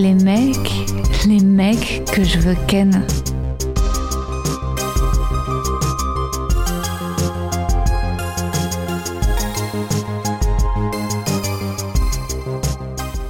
[0.00, 0.72] Les mecs,
[1.26, 3.06] les mecs que je veux ken.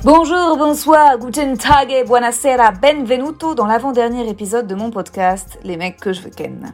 [0.04, 6.12] Bonjour, bonsoir, guten Tag, buonasera, benvenuto dans l'avant-dernier épisode de mon podcast Les mecs que
[6.12, 6.72] je veux ken.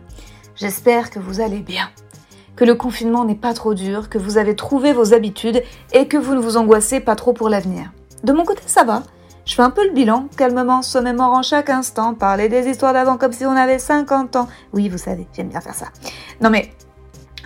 [0.57, 1.89] J'espère que vous allez bien,
[2.55, 5.63] que le confinement n'est pas trop dur, que vous avez trouvé vos habitudes
[5.95, 7.93] et que vous ne vous angoissez pas trop pour l'avenir.
[8.25, 9.03] De mon côté, ça va.
[9.47, 13.33] Je fais un peu le bilan, calmement, en chaque instant, parler des histoires d'avant comme
[13.33, 14.49] si on avait 50 ans.
[14.73, 15.87] Oui, vous savez, j'aime bien faire ça.
[16.41, 16.73] Non mais,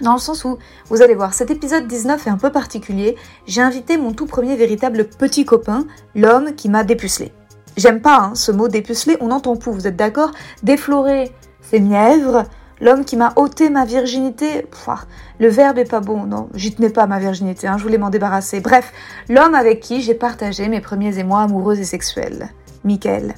[0.01, 0.57] dans le sens où,
[0.89, 3.17] vous allez voir, cet épisode 19 est un peu particulier.
[3.47, 7.33] J'ai invité mon tout premier véritable petit copain, l'homme qui m'a dépucelé.
[7.77, 10.31] J'aime pas hein, ce mot dépucelé, on entend tout, vous êtes d'accord?
[10.63, 12.45] Déflorer, c'est mièvre,
[12.81, 14.67] L'homme qui m'a ôté ma virginité,
[15.39, 18.09] le verbe est pas bon, non, j'y tenais pas ma virginité, hein, je voulais m'en
[18.09, 18.61] débarrasser.
[18.61, 18.93] Bref,
[19.29, 22.49] l'homme avec qui j'ai partagé mes premiers émois amoureux et sexuels,
[22.85, 23.35] Michael.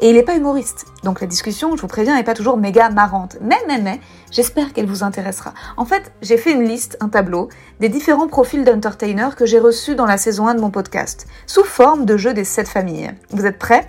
[0.00, 2.88] Et il n'est pas humoriste, donc la discussion, je vous préviens, n'est pas toujours méga
[2.90, 3.36] marrante.
[3.40, 4.00] Mais, mais, mais,
[4.30, 5.54] j'espère qu'elle vous intéressera.
[5.76, 7.48] En fait, j'ai fait une liste, un tableau,
[7.80, 11.64] des différents profils d'entertainers que j'ai reçus dans la saison 1 de mon podcast, sous
[11.64, 13.12] forme de jeu des sept familles.
[13.30, 13.88] Vous êtes prêts?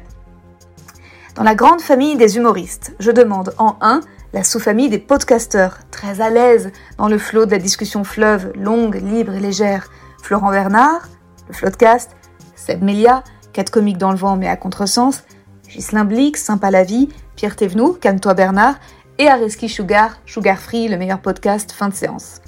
[1.35, 4.01] Dans la grande famille des humoristes, je demande en 1
[4.33, 9.01] la sous-famille des podcasteurs, très à l'aise dans le flot de la discussion fleuve, longue,
[9.01, 9.89] libre et légère.
[10.21, 11.07] Florent Bernard,
[11.47, 12.11] le Floodcast,
[12.55, 15.23] Seb Melia, quatre comiques dans le vent mais à contresens,
[15.67, 18.75] Ghislain Blick, Sympa la vie, Pierre Thévenoud, Calme-toi Bernard,
[19.17, 22.41] et Areski Sugar, Sugar Free, le meilleur podcast, fin de séance.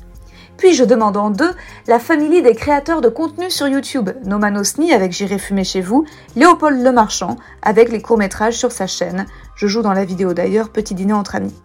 [0.58, 1.52] Puis je demande en deux
[1.88, 6.06] la famille des créateurs de contenu sur YouTube, Noman Osni avec J'irai fumer chez vous,
[6.36, 9.26] Léopold Lemarchand avec les courts-métrages sur sa chaîne.
[9.56, 11.56] Je joue dans la vidéo d'ailleurs, petit dîner entre amis.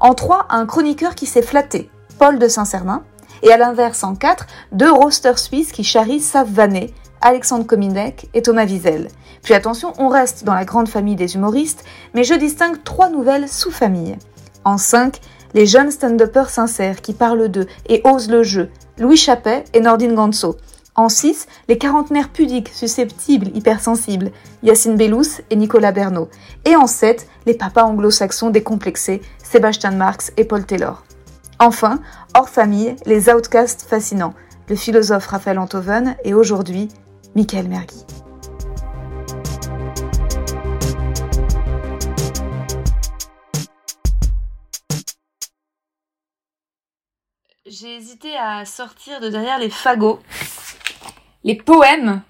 [0.00, 3.02] En 3, un chroniqueur qui s'est flatté, Paul de Saint-Cernin.
[3.42, 8.64] Et à l'inverse, en 4, deux roasters suisses qui charrient vanner, Alexandre Kominek et Thomas
[8.64, 9.08] Wiesel.
[9.42, 11.84] Puis attention, on reste dans la grande famille des humoristes,
[12.14, 14.16] mais je distingue trois nouvelles sous-familles.
[14.64, 15.20] En 5,
[15.52, 20.14] les jeunes stand-uppers sincères qui parlent d'eux et osent le jeu, Louis Chappet et Nordine
[20.14, 20.56] Ganso.
[20.96, 26.28] En 6, les quarantenaires pudiques, susceptibles, hypersensibles, Yacine Bellous et Nicolas Bernot.
[26.66, 31.02] Et en 7, les papas anglo-saxons décomplexés, Sébastien Marx et Paul Taylor.
[31.58, 31.98] Enfin,
[32.36, 34.32] hors famille, les outcasts fascinants,
[34.68, 36.88] le philosophe Raphaël Antoven et aujourd'hui,
[37.34, 38.04] Michael Mergui.
[47.66, 50.20] J'ai hésité à sortir de derrière les fagots
[51.42, 52.22] les poèmes,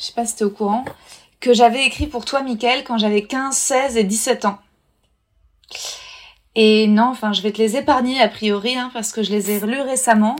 [0.00, 0.84] je sais pas si t'es au courant,
[1.38, 4.58] que j'avais écrit pour toi, Michael, quand j'avais 15, 16 et 17 ans.
[6.54, 9.50] Et non, enfin, je vais te les épargner a priori, hein, parce que je les
[9.50, 10.36] ai relus récemment.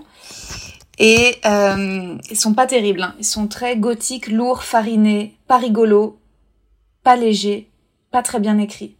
[0.99, 3.03] Et euh, ils sont pas terribles.
[3.03, 3.15] Hein.
[3.19, 6.19] Ils sont très gothiques, lourds, farinés, pas rigolos,
[7.03, 7.69] pas légers,
[8.13, 8.97] pas très bien écrits.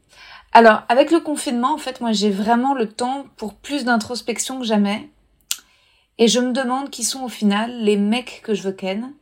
[0.53, 4.67] Alors, avec le confinement, en fait, moi, j'ai vraiment le temps pour plus d'introspection que
[4.67, 5.09] jamais.
[6.19, 9.13] Et je me demande qui sont au final les mecs que je veux ken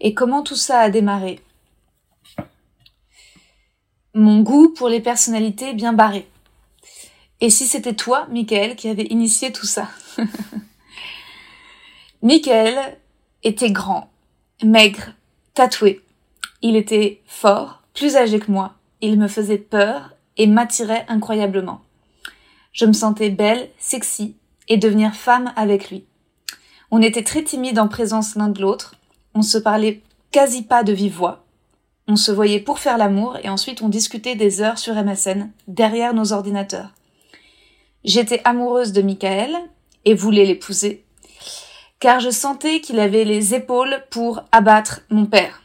[0.00, 1.40] et comment tout ça a démarré.
[4.14, 6.28] Mon goût pour les personnalités bien barrées.
[7.40, 9.88] Et si c'était toi, Michael, qui avait initié tout ça?
[12.22, 12.98] Michael
[13.44, 14.10] était grand,
[14.62, 15.12] maigre,
[15.54, 16.00] tatoué.
[16.62, 18.74] Il était fort, plus âgé que moi.
[19.00, 21.80] Il me faisait peur et m'attirait incroyablement.
[22.72, 24.34] Je me sentais belle, sexy,
[24.68, 26.04] et devenir femme avec lui.
[26.90, 28.96] On était très timides en présence l'un de l'autre,
[29.34, 31.44] on se parlait quasi pas de vive voix.
[32.06, 36.14] On se voyait pour faire l'amour et ensuite on discutait des heures sur MSN, derrière
[36.14, 36.94] nos ordinateurs.
[38.04, 39.56] J'étais amoureuse de Michael
[40.04, 41.04] et voulais l'épouser,
[42.00, 45.62] car je sentais qu'il avait les épaules pour abattre mon père.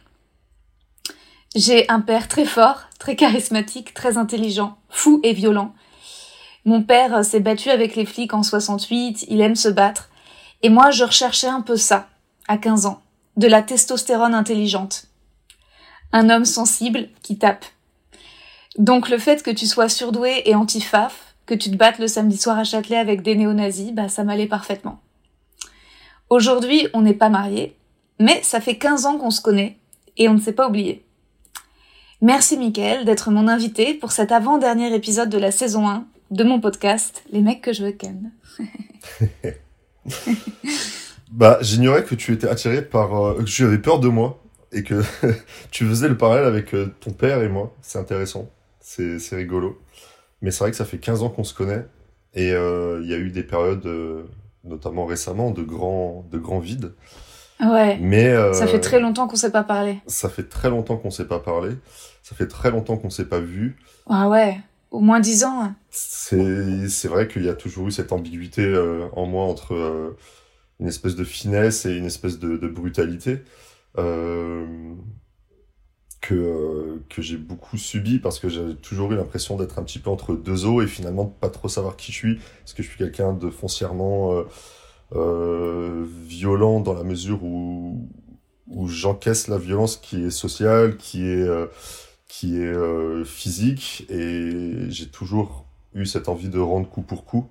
[1.56, 5.76] J'ai un père très fort, très charismatique, très intelligent, fou et violent.
[6.66, 10.10] Mon père s'est battu avec les flics en 68, il aime se battre,
[10.64, 12.08] et moi, je recherchais un peu ça,
[12.48, 13.02] à 15 ans,
[13.36, 15.08] de la testostérone intelligente.
[16.14, 17.66] Un homme sensible qui tape.
[18.78, 22.38] Donc le fait que tu sois surdoué et anti-faf, que tu te battes le samedi
[22.38, 25.00] soir à Châtelet avec des néo-nazis, bah ça m'allait parfaitement.
[26.30, 27.76] Aujourd'hui, on n'est pas mariés,
[28.20, 29.78] mais ça fait 15 ans qu'on se connaît,
[30.18, 31.04] Et on ne s'est pas oublié.
[32.22, 36.62] Merci Mickaël d'être mon invité pour cet avant-dernier épisode de la saison 1 de mon
[36.62, 38.32] podcast Les mecs que je veux ken.
[41.32, 44.42] bah, j'ignorais que tu étais attiré par, euh, que tu avais peur de moi
[44.72, 45.04] et que
[45.72, 47.76] tu faisais le parallèle avec euh, ton père et moi.
[47.82, 48.50] C'est intéressant,
[48.80, 49.83] c'est rigolo.
[50.44, 51.86] Mais c'est vrai que ça fait 15 ans qu'on se connaît
[52.36, 53.90] et euh, il y a eu des périodes,
[54.64, 56.94] notamment récemment, de grands, de grands vides.
[57.60, 57.98] Ouais.
[58.00, 59.98] Mais ça fait très longtemps qu'on s'est pas parlé.
[60.06, 61.72] Ça fait très longtemps qu'on s'est pas parlé.
[62.22, 63.78] Ça fait très longtemps qu'on s'est pas vu.
[64.08, 64.60] Ah ouais
[64.94, 65.62] au moins dix ans.
[65.62, 65.76] Hein.
[65.90, 70.16] C'est vrai qu'il y a toujours eu cette ambiguïté euh, en moi entre euh,
[70.80, 73.42] une espèce de finesse et une espèce de, brutalité
[73.98, 74.66] euh,
[76.24, 80.10] que, que j'ai beaucoup subi parce que j'ai toujours eu l'impression d'être un petit peu
[80.10, 82.34] entre deux eaux et finalement de pas trop savoir qui je suis.
[82.34, 84.44] Est-ce que je suis quelqu'un de foncièrement
[85.12, 88.08] violent dans la mesure où,
[88.68, 91.48] où j'encaisse la violence qui est sociale, qui est
[92.34, 97.48] qui est euh, physique et j'ai toujours eu cette envie de rendre coup pour coup.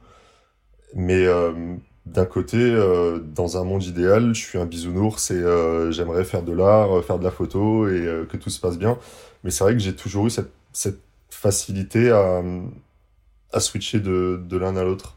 [0.95, 1.77] Mais euh,
[2.07, 5.43] d'un côté, euh, dans un monde idéal, je suis un bisounours et
[5.91, 8.99] j'aimerais faire de l'art, faire de la photo et que tout se passe bien.
[9.45, 10.51] Mais c'est vrai que j'ai toujours eu cette,
[11.31, 12.41] facilité à,
[13.53, 15.17] à switcher de, de l'un à l'autre.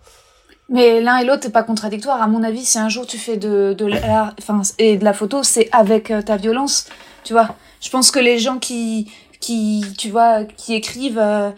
[0.70, 2.22] Mais l'un et l'autre n'est pas contradictoire.
[2.22, 4.34] À mon avis, si un jour tu fais de, de l'art
[4.80, 6.88] et de la photo, c'est avec ta violence.
[7.24, 11.52] Tu vois, je pense que les gens qui, qui, tu vois, qui écrivent euh,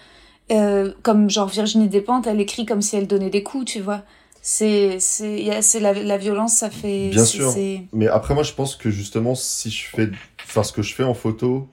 [0.51, 4.01] euh, comme genre Virginie Despentes, elle écrit comme si elle donnait des coups, tu vois.
[4.49, 7.09] C'est la, la violence, ça fait.
[7.09, 7.53] Bien sûr.
[7.91, 10.09] Mais après moi, je pense que justement, si je fais,
[10.41, 11.67] enfin, ce que je fais en photo,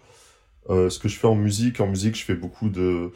[0.71, 3.13] euh, ce que je fais en musique, en musique, je fais beaucoup de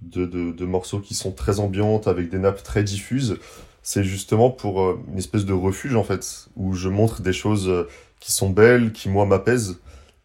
[0.00, 3.36] de, de, de morceaux qui sont très ambiantes avec des nappes très diffuses.
[3.82, 7.68] C'est justement pour euh, une espèce de refuge en fait, où je montre des choses
[7.68, 7.86] euh,
[8.18, 9.78] qui sont belles, qui moi m'apaisent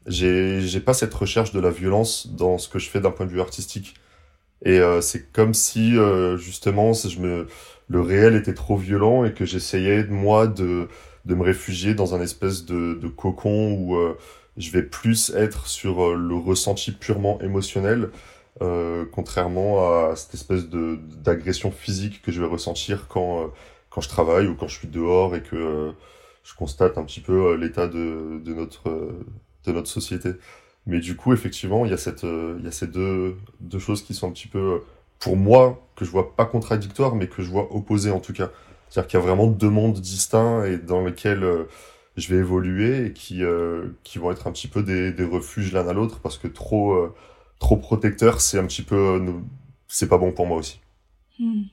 [0.06, 3.26] j'ai j'ai pas cette recherche de la violence dans ce que je fais d'un point
[3.26, 3.96] de vue artistique
[4.64, 5.96] et euh, c'est comme si
[6.38, 7.48] justement je me
[7.88, 10.88] le réel était trop violent et que j'essayais moi de
[11.26, 14.18] de me réfugier dans un espèce de, de cocon où euh,
[14.56, 18.10] je vais plus être sur le ressenti purement émotionnel
[19.12, 23.52] contrairement à cette espèce de d'agression physique que je vais ressentir quand
[23.92, 25.92] quand je travaille ou quand je suis dehors et que
[26.44, 28.90] je constate un petit peu l'état de, de notre
[29.68, 30.32] de notre société.
[30.88, 33.80] Mais du coup, effectivement, il y a, cette, euh, il y a ces deux, deux
[33.80, 34.80] choses qui sont un petit peu, euh,
[35.20, 38.50] pour moi, que je vois pas contradictoires, mais que je vois opposées en tout cas.
[38.90, 41.68] C'est-à-dire qu'il y a vraiment deux mondes distincts et dans lesquels euh,
[42.16, 43.44] je vais évoluer et qui,
[44.04, 47.14] qui vont être un petit peu des, des refuges l'un à l'autre parce que trop,
[47.60, 49.24] trop protecteur, c'est un petit peu,
[49.88, 50.80] c'est pas bon pour moi aussi.
[51.38, 51.64] Hmm.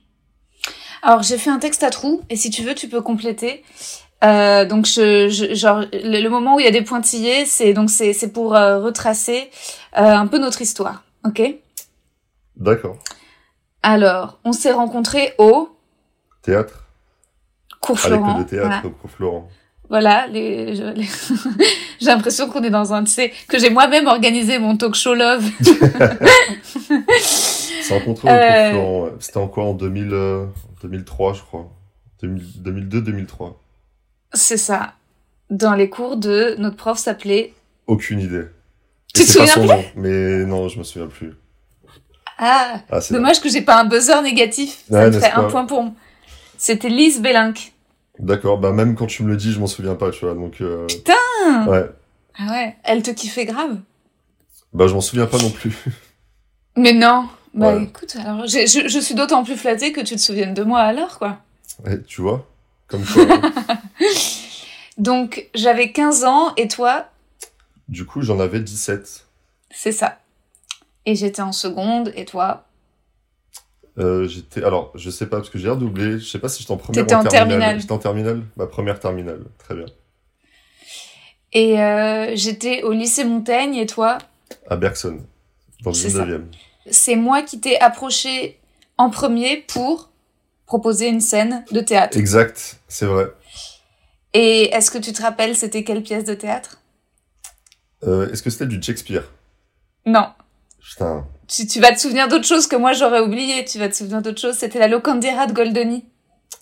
[1.01, 3.63] Alors j'ai fait un texte à trous et si tu veux tu peux compléter.
[4.23, 8.31] Euh, donc je, genre le, moment où il y a des pointillés, c'est donc c'est
[8.33, 9.51] pour euh, retracer
[9.97, 11.41] euh, un peu notre histoire, ok?
[12.55, 12.97] D'accord.
[13.87, 15.69] Alors, on s'est rencontrés au
[16.41, 16.85] théâtre.
[17.81, 18.39] Cours Florent.
[18.39, 18.81] de théâtre voilà.
[18.81, 19.49] Cours Florent.
[19.89, 20.73] Voilà, les,
[21.99, 25.13] j'ai l'impression qu'on est dans un, tu sais, que j'ai moi-même organisé mon talk show
[25.13, 25.45] love.
[27.21, 29.09] C'est rencontré au Cours Florent.
[29.19, 30.47] C'était encore en 2000,
[30.81, 31.71] 2003, je crois.
[32.23, 33.53] 2002-2003.
[34.33, 34.95] C'est ça.
[35.51, 37.53] Dans les cours de notre prof s'appelait.
[37.85, 38.45] Aucune idée.
[39.13, 39.85] Tu te souviens plus?
[39.95, 41.35] Mais non, je me souviens plus.
[42.37, 44.83] Ah, ah dommage que j'ai pas un buzzer négatif.
[44.89, 45.93] ça me fait un point pour moi.
[46.57, 47.73] C'était Lise Bellinck.
[48.19, 50.61] D'accord, bah même quand tu me le dis, je m'en souviens pas, tu vois, donc...
[50.61, 50.85] Euh...
[50.87, 51.89] Putain Ouais.
[52.37, 53.77] Ah ouais, elle te kiffait grave?
[54.73, 55.75] Bah je m'en souviens pas non plus.
[56.77, 60.53] Mais non Bah écoute, alors je, je suis d'autant plus flattée que tu te souviennes
[60.53, 61.39] de moi alors, quoi.
[61.85, 62.47] Ouais, tu vois
[62.87, 63.25] comme quoi.
[64.97, 67.09] Donc, j'avais 15 ans et toi?
[67.87, 69.25] Du coup, j'en avais 17.
[69.71, 70.19] C'est ça.
[71.05, 72.65] Et j'étais en seconde et toi
[73.97, 74.63] euh, J'étais.
[74.63, 76.19] Alors, je sais pas, parce que j'ai redoublé.
[76.19, 77.79] Je sais pas si j'étais en première T'étais en, terminale.
[77.79, 79.43] J'étais en terminale Ma première terminale.
[79.57, 79.85] Très bien.
[81.53, 84.17] Et euh, j'étais au lycée Montaigne et toi
[84.69, 85.19] À Bergson,
[85.83, 86.41] dans le 19e.
[86.91, 88.59] C'est moi qui t'ai approché
[88.97, 90.09] en premier pour
[90.65, 92.17] proposer une scène de théâtre.
[92.17, 93.27] Exact, c'est vrai.
[94.33, 96.81] Et est-ce que tu te rappelles, c'était quelle pièce de théâtre?
[98.03, 99.23] Euh, Est-ce que c'était du Shakespeare?
[100.05, 100.27] Non.
[100.87, 101.25] Putain.
[101.47, 103.65] Tu, tu vas te souvenir d'autre chose que moi j'aurais oublié.
[103.65, 104.55] Tu vas te souvenir d'autre chose.
[104.55, 106.05] C'était la Locandera de Goldoni.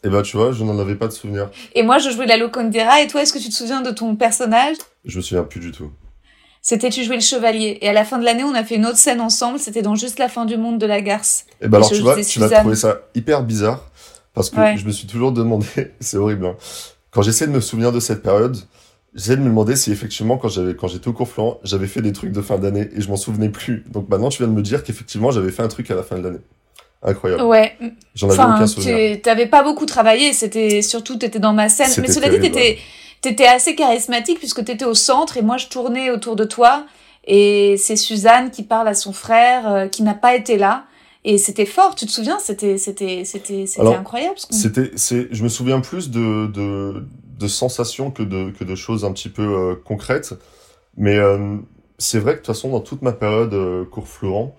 [0.06, 1.50] Eh ben, tu vois, je n'en avais pas de souvenir.
[1.76, 3.02] Et moi, je jouais la Locandera.
[3.02, 4.76] Et toi, est-ce que tu te souviens de ton personnage?
[5.06, 5.92] Je me souviens plus du tout.
[6.62, 7.78] C'était tu jouais le chevalier.
[7.82, 9.60] Et à la fin de l'année, on a fait une autre scène ensemble.
[9.60, 11.46] C'était dans Juste la fin du monde de la Garce.
[11.62, 13.90] Eh ben alors, tu vois, tu vas trouver ça hyper bizarre.
[14.34, 15.68] Parce que je me suis toujours demandé,
[16.00, 16.56] c'est horrible, hein.
[17.12, 18.58] quand j'essaie de me souvenir de cette période,
[19.16, 22.02] J'essaie de me demander si effectivement, quand j'avais, quand j'étais au cours Florent, j'avais fait
[22.02, 23.84] des trucs de fin d'année et je m'en souvenais plus.
[23.92, 26.18] Donc maintenant, tu viens de me dire qu'effectivement, j'avais fait un truc à la fin
[26.18, 26.40] de l'année.
[27.04, 27.44] Incroyable.
[27.44, 27.78] Ouais.
[28.16, 29.16] J'en avais Enfin, aucun souvenir.
[29.16, 31.92] tu- t'avais pas beaucoup travaillé, c'était surtout t'étais dans ma scène.
[32.02, 32.78] Mais cela dit, t'étais
[33.22, 36.86] t'étais assez charismatique puisque t'étais au centre et moi je tournais autour de toi
[37.26, 40.86] et c'est Suzanne qui parle à son frère euh, qui n'a pas été là
[41.26, 41.96] et c'était fort.
[41.96, 42.38] Tu te souviens?
[42.40, 44.36] C'était c'était c'était c'était incroyable.
[44.50, 47.06] C'était, c'est, je me souviens plus de, de,
[47.38, 50.34] de sensations que de, que de choses un petit peu euh, concrètes.
[50.98, 51.58] Mais euh,
[51.98, 54.56] c'est vrai que de toute façon, dans toute ma période euh, cours Florent,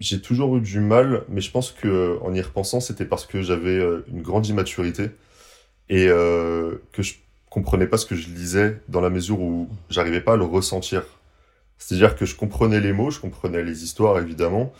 [0.00, 3.42] j'ai toujours eu du mal, mais je pense que en y repensant, c'était parce que
[3.42, 5.10] j'avais une grande immaturité
[5.90, 7.14] et que je
[7.50, 11.04] comprenais pas ce que je lisais dans la mesure où j'arrivais pas à le ressentir.
[11.78, 14.72] C'est-à-dire que je comprenais les mots, je comprenais les histoires évidemment,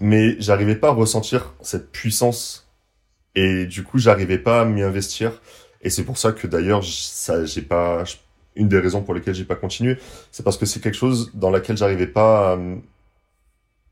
[0.00, 2.71] mais j'arrivais pas à ressentir cette puissance
[3.34, 5.40] et du coup j'arrivais pas à m'y investir.
[5.82, 8.04] Et c'est pour ça que d'ailleurs ça j'ai pas
[8.56, 9.96] une des raisons pour lesquelles j'ai pas continué
[10.30, 12.58] c'est parce que c'est quelque chose dans laquelle j'arrivais pas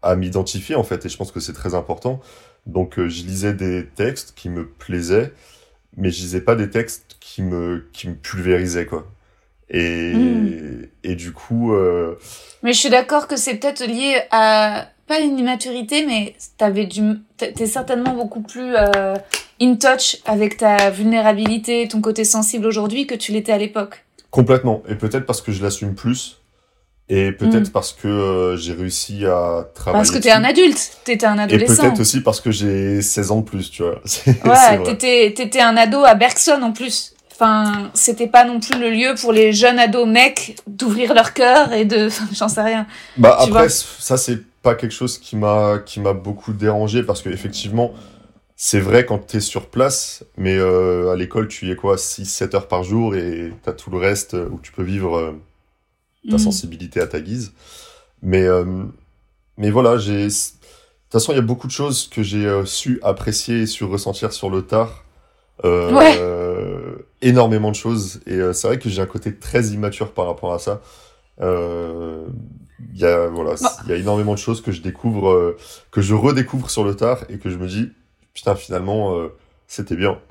[0.03, 1.05] à, m'identifier en fait.
[1.07, 2.21] Et je pense que c'est très important.
[2.67, 5.33] Donc euh, je lisais des textes qui me plaisaient
[5.97, 9.07] mais je lisais pas des textes qui me qui me pulvérisaient quoi.
[9.69, 10.87] Et Mm.
[11.05, 12.17] et du coup euh,
[12.63, 17.03] Mais je suis d'accord que c'est peut-être lié à pas une immaturité, mais t'avais du,
[17.37, 19.17] t'es certainement beaucoup plus euh,
[19.61, 24.05] in touch avec ta vulnérabilité, ton côté sensible aujourd'hui que tu l'étais à l'époque.
[24.31, 24.83] Complètement.
[24.89, 26.37] Et peut-être parce que je l'assume plus.
[27.09, 27.73] Et peut-être Mm.
[27.73, 29.99] parce que euh, j'ai réussi à travailler.
[30.01, 31.83] Parce que t'es un adulte, t'étais un Et adolescent.
[31.83, 34.01] peut-être aussi parce que j'ai 16 ans de plus, tu vois.
[34.45, 37.15] Ouais, t'étais, t'étais un ado à Bergson en plus.
[37.33, 41.73] Enfin, c'était pas non plus le lieu pour les jeunes ados mecs d'ouvrir leur cœur
[41.73, 42.87] et de, enfin, j'en sais rien.
[43.17, 43.69] Bah tu après, vois.
[43.69, 47.93] ça c'est pas quelque chose qui m'a qui m'a beaucoup dérangé parce que effectivement,
[48.57, 52.55] c'est vrai quand t'es sur place, mais euh, à l'école tu y es quoi, 6-7
[52.57, 55.33] heures par jour et t'as tout le reste euh, où tu peux vivre euh,
[56.31, 56.39] ta Mm.
[56.39, 57.53] sensibilité à ta guise.
[58.23, 58.85] Mais, euh,
[59.57, 60.27] mais voilà, j'ai.
[60.27, 63.85] De toute façon, il y a beaucoup de choses que j'ai su apprécier et su
[63.85, 65.05] ressentir sur le tard.
[65.65, 66.17] Ouais.
[67.23, 68.21] énormément de choses.
[68.27, 70.81] Et c'est vrai que j'ai un côté très immature par rapport à ça.
[71.41, 72.27] Euh,
[72.95, 73.77] Il y a voilà, Bah.
[73.85, 75.57] il y a énormément de choses que je découvre, euh,
[75.91, 77.91] que je redécouvre sur le tard et que je me dis
[78.35, 79.29] putain finalement euh,
[79.67, 80.19] c'était bien.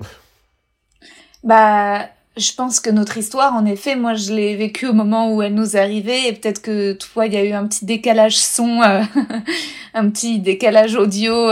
[1.42, 5.40] Bah, je pense que notre histoire, en effet, moi, je l'ai vécue au moment où
[5.40, 8.82] elle nous arrivée, et peut-être que toi, il y a eu un petit décalage son,
[8.82, 9.02] euh,
[9.94, 11.50] un petit décalage audio,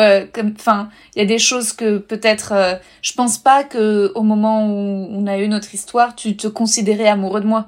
[0.54, 2.52] enfin, il y a des choses que peut-être,
[3.00, 7.08] je pense pas que au moment où on a eu notre histoire, tu te considérais
[7.08, 7.66] amoureux de moi.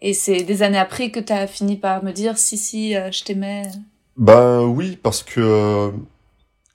[0.00, 3.24] Et c'est des années après que t'as fini par me dire, si, si, euh, je
[3.24, 3.64] t'aimais.
[4.16, 5.90] Ben oui, parce que euh,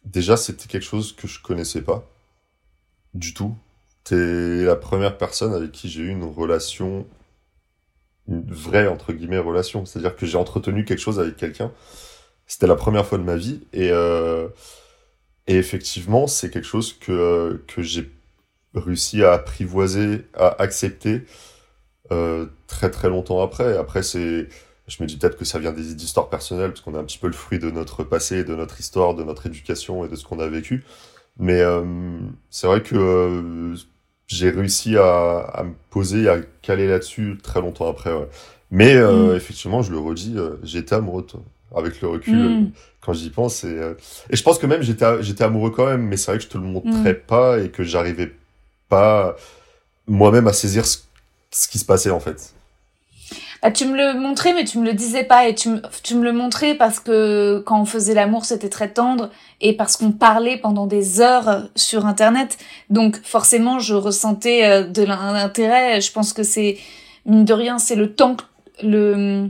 [0.05, 2.09] déjà c'était quelque chose que je connaissais pas
[3.13, 3.55] du tout.
[4.03, 7.05] T'es la première personne avec qui j'ai eu une relation,
[8.27, 9.85] une vraie entre guillemets relation.
[9.85, 11.71] C'est-à-dire que j'ai entretenu quelque chose avec quelqu'un.
[12.47, 14.47] C'était la première fois de ma vie et euh,
[15.47, 18.09] et effectivement c'est quelque chose que que j'ai
[18.73, 21.23] réussi à apprivoiser, à accepter
[22.13, 23.77] euh, très très longtemps après.
[23.77, 24.47] Après c'est
[24.87, 27.17] je me dis peut-être que ça vient des histoires personnelles, parce qu'on est un petit
[27.17, 30.25] peu le fruit de notre passé, de notre histoire, de notre éducation et de ce
[30.25, 30.83] qu'on a vécu.
[31.39, 31.83] Mais euh,
[32.49, 33.75] c'est vrai que euh,
[34.27, 38.11] j'ai réussi à, à me poser, à caler là-dessus très longtemps après.
[38.13, 38.27] Ouais.
[38.71, 39.35] Mais Mm.
[39.35, 41.25] effectivement, je le redis, j'étais amoureux.
[41.75, 42.71] Avec le recul, Mm.
[43.01, 43.63] quand j'y pense.
[43.63, 43.79] Et,
[44.29, 46.49] et je pense que même j'étais j'étais amoureux quand même, mais c'est vrai que je
[46.49, 48.31] te le montrais pas et que j'arrivais
[48.89, 49.35] pas
[50.07, 50.99] moi-même à saisir ce,
[51.53, 52.53] ce qui se passait en fait.
[53.65, 55.47] Ah, tu me le montrais, mais tu me le disais pas.
[55.47, 58.89] Et tu me, tu me le montrais parce que quand on faisait l'amour, c'était très
[58.89, 59.29] tendre.
[59.61, 62.57] Et parce qu'on parlait pendant des heures sur Internet.
[62.89, 66.01] Donc, forcément, je ressentais euh, de l'intérêt.
[66.01, 66.77] Je pense que c'est,
[67.25, 68.35] mine de rien, c'est le temps,
[68.83, 69.47] le,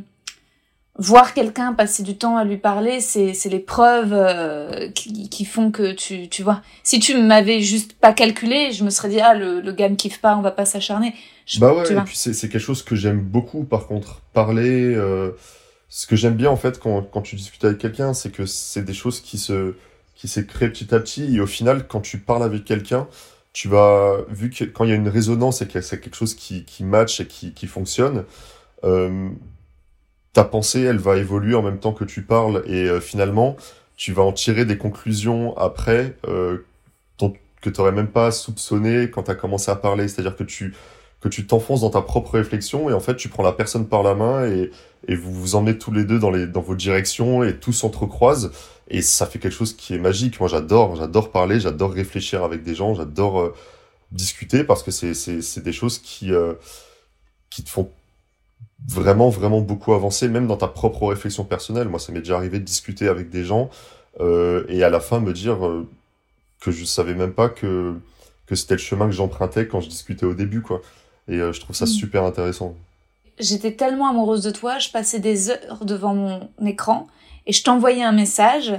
[0.96, 5.44] voir quelqu'un passer du temps à lui parler, c'est, c'est les preuves euh, qui, qui
[5.44, 6.62] font que tu, tu vois.
[6.84, 9.96] Si tu m'avais juste pas calculé, je me serais dit, ah, le, le gars me
[9.96, 11.16] kiffe pas, on va pas s'acharner.
[11.46, 14.22] Je- Bah ouais, et puis c'est quelque chose que j'aime beaucoup par contre.
[14.34, 15.32] Parler, euh,
[15.90, 18.84] ce que j'aime bien en fait quand, quand tu discutes avec quelqu'un, c'est que c'est
[18.84, 19.76] des choses qui se,
[20.16, 23.08] qui se créent petit à petit et au final, quand tu parles avec quelqu'un,
[23.54, 26.36] tu vas, vu que quand il y a une résonance et que c'est quelque chose
[26.36, 28.26] qui, qui match et qui, qui fonctionne,
[28.86, 29.30] euh,
[30.34, 33.56] ta pensée, elle va évoluer en même temps que tu parles et euh, finalement,
[33.96, 36.60] tu vas en tirer des conclusions après euh,
[37.20, 40.08] dont- que tu n'aurais même pas soupçonné quand tu as commencé à parler.
[40.08, 40.74] C'est-à-dire que tu
[41.24, 44.04] que tu t'enfonces dans ta propre réflexion et en fait tu prends la personne par
[44.04, 44.72] la main et,
[45.08, 48.52] et vous vous emmenez tous les deux dans, les, dans vos directions et tout s'entrecroise
[48.90, 50.42] et ça fait quelque chose qui est magique.
[50.42, 53.56] Moi j'adore, j'adore parler, j'adore réfléchir avec des gens, j'adore euh,
[54.12, 56.32] discuter parce que c'est des choses qui
[57.50, 57.90] qui te font
[58.86, 61.88] vraiment vraiment beaucoup avancer même dans ta propre réflexion personnelle.
[61.88, 63.70] Moi ça m'est déjà arrivé de discuter avec des gens
[64.20, 65.58] et à la fin me dire
[66.60, 67.96] que je savais même pas que
[68.46, 70.82] que c'était le chemin que j'empruntais quand je discutais au début quoi
[71.28, 71.90] et je trouve ça mm.
[71.90, 72.76] super intéressant
[73.40, 77.08] j'étais tellement amoureuse de toi, je passais des heures devant mon écran
[77.46, 78.74] et je t'envoyais un message.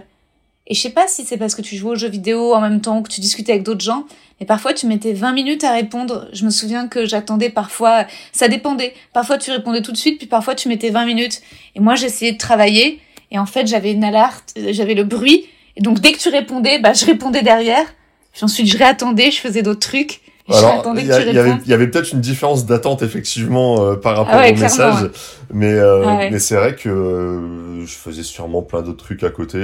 [0.66, 2.80] Et je sais pas si c'est parce que tu jouais aux jeux vidéo en même
[2.80, 4.06] temps que tu discutais avec d'autres gens,
[4.40, 6.28] mais parfois tu mettais 20 minutes à répondre.
[6.32, 8.94] Je me souviens que j'attendais parfois, ça dépendait.
[9.12, 11.42] Parfois tu répondais tout de suite, puis parfois tu mettais 20 minutes.
[11.74, 15.44] Et moi j'essayais de travailler, et en fait j'avais une alerte, j'avais le bruit,
[15.76, 17.84] et donc dès que tu répondais, bah je répondais derrière.
[18.32, 20.22] Puis ensuite je réattendais, je faisais d'autres trucs.
[20.50, 24.54] Alors, il y, y, avait, peut-être une différence d'attente effectivement euh, par rapport ah au
[24.54, 25.10] message,
[25.50, 29.30] mais euh, ah mais c'est vrai que euh, je faisais sûrement plein d'autres trucs à
[29.30, 29.58] côté.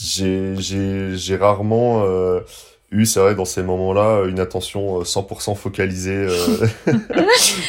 [0.00, 2.04] j'ai j'ai j'ai rarement
[2.92, 6.24] eu, c'est vrai, dans ces moments-là, une attention 100% focalisée.
[6.86, 6.94] mais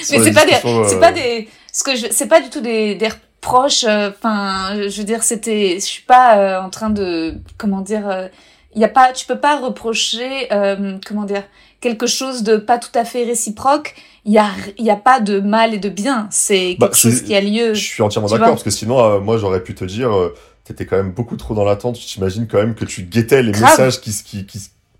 [0.05, 0.53] c'est pas des,
[0.87, 3.83] c'est pas des, ce que je, c'est pas du tout des, des reproches.
[3.83, 8.29] Enfin, je veux dire, c'était, je suis pas en train de, comment dire
[8.75, 11.43] il y a pas, tu peux pas reprocher, euh, comment dire,
[11.81, 13.95] quelque chose de pas tout à fait réciproque.
[14.25, 16.27] Il y a, il y a pas de mal et de bien.
[16.29, 17.73] C'est bah, quelque chose qui a lieu.
[17.73, 20.35] Je suis entièrement d'accord parce que sinon, euh, moi, j'aurais pu te dire, euh,
[20.65, 21.95] t'étais quand même beaucoup trop dans l'attente.
[21.95, 24.59] T'imagines quand même que tu guettais les messages qui, qui, qui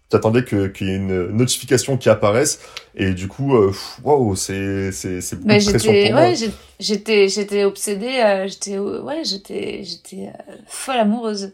[0.10, 2.62] t'attendais que qu'il y ait une notification qui apparaisse
[2.96, 3.72] et du coup euh,
[4.04, 6.34] waouh c'est c'est c'est beaucoup de pression pour ouais,
[6.80, 10.32] j'étais j'étais obsédée j'étais ouais j'étais j'étais
[10.66, 11.52] folle amoureuse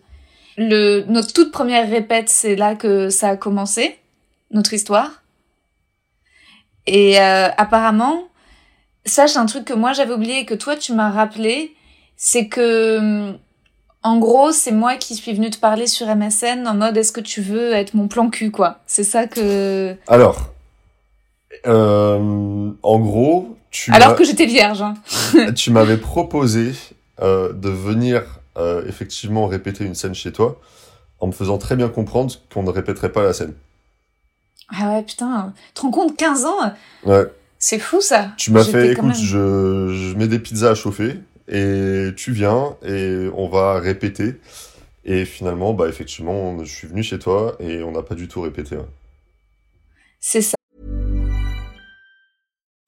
[0.58, 3.98] le, notre toute première répète, c'est là que ça a commencé,
[4.52, 5.24] notre histoire.
[6.88, 8.28] Et euh, apparemment,
[9.06, 11.76] c'est un truc que moi j'avais oublié et que toi tu m'as rappelé,
[12.16, 13.34] c'est que
[14.04, 17.22] en gros c'est moi qui suis venue te parler sur MSN en mode est-ce que
[17.22, 18.80] tu veux être mon plan cul quoi.
[18.86, 19.96] C'est ça que.
[20.08, 20.54] Alors,
[21.66, 23.92] euh, en gros, tu.
[23.92, 24.82] Alors que j'étais vierge.
[24.82, 24.96] Hein.
[25.56, 26.74] tu m'avais proposé
[27.22, 30.59] euh, de venir euh, effectivement répéter une scène chez toi,
[31.20, 33.53] en me faisant très bien comprendre qu'on ne répéterait pas la scène.
[34.70, 36.74] Ah ouais, putain, tu te rends compte, 15 ans
[37.05, 37.25] Ouais.
[37.59, 38.31] C'est fou ça.
[38.37, 43.29] Tu m'as fait, écoute, je, je mets des pizzas à chauffer, et tu viens, et
[43.35, 44.35] on va répéter.
[45.03, 48.41] Et finalement, bah effectivement, je suis venu chez toi, et on n'a pas du tout
[48.41, 48.77] répété.
[50.20, 50.55] C'est ça.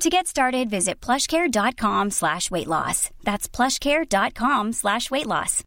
[0.00, 3.08] To get started, visit plushcare.com slash weight loss.
[3.24, 5.62] That's plushcare.com slash weight loss.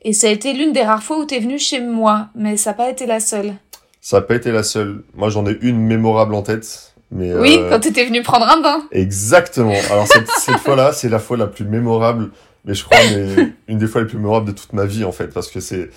[0.00, 2.56] Et ça a été l'une des rares fois où tu es venu chez moi, mais
[2.56, 3.54] ça n'a pas été la seule.
[4.00, 5.04] Ça n'a pas été la seule.
[5.14, 6.94] Moi, j'en ai une mémorable en tête.
[7.10, 7.68] Mais oui, euh...
[7.68, 8.82] quand tu étais venu prendre un bain.
[8.90, 9.76] Exactement.
[9.90, 12.30] Alors cette, cette fois-là, c'est la fois la plus mémorable
[12.64, 15.12] mais je crois mais une des fois les plus mémorables de toute ma vie en
[15.12, 15.90] fait parce que c'est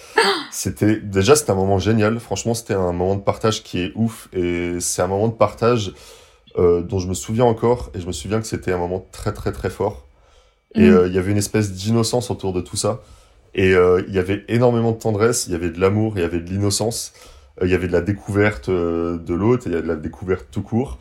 [0.52, 2.20] c'était déjà c'était un moment génial.
[2.20, 4.30] Franchement c'était un moment de partage qui est ouf.
[4.34, 5.94] Et c'est un moment de partage
[6.58, 7.92] euh, dont je me souviens encore.
[7.96, 10.08] Et je me souviens que c'était un moment très très très fort.
[10.76, 10.94] Et mm.
[10.94, 13.02] euh, il y avait une espèce d'innocence autour de tout ça.
[13.56, 15.48] Et euh, il y avait énormément de tendresse.
[15.48, 17.14] Il y avait de l'amour il y avait de l'innocence.
[17.62, 19.64] Il y avait de la découverte de l'autre.
[19.66, 20.98] Il y avait de la découverte tout court.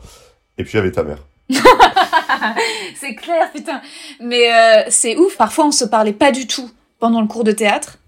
[0.57, 1.19] Et puis il y avait ta mère
[2.99, 3.81] c'est clair, putain.
[4.19, 5.37] Mais euh, c'est ouf.
[5.37, 7.99] Parfois, on se parlait pas du tout pendant le cours de théâtre.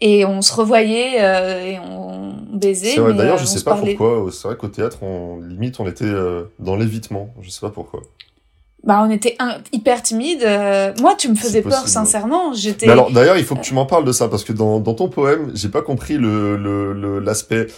[0.00, 2.96] Et on se revoyait euh, et on baisait.
[2.96, 4.28] D'ailleurs, euh, je sais pas pourquoi.
[4.32, 6.12] C'est vrai qu'au théâtre, on, limite, on était
[6.58, 7.32] dans l'évitement.
[7.40, 8.02] Je sais pas pourquoi.
[8.82, 9.38] Bah, on était
[9.72, 10.46] hyper timide.
[11.00, 12.52] moi, tu me faisais peur, sincèrement.
[12.52, 12.88] J'étais.
[12.88, 15.08] Alors, d'ailleurs, il faut que tu m'en parles de ça parce que dans, dans ton
[15.08, 17.64] poème, j'ai pas compris le l'aspect.
[17.64, 17.68] Le,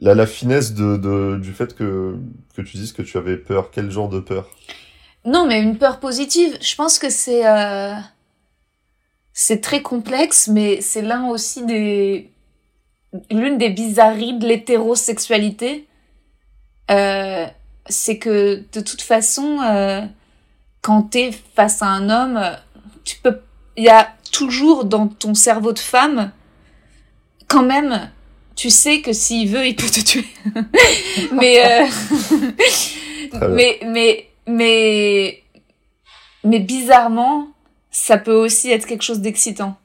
[0.00, 2.16] la, la finesse de, de, du fait que,
[2.54, 3.70] que tu dises que tu avais peur.
[3.70, 4.48] Quel genre de peur?
[5.24, 6.58] Non, mais une peur positive.
[6.60, 7.94] Je pense que c'est euh...
[9.32, 12.30] c'est très complexe, mais c'est l'un aussi des
[13.30, 15.86] l'une des bizarreries de l'hétérosexualité.
[16.90, 17.46] Euh,
[17.88, 20.02] c'est que de toute façon, euh,
[20.82, 22.56] quand t'es face à un homme,
[23.04, 23.40] tu peux,
[23.76, 26.32] il y a toujours dans ton cerveau de femme,
[27.48, 28.10] quand même,
[28.56, 30.26] tu sais que s'il veut, il peut te tuer.
[31.32, 31.86] mais, euh...
[33.48, 35.42] mais, mais mais
[36.44, 37.48] mais bizarrement,
[37.90, 39.76] ça peut aussi être quelque chose d'excitant.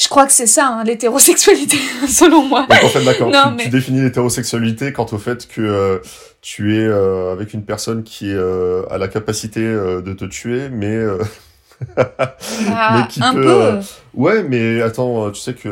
[0.00, 1.76] Je crois que c'est ça, hein, l'hétérosexualité,
[2.08, 2.66] selon moi.
[2.68, 5.98] Donc en fait, d'accord, Non, tu, mais- tu définis l'hétérosexualité quant au fait que euh,
[6.40, 10.94] tu es euh, avec une personne qui euh, a la capacité de te tuer, mais
[10.94, 11.18] euh,
[12.70, 13.78] Ah, qui un peut, peu.
[14.14, 15.68] ouais, mais attends, tu sais que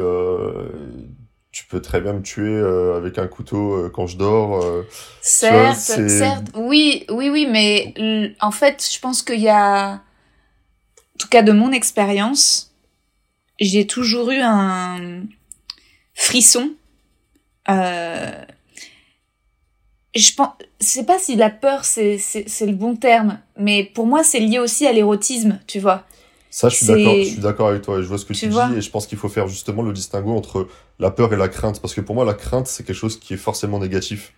[1.56, 4.62] tu peux très bien me tuer euh, avec un couteau euh, quand je dors.
[4.62, 4.86] euh.
[5.22, 6.50] Certes.
[6.54, 11.52] Oui, oui, oui, mais en fait, je pense qu'il y a, en tout cas de
[11.52, 12.74] mon expérience,
[13.58, 15.22] j'ai toujours eu un
[16.12, 16.72] frisson.
[20.14, 22.18] Je pense, je sais pas si la peur c'est
[22.60, 26.04] le bon terme, mais pour moi c'est lié aussi à l'érotisme, tu vois.
[26.50, 27.14] Ça, je suis d'accord.
[27.16, 27.98] Je suis d'accord avec toi.
[27.98, 29.92] et Je vois ce que Tu dis et je pense qu'il faut faire justement le
[29.92, 32.96] distinguo entre la peur et la crainte, parce que pour moi, la crainte, c'est quelque
[32.96, 34.32] chose qui est forcément négatif.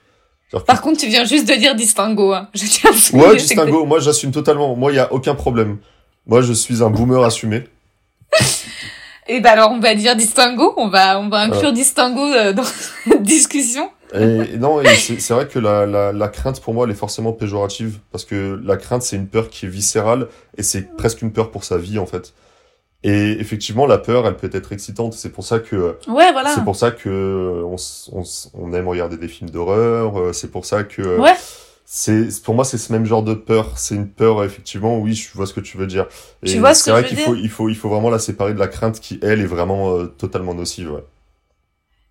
[0.51, 2.33] Que- Par contre, tu viens juste de dire distinguo.
[2.33, 2.49] Hein.
[2.55, 3.85] Je tiens à Ouais, que- distinguo.
[3.85, 4.75] Moi, j'assume totalement.
[4.75, 5.79] Moi, il y a aucun problème.
[6.27, 7.65] Moi, je suis un boomer assumé.
[9.31, 12.65] Et ben alors on va dire distingo, on va on va inclure distingo euh, dans
[13.05, 13.91] cette discussion.
[14.15, 16.95] Et, non, et c'est c'est vrai que la, la, la crainte, pour moi, elle est
[16.95, 17.99] forcément péjorative.
[18.13, 21.51] Parce que la crainte, c'est une peur qui est viscérale et c'est presque une peur
[21.51, 22.33] pour sa vie, en fait.
[23.05, 25.13] Et effectivement, la peur, elle peut être excitante.
[25.13, 26.53] C'est pour ça que Ouais, voilà.
[26.55, 27.77] c'est pour ça que on,
[28.13, 28.23] on,
[28.55, 30.19] on aime regarder des films d'horreur.
[30.19, 31.35] euh, C'est pour ça que Ouais.
[31.85, 33.79] c'est pour moi c'est ce même genre de peur.
[33.79, 34.99] C'est une peur effectivement.
[34.99, 36.07] Oui, je vois ce que tu veux dire.
[36.43, 37.89] Et Tu vois ce c'est que vrai je veux qu'il faut il faut il faut
[37.89, 40.91] vraiment la séparer de la crainte qui elle est vraiment euh, totalement nocive.
[40.93, 41.05] Ouais.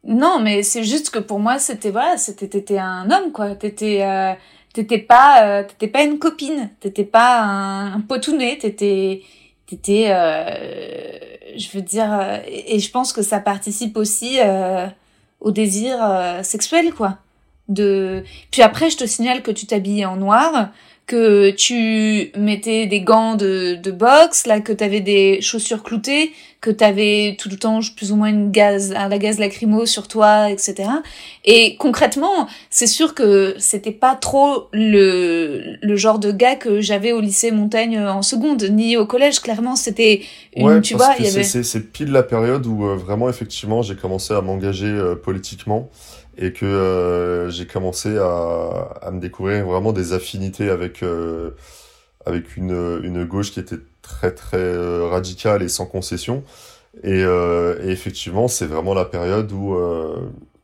[0.07, 3.55] Non, mais c'est juste que pour moi c'était voilà, c'était t'étais un homme quoi.
[3.55, 4.33] T'étais euh,
[4.73, 9.21] t'étais pas euh, t'étais pas une copine, t'étais pas un, un potounet, t'étais
[9.65, 10.49] t'étais euh,
[11.57, 14.87] je veux dire euh, et, et je pense que ça participe aussi euh,
[15.41, 15.97] au désir
[16.41, 17.17] sexuel quoi.
[17.67, 20.69] De puis après je te signale que tu t'habillais en noir,
[21.07, 26.69] que tu mettais des gants de, de boxe, là que t'avais des chaussures cloutées, que
[26.69, 30.49] t'avais tout le temps plus ou moins une gaz, un la gaz lacrymo sur toi,
[30.51, 30.89] etc.
[31.45, 37.13] Et concrètement, c'est sûr que c'était pas trop le, le genre de gars que j'avais
[37.13, 39.39] au lycée Montaigne en seconde, ni au collège.
[39.39, 40.23] Clairement, c'était
[40.55, 41.43] une, Ouais, tu parce vois, il y c'est- avait.
[41.45, 45.89] c'est c'est pile la période où euh, vraiment effectivement j'ai commencé à m'engager euh, politiquement
[46.37, 51.51] et que euh, j'ai commencé à, à me découvrir vraiment des affinités avec euh,
[52.25, 56.43] avec une une gauche qui était très très euh, radicale et sans concession
[57.03, 57.21] et,
[57.83, 59.75] effectivement c'est vraiment la période où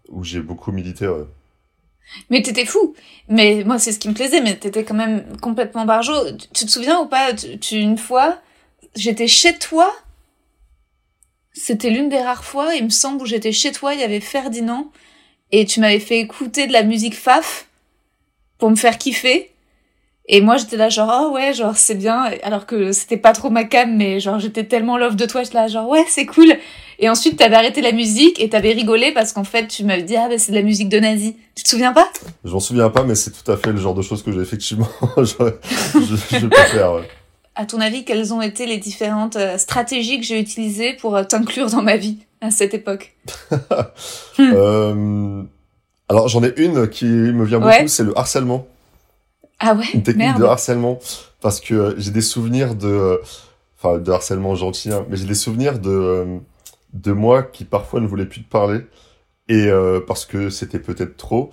[0.10, 1.08] où j'ai beaucoup milité.
[2.30, 2.96] Mais t'étais fou.
[3.30, 6.32] Mais moi, c'est ce qui me plaisait, mais t'étais quand même complètement barjot.
[6.54, 8.40] Tu, te souviens ou pas, tu- une fois,
[8.96, 9.92] j'étais chez toi.
[11.54, 14.20] C'était l'une des rares fois, il me semble, où j'étais chez toi, il y avait
[14.20, 14.92] Ferdinand,
[15.56, 17.68] et tu m'avais fait écouter de la musique faf
[18.58, 19.52] pour me faire kiffer.
[20.28, 23.50] Et moi, j'étais là, genre, oh ouais, genre, c'est bien, alors que c'était pas trop
[23.50, 26.56] ma cam, mais genre, j'étais tellement love de toi, j'étais là, genre, ouais, c'est cool.
[27.00, 30.16] Et ensuite, t'avais arrêté la musique et t'avais rigolé parce qu'en fait, tu m'avais dit,
[30.16, 31.36] ah, bah, c'est de la musique de nazi.
[31.56, 32.10] Tu te souviens pas?
[32.44, 34.40] je m'en souviens pas mais c'est tout à fait le genre de choses que j'ai
[34.40, 34.88] effectivement
[35.18, 35.54] j'aurais-
[35.94, 37.08] je, je peux faire ouais.
[37.56, 41.24] À ton avis, quelles ont été les différentes euh, stratégies que j'ai utilisées pour euh,
[41.24, 42.18] t'inclure dans ma vie?
[42.44, 43.16] À cette époque.
[44.40, 45.44] Euh,
[46.10, 47.88] alors j'en ai une qui me vient beaucoup, Ouais.
[47.88, 48.68] c'est le harcèlement,
[49.60, 50.42] Ah ouais, une technique merde.
[50.42, 51.00] de harcèlement,
[51.42, 53.22] parce que euh, j'ai des souvenirs de,
[53.78, 56.26] enfin de harcèlement gentil, hein, mais j'ai des souvenirs de
[56.94, 58.82] de moi qui parfois ne voulait plus te parler
[59.50, 61.52] et euh, parce que c'était peut-être trop.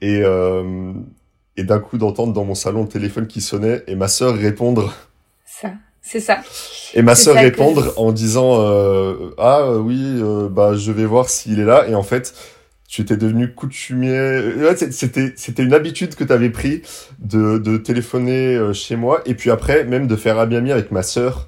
[0.00, 0.92] Et euh,
[1.56, 4.94] et d'un coup d'entendre dans mon salon le téléphone qui sonnait et ma sœur répondre.
[5.44, 5.72] Ça,
[6.02, 6.38] c'est ça.
[6.94, 11.04] et ma C'est sœur que- répondre en disant euh, ah oui euh, bah je vais
[11.06, 11.86] voir s'il est là.
[11.88, 12.34] Et en fait
[12.88, 14.10] tu étais devenu coutumier.
[14.56, 16.82] Ouais, c'est- c'était c'était une habitude que tu avais pris
[17.20, 19.20] de de téléphoner euh, chez moi.
[19.26, 21.46] Et puis après même de faire ami avec ma sœur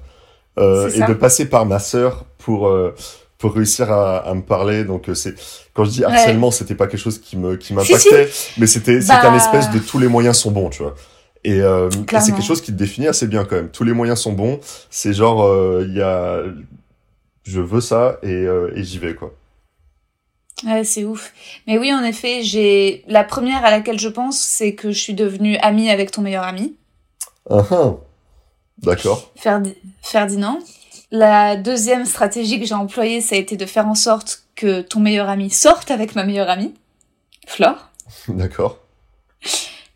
[0.59, 2.93] euh, C'est et de passer par ma sœur pour euh,
[3.39, 4.85] pour réussir à, à me parler.
[4.85, 5.35] Donc c'est
[5.73, 9.01] quand je dis harcèlement c'était pas quelque chose qui me qui Si, m'impactait mais c'était
[9.01, 9.31] c'était Bah.
[9.31, 10.95] un espèce de tous les moyens sont bons tu vois
[11.43, 13.93] et, euh, et c'est quelque chose qui te définit assez bien quand même tous les
[13.93, 16.41] moyens sont bons c'est genre euh, il y a
[17.43, 19.33] je veux ça et, euh, et j'y vais quoi
[20.65, 21.33] Ouais, c'est ouf.
[21.67, 25.13] Mais oui, en effet, j'ai la première à laquelle je pense, c'est que je suis
[25.13, 26.75] devenue amie avec ton meilleur ami,
[27.49, 27.95] Ah, ah.
[28.77, 30.59] d'accord Ferdi- Ferdinand.
[31.11, 35.01] La deuxième stratégie que j'ai employée, ça a été de faire en sorte que ton
[35.01, 36.73] meilleur ami sorte avec ma meilleure amie,
[37.45, 37.89] Flore.
[38.29, 38.77] d'accord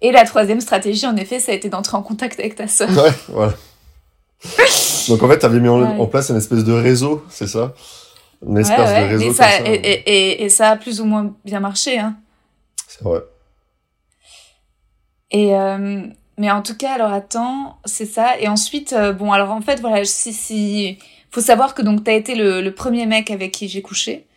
[0.02, 2.90] Et la troisième stratégie, en effet, ça a été d'entrer en contact avec ta sœur.
[2.98, 3.54] ouais voilà
[5.10, 6.00] donc en fait t'avais mis en, Ouais.
[6.00, 7.74] en place une espèce de réseau c'est ça?
[8.46, 11.06] Une Ouais, de réseau comme ça, ça et, et, et, et ça a plus ou
[11.06, 12.16] moins bien marché, hein.
[12.88, 13.22] c'est vrai
[15.32, 16.04] Et, euh,
[16.38, 18.40] mais en tout cas, alors attends, c'est ça.
[18.40, 21.00] Et ensuite, euh, bon, alors en fait, voilà, si, si,
[21.32, 24.28] faut savoir que donc t'as été le, le premier mec avec qui j'ai couché.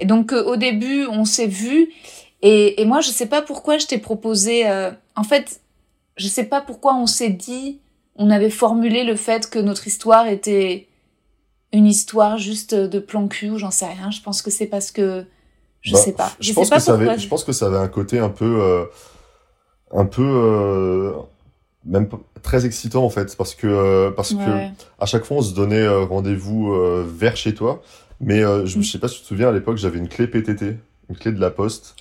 [0.00, 1.90] Et donc euh, au début, on s'est vu.
[2.46, 4.68] Et, et moi, je sais pas pourquoi je t'ai proposé.
[4.68, 5.60] euh, en fait,
[6.16, 7.80] je sais pas pourquoi on s'est dit,
[8.14, 10.86] on avait formulé le fait que notre histoire était
[11.72, 14.10] une histoire juste de plan cul ou j'en sais rien.
[14.10, 15.24] Je pense que c'est parce que
[15.80, 16.32] je Bah, sais pas.
[16.40, 18.60] Je, pense pas que ça avait, je pense que ça avait un côté un peu,
[18.62, 18.84] euh,
[19.92, 21.12] un peu, euh,
[21.84, 22.08] même
[22.42, 25.86] très excitant en fait, parce que euh, parce que à chaque fois on se donnait
[25.88, 26.72] rendez-vous
[27.06, 27.82] vers chez toi,
[28.20, 28.82] mais je, Mm.
[28.82, 30.76] je sais pas si tu te souviens à l'époque j'avais une clé PTT,
[31.10, 31.96] une clé de la poste.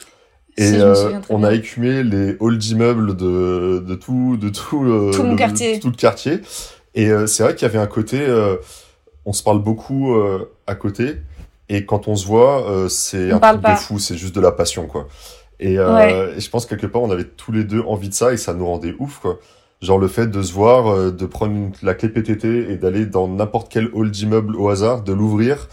[0.58, 1.50] Et euh, on bien.
[1.50, 5.80] a écumé les halls d'immeubles de, de tout, de tout, euh, Tout mon le, quartier.
[5.80, 6.40] tout le quartier.
[6.94, 8.56] Et euh, c'est vrai qu'il y avait un côté, euh,
[9.26, 11.18] on se parle beaucoup euh, à côté,
[11.68, 13.74] et quand on se voit, euh, c'est un truc pas.
[13.74, 15.08] de fou, c'est juste de la passion, quoi.
[15.60, 16.34] Et, euh, Ouais.
[16.38, 18.54] et je pense quelque part, on avait tous les deux envie de ça, et ça
[18.54, 19.40] nous rendait ouf, quoi.
[19.82, 23.28] Genre le fait de se voir, euh, de prendre la clé PTT et d'aller dans
[23.28, 25.68] n'importe quel hall d'immeuble au hasard, de l'ouvrir,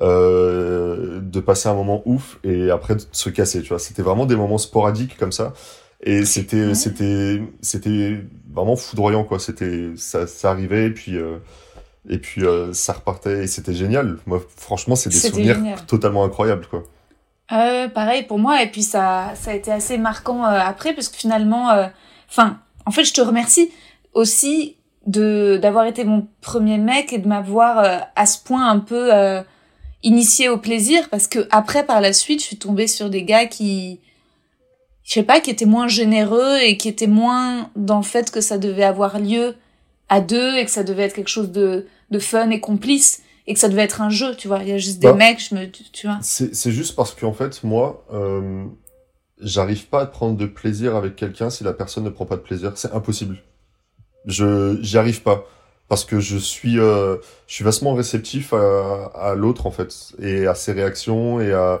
[0.00, 3.78] euh, de passer un moment ouf et après de se casser, tu vois.
[3.78, 5.52] C'était vraiment des moments sporadiques comme ça.
[6.02, 6.74] Et c'était, Ouais.
[6.74, 8.20] c'était, c'était
[8.52, 9.38] vraiment foudroyant, quoi.
[9.38, 11.38] C'était, ça, ça arrivait et puis, euh,
[12.08, 14.18] et puis euh, ça repartait et c'était génial.
[14.26, 15.78] Moi, franchement, c'est des souvenirs génial.
[15.86, 16.84] totalement incroyables, quoi.
[17.50, 21.16] Euh, pareil pour moi et puis ça ça a été assez marquant après parce que
[21.16, 21.70] finalement
[22.28, 23.70] enfin en fait je te remercie
[24.12, 29.10] aussi de d'avoir été mon premier mec et de m'avoir à ce point un peu
[30.04, 33.22] euh, initié au plaisir parce que après par la suite je suis tombée sur des
[33.24, 34.00] gars qui
[35.04, 38.40] je sais pas qui étaient moins généreux et qui étaient moins dans le fait que
[38.40, 39.54] ça devait avoir lieu
[40.08, 43.54] à deux et que ça devait être quelque chose de de fun et complice et
[43.54, 45.14] que ça devait être un jeu tu vois il y a juste des Bah.
[45.14, 48.64] mecs je me tu vois C'est, c'est juste parce qu'en fait, moi, euh,
[49.40, 52.42] j'arrive pas à prendre de plaisir avec quelqu'un si la personne ne prend pas de
[52.42, 52.72] plaisir.
[52.76, 53.38] C'est impossible.
[54.26, 55.44] Je, j'y arrive pas.
[55.88, 60.46] Parce que je suis, euh, je suis vastement réceptif à, à l'autre, en fait, et
[60.46, 61.80] à ses réactions, et à,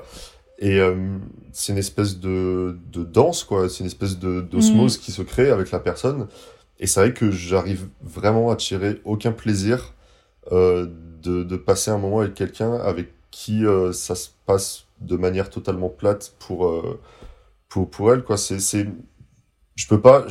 [0.58, 0.96] et euh,
[1.52, 3.68] c'est une espèce de, de danse, quoi.
[3.68, 6.26] C'est une espèce de, d'osmose qui se crée avec la personne.
[6.80, 9.94] Et c'est vrai que j'arrive vraiment à tirer aucun plaisir
[10.52, 10.86] euh,
[11.22, 15.50] de, de passer un moment avec quelqu'un avec qui euh, ça se passe de manière
[15.50, 17.00] totalement plate pour, euh,
[17.68, 18.36] pour, pour elle, quoi.
[18.36, 18.86] C'est, c'est,
[19.76, 20.26] je peux pas,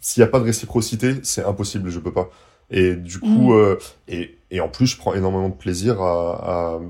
[0.00, 2.28] s'il y a pas de réciprocité, c'est impossible, je peux pas.
[2.72, 6.80] Et du coup, euh, et, et en plus, je prends énormément de plaisir à,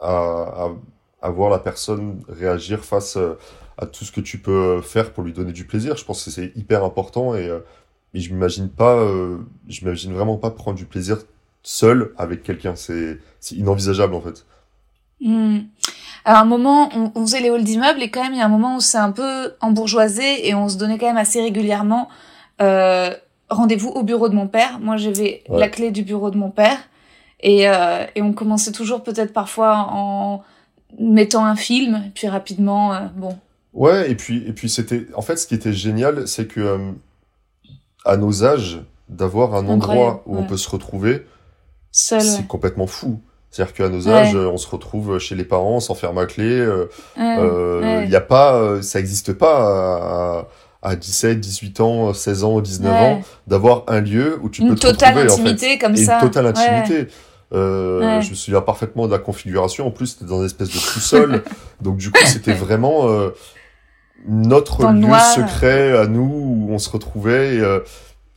[0.00, 0.68] à, à,
[1.20, 3.34] à, voir la personne réagir face euh,
[3.76, 5.98] à tout ce que tu peux faire pour lui donner du plaisir.
[5.98, 7.60] Je pense que c'est hyper important et, euh,
[8.14, 9.36] et je m'imagine pas, euh,
[9.68, 11.18] je m'imagine vraiment pas prendre du plaisir
[11.62, 12.74] seul avec quelqu'un.
[12.74, 14.46] C'est, c'est inenvisageable, en fait.
[15.20, 15.58] Hmm.
[16.24, 18.46] À un moment, on, on faisait les halls d'immeubles et quand même, il y a
[18.46, 22.08] un moment où c'est un peu embourgeoisé et on se donnait quand même assez régulièrement
[22.62, 23.14] euh,
[23.50, 24.78] rendez-vous au bureau de mon père.
[24.80, 25.58] Moi, j'avais Ouais.
[25.60, 26.78] la clé du bureau de mon père
[27.40, 30.42] et, euh, et on commençait toujours peut-être parfois en
[30.98, 33.36] mettant un film, puis rapidement, euh, bon.
[33.74, 36.92] Ouais, et puis, et puis c'était, en fait, ce qui était génial, c'est que, euh,
[38.04, 41.26] à nos âges, d'avoir un endroit où on peut se retrouver,
[41.92, 43.20] c'est complètement fou.
[43.50, 46.86] C'est-à-dire qu'à nos âges, on se retrouve chez les parents, on s'enferme à clé, euh,
[47.16, 48.04] Ouais, ouais.
[48.04, 50.48] il y a pas, euh, ça existe pas
[50.86, 52.98] à, à 17, 18 ans, 16 ans, 19 Ouais.
[52.98, 55.42] ans, d'avoir un lieu où tu Une peux te totale retrouver, en fait.
[55.42, 56.14] intimité comme ça.
[56.16, 57.08] une totale intimité.
[57.54, 58.22] Euh, Ouais.
[58.22, 59.86] Je me souviens parfaitement de la configuration.
[59.86, 61.42] En plus, c'était dans une espèce de sous-sol.
[61.80, 63.30] donc, du coup, c'était vraiment euh,
[64.28, 65.20] notre Dans lieu noir.
[65.34, 67.56] secret à nous où on se retrouvait.
[67.56, 67.80] Et, euh,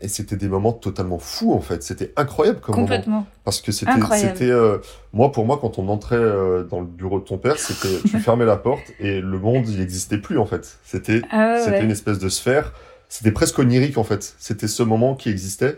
[0.01, 1.83] et c'était des moments totalement fous, en fait.
[1.83, 2.87] C'était incroyable comme moment.
[2.87, 3.27] Complètement.
[3.43, 4.77] Parce que c'était, c'était, euh,
[5.11, 8.19] moi, pour moi, quand on entrait euh, dans le bureau de ton père, c'était, tu
[8.19, 10.77] fermais la porte et le monde, il n'existait plus, en fait.
[10.85, 11.83] C'était, Ah ouais, c'était ouais.
[11.83, 12.73] une espèce de sphère.
[13.09, 14.35] C'était presque onirique, en fait.
[14.39, 15.77] C'était ce moment qui existait.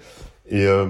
[0.50, 0.86] Et euh,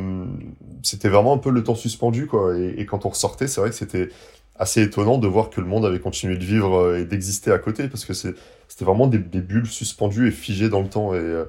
[0.84, 2.58] c'était vraiment un peu le temps suspendu, quoi.
[2.58, 4.10] Et, et quand on ressortait, c'est vrai que c'était
[4.58, 7.58] assez étonnant de voir que le monde avait continué de vivre euh, et d'exister à
[7.60, 8.36] côté, parce que c'est,
[8.68, 11.14] c'était vraiment des, des bulles suspendues et figées dans le temps.
[11.14, 11.46] Et euh,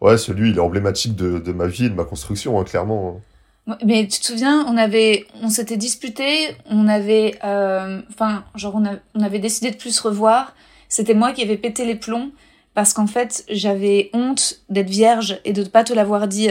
[0.00, 3.20] ouais, celui, il est emblématique de, de ma vie et de ma construction, hein, clairement.
[3.66, 8.74] Ouais, Mais tu te souviens, on avait, on s'était disputé, on avait, euh, enfin, genre
[8.76, 10.54] on, a- on avait décidé de plus se revoir.
[10.88, 12.30] C'était moi qui avais pété les plombs
[12.74, 16.48] parce qu'en fait j'avais honte d'être vierge et de ne pas te l'avoir dit.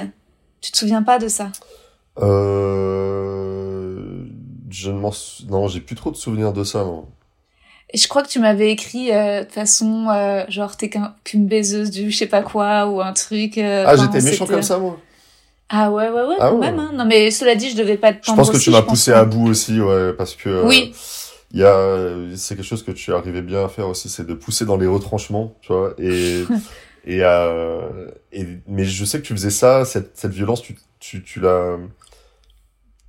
[0.61, 1.51] Tu te souviens pas de ça?
[2.19, 4.25] Euh,
[4.69, 5.11] je ne m'en
[5.49, 7.07] non, j'ai plus trop de souvenirs de ça, non.
[7.93, 11.89] Je crois que tu m'avais écrit euh, de façon euh, genre t'es qu'un- qu'une baiseuse
[11.89, 13.57] du je sais pas quoi ou un truc.
[13.57, 14.99] euh, Ah, j'étais méchant comme ça, moi.
[15.69, 16.71] Ah ouais ouais ouais Ah quand ouais.
[16.71, 16.79] même.
[16.79, 16.91] Hein.
[16.93, 19.11] Non mais cela dit je devais pas te Je pense que aussi, tu m'as poussé
[19.11, 20.93] à bout aussi, ouais, parce que euh, Oui.
[21.51, 24.33] il y a, c'est quelque chose que tu arrivais bien à faire aussi, c'est de
[24.33, 25.93] pousser dans les retranchements, tu vois.
[25.97, 26.43] Et
[27.05, 31.23] Et, euh, et, mais je sais que tu faisais ça, cette, cette violence, tu, tu,
[31.23, 31.77] tu l'as.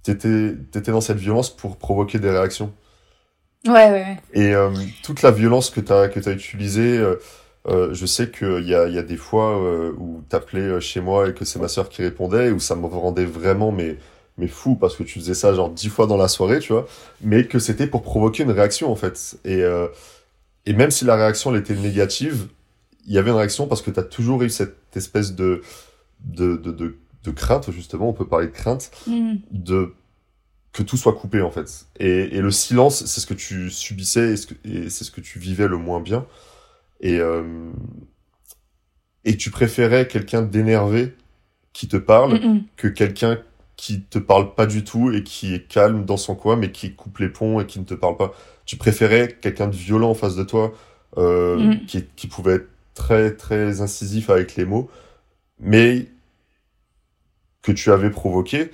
[0.03, 2.73] T'étais, t'étais dans cette violence pour provoquer des réactions.
[3.67, 4.19] Ouais, ouais, ouais.
[4.33, 4.71] Et euh,
[5.03, 7.17] toute la violence que t'as, que t'as utilisée, euh,
[7.69, 9.59] euh, je sais qu'il y a, y a des fois
[9.99, 13.27] où t'appelais chez moi et que c'est ma sœur qui répondait, où ça me rendait
[13.27, 13.97] vraiment mais,
[14.39, 16.87] mais fou parce que tu faisais ça genre dix fois dans la soirée, tu vois,
[17.21, 19.37] mais que c'était pour provoquer une réaction en fait.
[19.45, 19.63] Et,
[20.65, 22.47] et même si la réaction elle était négative,
[23.07, 25.61] il y avait une réaction parce que t'as toujours eu cette espèce de,
[26.25, 29.35] de, de, de, de crainte, justement, on peut parler de crainte, Mm.
[29.51, 29.93] de
[30.73, 31.87] que tout soit coupé en fait.
[31.99, 34.47] Et, et le silence, c'est ce que tu subissais et, ce
[34.89, 36.27] c'est ce que tu vivais le moins bien.
[37.01, 37.71] Et, euh,
[39.25, 41.15] et tu préférais quelqu'un d'énervé
[41.73, 42.65] qui te parle Mm, mm.
[42.77, 43.39] que quelqu'un
[43.77, 46.95] qui te parle pas du tout et qui est calme dans son coin mais qui
[46.95, 48.33] coupe les ponts et qui ne te parle pas.
[48.67, 50.73] Tu préférais quelqu'un de violent en face de toi
[51.19, 51.87] euh, Mm.
[51.87, 54.91] qui, qui pouvait être très très incisif avec les mots
[55.59, 56.09] mais
[57.63, 58.71] que tu avais provoqué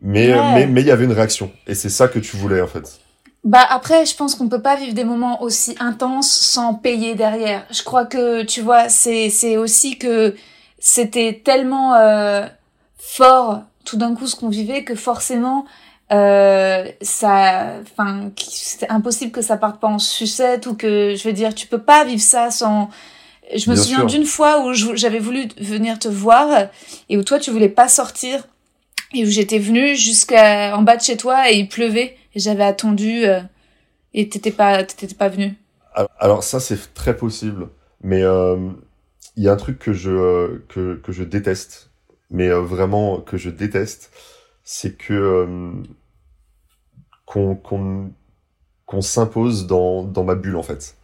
[0.00, 0.54] mais Ouais.
[0.54, 3.00] mais mais il y avait une réaction et c'est ça que tu voulais en fait.
[3.42, 7.64] Bah après, je pense qu'on peut pas vivre des moments aussi intenses sans payer derrière.
[7.70, 10.34] Je crois que tu vois, c'est c'est aussi que
[10.78, 12.46] c'était tellement euh,
[12.98, 15.64] fort tout d'un coup ce qu'on vivait que forcément
[16.12, 21.32] euh, ça, enfin, c'est impossible que ça parte pas en sucette ou que je veux
[21.32, 22.90] dire, tu peux pas vivre ça sans.
[23.54, 26.68] Je me Bien souviens d'une fois où j'avais voulu venir te voir
[27.08, 28.44] et où toi tu voulais pas sortir
[29.14, 32.64] et où j'étais venue jusqu'à en bas de chez toi et il pleuvait et j'avais
[32.64, 33.40] attendu euh,
[34.14, 35.54] et t'étais pas t'étais pas venu.
[36.18, 37.68] Alors- ça c'est très possible,
[38.02, 38.70] mais euh,
[39.36, 41.90] il y a un truc que je euh, que que je déteste,
[42.30, 44.10] mais euh, vraiment que je déteste,
[44.62, 45.72] c'est que
[47.26, 48.12] qu'on qu'on
[48.86, 50.96] qu'on s'impose dans dans ma bulle en fait.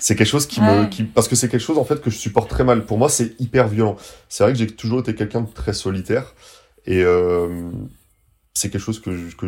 [0.00, 2.18] C'est quelque chose qui me qui parce que c'est quelque chose en fait que je
[2.18, 2.84] supporte très mal.
[2.84, 3.96] Pour moi c'est hyper violent.
[4.28, 6.34] C'est vrai que j'ai toujours été quelqu'un de très solitaire
[6.86, 7.70] et euh,
[8.54, 9.46] c'est quelque chose que que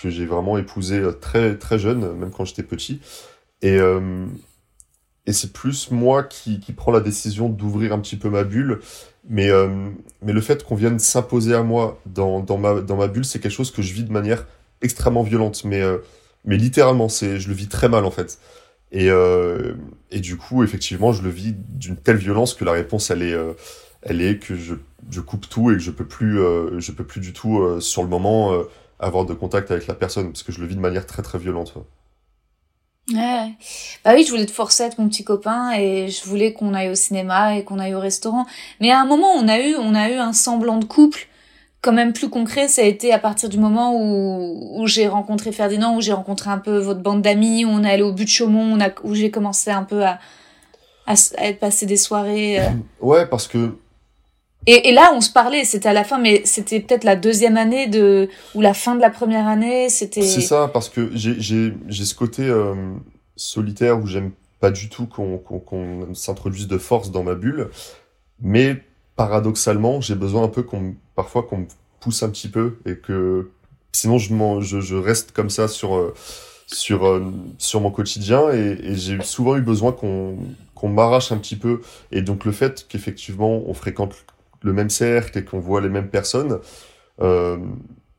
[0.00, 3.00] que j'ai vraiment épousé euh, très très jeune, même quand j'étais petit.
[3.62, 4.26] Et, euh,
[5.26, 8.80] et c'est plus moi qui, qui prends la décision d'ouvrir un petit peu ma bulle.
[9.26, 9.48] Mais,
[10.20, 13.38] mais le fait qu'on vienne s'imposer à moi dans, dans, ma, dans ma bulle, c'est
[13.38, 14.46] quelque chose que je vis de manière
[14.82, 15.64] extrêmement violente.
[15.64, 15.80] Mais,
[16.44, 18.38] mais littéralement, je le vis très mal en fait.
[18.92, 19.08] Et,
[20.10, 23.36] et du coup, effectivement, je le vis d'une telle violence que la réponse, elle est,
[24.04, 24.74] elle est que je,
[25.10, 27.80] je coupe tout et que je peux plus, euh, je peux plus du tout, euh,
[27.80, 28.62] sur le moment, euh,
[29.00, 31.38] avoir de contact avec la personne parce que je le vis de manière très très
[31.38, 31.74] violente.
[33.12, 33.52] ouais.
[34.04, 36.74] Bah oui, je voulais te forcer à être mon petit copain et je voulais qu'on
[36.74, 38.46] aille au cinéma et qu'on aille au restaurant.
[38.80, 41.28] Mais à un moment, on a eu, on a eu un semblant de couple
[41.82, 42.68] quand même plus concret.
[42.68, 46.48] Ça a été à partir du moment où, où j'ai rencontré Ferdinand, où j'ai rencontré
[46.50, 48.88] un peu votre bande d'amis, où on est allé au but de Chaumont, on a,
[49.02, 50.18] où j'ai commencé un peu à,
[51.06, 52.60] à, à passé des soirées.
[52.60, 52.70] euh.
[53.02, 53.76] Ouais, parce que
[54.66, 57.86] Et, là, on se parlait, c'était à la fin, mais c'était peut-être la deuxième année
[57.86, 60.22] de, ou la fin de la première année, c'était...
[60.22, 62.74] C'est ça, parce que j'ai ce côté euh,
[63.36, 67.68] solitaire où j'aime pas du tout qu'on qu'on s'introduise de force dans ma bulle,
[68.40, 68.82] mais
[69.16, 71.66] paradoxalement, j'ai besoin un peu qu'on parfois qu'on me
[72.00, 73.50] pousse un petit peu et que
[73.92, 76.14] sinon je je, je reste comme ça sur euh,
[76.66, 80.38] sur euh, sur mon quotidien et, et j'ai souvent eu besoin qu'on
[80.74, 81.82] qu'on m'arrache un petit peu.
[82.10, 84.14] Et donc le fait qu'effectivement on fréquente
[84.64, 86.58] le même cercle et qu'on voit les mêmes personnes
[87.20, 87.58] euh,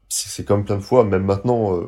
[0.10, 1.88] c'est comme plein de fois, même maintenant, euh,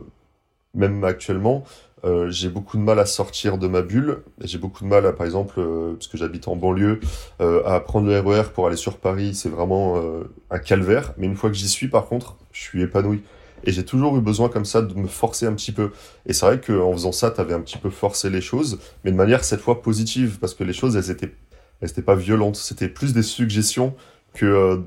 [0.73, 1.63] même actuellement,
[2.03, 4.23] euh, j'ai beaucoup de mal à sortir de ma bulle.
[4.43, 5.61] J'ai beaucoup de mal à, par exemple,
[5.93, 6.99] parce que j'habite en banlieue,
[7.39, 9.33] à prendre le RER pour aller sur Paris.
[9.33, 10.01] C'est vraiment
[10.49, 11.13] un calvaire.
[11.17, 13.23] Mais une fois que j'y suis, par contre, je suis épanoui.
[13.63, 15.91] Et j'ai toujours eu besoin comme ça de me forcer un petit peu.
[16.27, 19.15] Et c'est vrai qu'en faisant ça, t'avais un petit peu forcé les choses, mais de
[19.15, 21.33] manière cette fois positive, parce que les choses, elles étaient,
[21.81, 22.55] elles étaient pas violentes.
[22.55, 23.95] C'était plus des suggestions
[24.33, 24.77] que euh,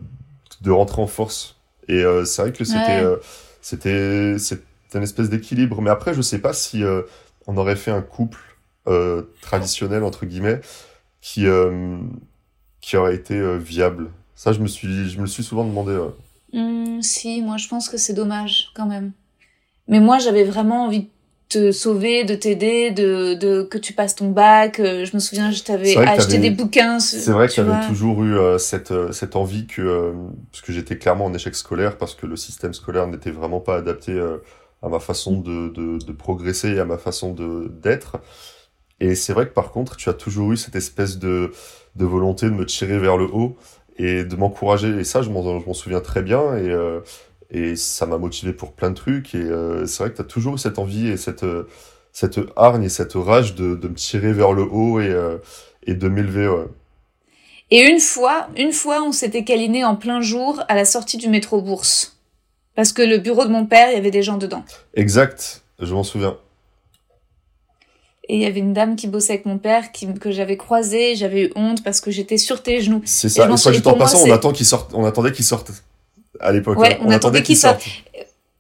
[0.63, 1.57] de rentrer en force.
[1.89, 3.03] Et euh, c'est vrai que c'était, Ouais.
[3.03, 3.17] euh,
[3.61, 4.61] c'était, c'est
[4.95, 5.81] une espèce d'équilibre.
[5.83, 6.83] Mais après, je sais pas si
[7.47, 8.39] on aurait fait un couple
[9.41, 10.61] traditionnel entre guillemets
[11.21, 11.47] qui
[12.81, 14.11] qui aurait été viable.
[14.35, 15.99] Ça, je me suis, je me le suis souvent demandé.
[16.53, 19.13] Hmm, si, moi je pense que c'est dommage quand même.
[19.87, 21.09] Mais moi j'avais vraiment envie de
[21.51, 24.81] te sauver, de t'aider, de, de que tu passes ton bac.
[24.81, 26.99] euh, Je me souviens, je t'avais acheté des bouquins.
[27.01, 30.13] C'est vrai que j'avais toujours eu euh, cette, euh, cette envie que, euh,
[30.51, 33.77] parce que j'étais clairement en échec scolaire, parce que le système scolaire n'était vraiment pas
[33.77, 34.39] adapté euh,
[34.83, 38.19] à ma façon de, de, de progresser et à ma façon de d'être.
[39.01, 41.51] Et c'est vrai que par contre, tu as toujours eu cette espèce de,
[41.97, 43.57] de volonté de me tirer vers le haut
[43.99, 44.89] et de m'encourager.
[45.01, 46.57] Et ça, je m'en je m'en souviens très bien.
[46.57, 47.01] Et, euh,
[47.51, 49.35] et ça m'a motivé pour plein de trucs.
[49.35, 51.69] Et euh, c'est vrai que tu as toujours eu cette envie et cette, euh,
[52.13, 55.39] cette hargne et cette rage de, de me tirer vers le haut et, euh,
[55.87, 56.49] et de m'élever.
[56.49, 56.67] ouais.
[57.73, 61.29] Et une fois, une fois, on s'était câliné en plein jour à la sortie du
[61.29, 62.17] métro Bourse.
[62.75, 64.65] Parce que le bureau de mon père, il y avait des gens dedans.
[64.95, 66.37] Exact, je m'en souviens.
[68.29, 71.17] Et il y avait une dame qui bossait avec mon père qui, que j'avais croisée,
[71.17, 73.03] j'avais eu honte parce que j'étais sur tes genoux.
[73.05, 75.73] C'est ça, une fois j'étais en passant, on, attend qu'il sorte, on attendait qu'il sorte
[76.41, 76.79] à l'époque.
[76.79, 77.83] Ouais, on, attendait qu'il sorte.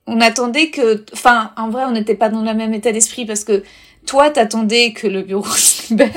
[0.07, 3.45] On attendait que, enfin, en vrai, on n'était pas dans le même état d'esprit parce
[3.45, 3.63] que
[4.07, 6.11] toi, t'attendais que le bureau se libère.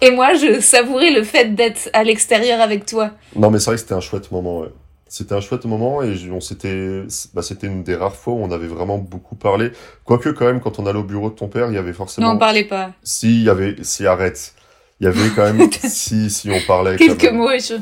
[0.00, 3.10] Et moi, je savourais le fait d'être à l'extérieur avec toi.
[3.34, 4.68] Non, mais c'est vrai que c'était un chouette moment, ouais.
[5.10, 7.02] C'était un chouette moment et on s'était,
[7.32, 9.70] bah, c'était une des rares fois où on avait vraiment beaucoup parlé.
[10.04, 12.28] Quoique, quand même, quand on allait au bureau de ton père, il y avait forcément.
[12.28, 12.92] Non, on parlait pas.
[13.02, 14.52] Si, il y avait, si, arrête.
[15.00, 16.96] Il y avait quand même, si, si, on parlait.
[16.96, 17.74] Quelques mots et je...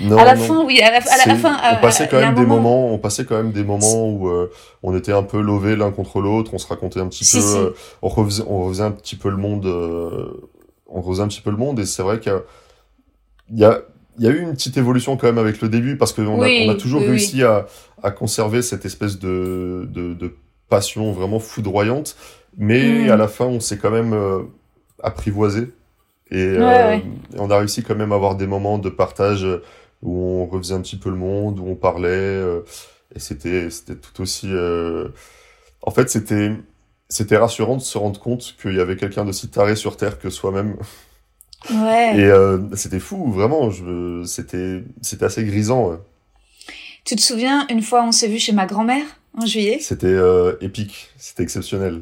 [0.00, 1.56] Non, à la fin, oui, à la, à la fin.
[1.72, 4.50] On passait quand même des moments, on passait quand même des moments où euh,
[4.82, 7.70] on était un peu lovés l'un contre l'autre, on se racontait un petit peu, euh,
[8.02, 10.50] on refaisait, on refaisait un petit peu le monde, euh,
[10.88, 12.32] on refaisait un petit peu le monde et c'est vrai qu'il
[13.52, 13.82] y a,
[14.18, 16.48] il y a eu une petite évolution quand même avec le début parce qu'on a,
[16.48, 17.66] on a toujours réussi À,
[18.02, 20.34] à conserver cette espèce de, de, de
[20.68, 22.16] passion vraiment foudroyante,
[22.56, 23.10] mais mm.
[23.10, 24.40] à la fin on s'est quand même euh,
[25.02, 25.72] apprivoisé
[26.30, 26.98] et euh,
[27.36, 29.46] on a réussi quand même à avoir des moments de partage
[30.02, 32.60] où on refaisait un petit peu le monde, où on parlait euh,
[33.14, 34.48] et c'était c'était tout aussi.
[35.82, 36.52] En fait c'était
[37.08, 40.30] c'était rassurant de se rendre compte qu'il y avait quelqu'un d'aussi taré sur terre que
[40.30, 40.76] soi-même.
[41.70, 42.18] Ouais.
[42.18, 43.70] Et euh, c'était fou, vraiment.
[44.24, 45.98] C'était c'était assez grisant.
[47.04, 49.04] Tu te souviens, une fois, on s'est vu chez ma grand-mère
[49.36, 49.78] en juillet?
[49.80, 52.00] C'était euh, épique, c'était exceptionnel.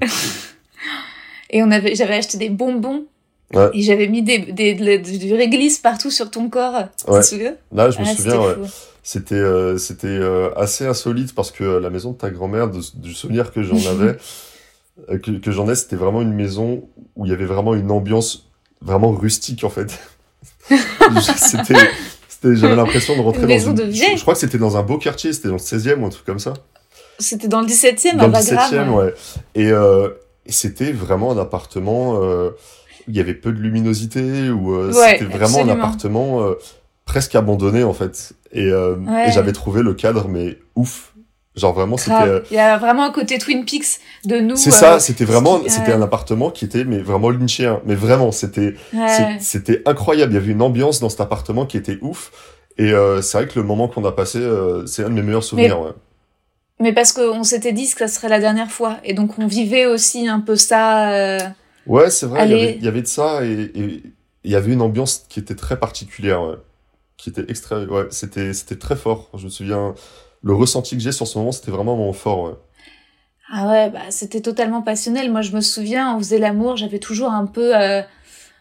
[1.50, 3.06] et on avait, j'avais acheté des bonbons.
[3.54, 3.70] Ouais.
[3.74, 6.74] Et j'avais mis des, réglisse partout sur ton corps.
[6.74, 6.86] Ouais.
[7.06, 7.54] Tu te souviens?
[7.72, 8.56] Là, je me ah, souviens.
[9.04, 13.52] C'était euh, c'était euh, assez insolite parce que la maison de ta grand-mère, du souvenir
[13.52, 14.16] que j'en avais,
[15.10, 17.90] euh, que, que j'en ai, c'était vraiment une maison où il y avait vraiment une
[17.90, 18.48] ambiance
[18.80, 19.98] vraiment rustique en fait.
[21.36, 21.74] c'était,
[22.54, 25.32] j'avais l'impression de rentrer dans une, de je, crois que c'était dans un beau quartier,
[25.32, 26.54] c'était dans le 16e ou un truc comme ça.
[27.18, 29.14] C'était dans le 17e, dans le 17e, ouais.
[29.54, 30.08] Et, euh,
[30.46, 32.50] et c'était vraiment un appartement, euh,
[33.08, 36.54] il y avait peu de luminosité, ou euh, c'était vraiment un appartement euh,
[37.04, 38.32] presque abandonné en fait.
[38.52, 38.96] Et, euh,
[39.26, 41.12] et j'avais trouvé le cadre, mais ouf.
[41.54, 42.42] Genre vraiment, c'était.
[42.50, 44.56] Il y a vraiment un côté Twin Peaks de nous.
[44.56, 47.80] C'est ça, c'était vraiment, c'était un appartement qui était, mais vraiment lynchien.
[47.84, 48.74] Mais vraiment, c'était,
[49.38, 50.32] c'était incroyable.
[50.32, 52.32] Il y avait une ambiance dans cet appartement qui était ouf.
[52.78, 54.40] Et c'est vrai que le moment qu'on a passé,
[54.86, 55.78] c'est un de mes meilleurs souvenirs.
[56.78, 59.46] Mais, mais parce qu'on s'était dit que ça serait la dernière fois, et donc on
[59.46, 61.52] vivait aussi un peu ça.
[61.86, 62.46] Ouais, c'est vrai.
[62.46, 63.72] Il y, avait, il y, avait, de ça, et,
[64.44, 66.56] il y avait une ambiance qui était très particulière, ouais.
[67.16, 69.30] qui était extrêmement, ouais, c'était, c'était très fort.
[69.36, 69.94] Je me souviens
[70.42, 72.44] le ressenti que j'ai sur ce moment, c'était vraiment mon fort.
[72.44, 72.54] Ouais.
[73.52, 75.30] Ah ouais, bah c'était totalement passionnel.
[75.30, 78.02] Moi, je me souviens, on faisait l'amour, j'avais toujours un peu, euh,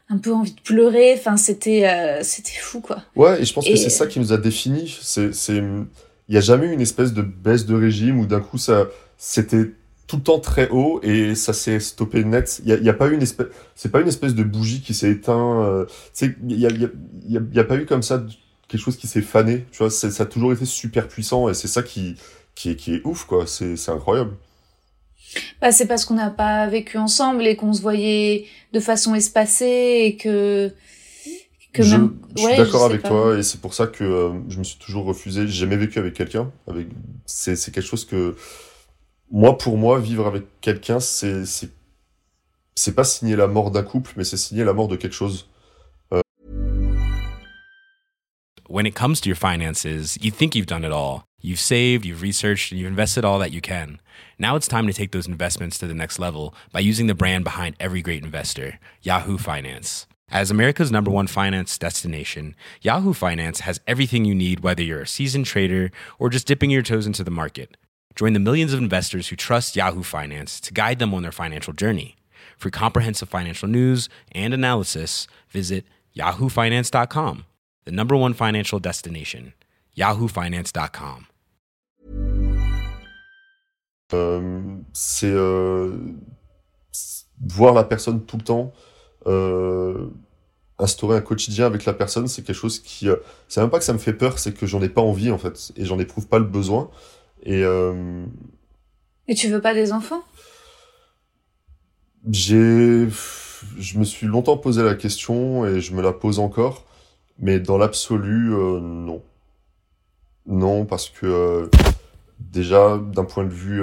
[0.10, 1.16] un peu envie de pleurer.
[1.18, 2.98] Enfin, c'était, euh, c'était fou, quoi.
[3.16, 5.00] Ouais, et je pense que c'est ça qui nous a définis.
[5.02, 5.64] C'est, c'est,
[6.28, 8.88] il y a jamais eu une espèce de baisse de régime où d'un coup ça,
[9.18, 9.72] c'était
[10.12, 12.62] tout le temps très haut et ça s'est stoppé net.
[12.66, 15.09] Il y a, pas eu une espèce, c'est pas une espèce de bougie qui s'est
[15.09, 15.64] éteint.
[15.64, 15.86] Euh,
[16.22, 18.22] il y a, pas eu comme ça
[18.68, 19.66] quelque chose qui s'est fané.
[19.72, 22.18] Tu vois, ça a toujours été super puissant et c'est ça qui,
[22.55, 23.47] qui, est, qui est ouf, quoi.
[23.47, 24.34] C'est incroyable.
[25.62, 30.01] Bah, c'est parce qu'on n'a pas vécu ensemble et qu'on se voyait de façon espacée
[30.07, 30.74] et que.
[31.72, 32.18] que je, même...
[32.36, 35.05] je suis d'accord avec toi et c'est pour ça que euh, je me suis toujours
[35.05, 35.47] refusé.
[35.47, 36.51] J'ai jamais vécu avec quelqu'un.
[36.68, 36.88] Avec...
[37.26, 38.36] C'est quelque chose que.
[39.32, 41.44] Moi, pour moi, vivre avec quelqu'un, c'est.
[42.76, 45.48] C'est pas signer la mort d'un couple, mais c'est signer la mort de quelque chose.
[46.14, 46.22] Euh.
[48.68, 51.26] when it comes to your finances, you think you've done it all.
[51.42, 54.00] You've saved, you've researched, and you've invested all that you can.
[54.40, 57.44] Now it's time to take those investments to the next level by using the brand
[57.44, 60.08] behind every great investor, Yahoo Finance.
[60.30, 65.08] As America's number one finance destination, Yahoo Finance has everything you need, whether you're a
[65.08, 67.76] seasoned trader or just dipping your toes into the market.
[68.16, 71.74] Join the millions of investors who trust Yahoo Finance to guide them on their financial
[71.74, 72.16] journey.
[72.57, 75.86] For comprehensive financial news and analysis, visit
[76.16, 77.45] yahoofinance.com
[77.86, 79.53] the number one financial destination,
[79.97, 81.26] yahoofinance.com.
[84.14, 85.95] Euh, c'est euh,
[87.47, 88.74] voir la personne tout le temps,
[89.26, 90.07] euh,
[90.80, 93.16] instaurer un quotidien avec la personne, c'est quelque chose qui, euh,
[93.47, 95.38] c'est même pas que ça me fait peur, c'est que j'en ai pas envie en
[95.38, 96.89] fait, et j'en éprouve pas le besoin.
[97.44, 98.26] Et euh,
[99.28, 100.24] et tu veux pas des enfants?
[102.30, 103.08] J'ai,
[103.80, 106.86] je me suis longtemps posé la question et je me la pose encore.
[107.39, 109.24] Mais dans l'absolu, euh, non.
[110.46, 111.68] Non, parce que euh,
[112.39, 113.82] déjà, d'un point de vue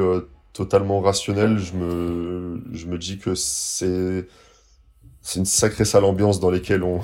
[0.52, 4.28] totalement rationnel, je me, je me dis que c'est,
[5.22, 7.00] c'est une sacrée sale ambiance dans laquelle on,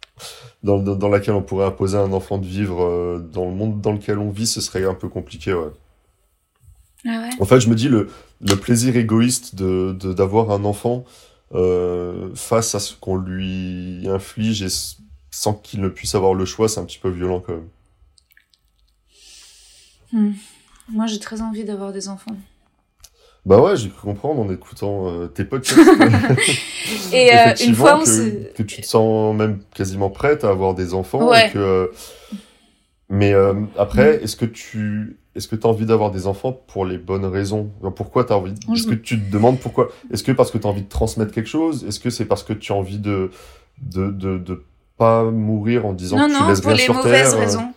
[0.62, 3.80] dans, dans, dans laquelle on pourrait imposer à un enfant de vivre dans le monde
[3.80, 5.70] dans lequel on vit, ce serait un peu compliqué, ouais.
[7.04, 7.30] Ah ouais.
[7.40, 8.08] En fait, je me dis le,
[8.40, 11.04] le plaisir égoïste de de- d'avoir un enfant
[11.54, 14.68] euh, face à ce qu'on lui inflige et
[15.30, 17.68] sans qu'il ne puisse avoir le choix, c'est un petit peu violent quand même.
[20.90, 22.36] Moi, j'ai très envie d'avoir des enfants.
[23.44, 25.78] Bah ouais, j'ai cru comprendre en écoutant euh, tes podcasts.
[27.12, 30.74] Et euh, une fois, on que, que tu te sens même quasiment prête à avoir
[30.74, 31.28] des enfants.
[31.28, 31.48] Ouais.
[31.48, 31.92] et que...
[33.08, 36.84] Mais euh, après, est-ce que tu est-ce que tu as envie d'avoir des enfants pour
[36.86, 37.70] les bonnes raisons?
[37.82, 39.88] Genre, Pourquoi tu as envie je Est-ce que me- tu te demandes pourquoi?
[40.12, 41.84] Est-ce que parce que tu as envie de transmettre quelque chose?
[41.84, 43.30] Est-ce que c'est parce que tu as envie de
[43.82, 44.64] de, de, de
[44.96, 47.34] pas mourir en disant Non, que tu non, laisses pour rien les sur mauvaises terre
[47.34, 47.72] euh, raisons.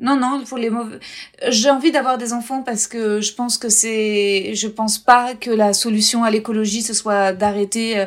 [0.00, 0.98] Non, non, pour les mauvais.
[1.48, 4.54] J'ai envie d'avoir des enfants parce que je pense que c'est.
[4.54, 8.06] Je pense pas que la solution à l'écologie ce soit d'arrêter.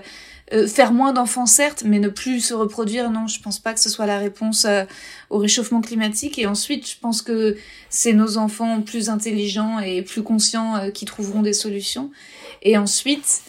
[0.54, 3.80] Euh, faire moins d'enfants certes, mais ne plus se reproduire, non, je pense pas que
[3.80, 4.84] ce soit la réponse euh,
[5.32, 6.38] au réchauffement climatique.
[6.38, 7.58] Et ensuite, je pense que
[7.90, 12.12] c'est nos enfants plus intelligents et plus conscients euh, qui trouveront des solutions.
[12.62, 13.42] Et ensuite,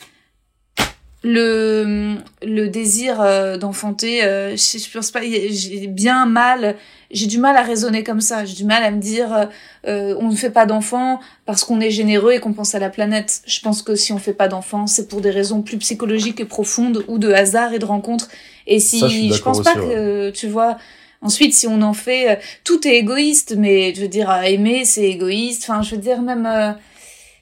[1.23, 6.77] le le désir euh, d'enfanter, euh, je, je pense pas, j'ai bien mal,
[7.11, 8.45] j'ai du mal à raisonner comme ça.
[8.45, 9.45] J'ai du mal à me dire, euh,
[9.89, 12.91] euh, on ne fait pas d'enfants parce qu'on est généreux et qu'on pense à la
[12.91, 13.43] planète.
[13.47, 16.45] Je pense que si on fait pas d'enfants, c'est pour des raisons plus psychologiques et
[16.45, 18.29] profondes ou de hasard et de rencontre.
[18.67, 20.77] Et si Ça, je je pense pas aussi, que tu vois.
[21.23, 24.85] Ensuite, si on en fait, euh, tout est égoïste, mais je veux dire, à aimer,
[24.85, 25.65] c'est égoïste.
[25.69, 26.73] Enfin, je veux dire, même, euh,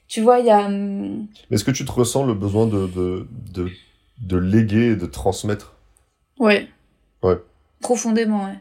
[0.08, 0.66] tu vois, il y a.
[0.66, 3.70] hum, Mais est-ce que tu te ressens le besoin de de de,
[4.22, 5.74] de léguer et de transmettre?
[6.38, 6.68] Ouais.
[7.22, 7.36] Ouais.
[7.80, 8.58] Profondément, ouais.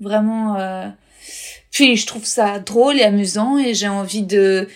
[0.00, 0.56] Vraiment.
[0.58, 0.88] Euh...
[1.70, 4.68] Puis je trouve ça drôle et amusant et j'ai envie de.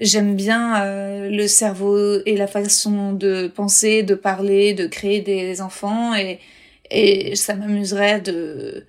[0.00, 5.60] J'aime bien euh, le cerveau et la façon de penser, de parler, de créer des
[5.60, 6.40] enfants et
[6.90, 8.84] et ça m'amuserait de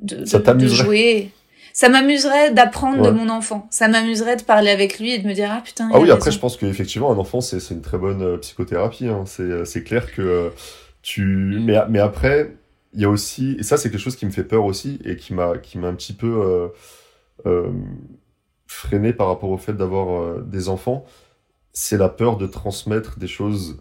[0.00, 1.30] de, de- de t'amuserait jouer.
[1.72, 3.66] Ça m'amuserait d'apprendre de mon enfant.
[3.70, 5.88] Ça m'amuserait de parler avec lui et de me dire ah putain.
[5.92, 6.36] Ah oui, après, raison.
[6.36, 9.08] je pense qu'effectivement, un enfant, c'est c'est une très bonne euh, psychothérapie.
[9.08, 9.24] Hein.
[9.26, 10.50] C'est euh, c'est clair que euh,
[11.02, 11.58] tu.
[11.60, 12.56] Mais, mais après,
[12.94, 13.56] il y a aussi.
[13.58, 15.88] Et ça, c'est quelque chose qui me fait peur aussi et qui m'a qui m'a
[15.88, 16.68] un petit peu euh,
[17.46, 17.70] euh,
[18.66, 21.04] freiné par rapport au fait d'avoir euh, des enfants.
[21.72, 23.80] C'est la peur de transmettre des choses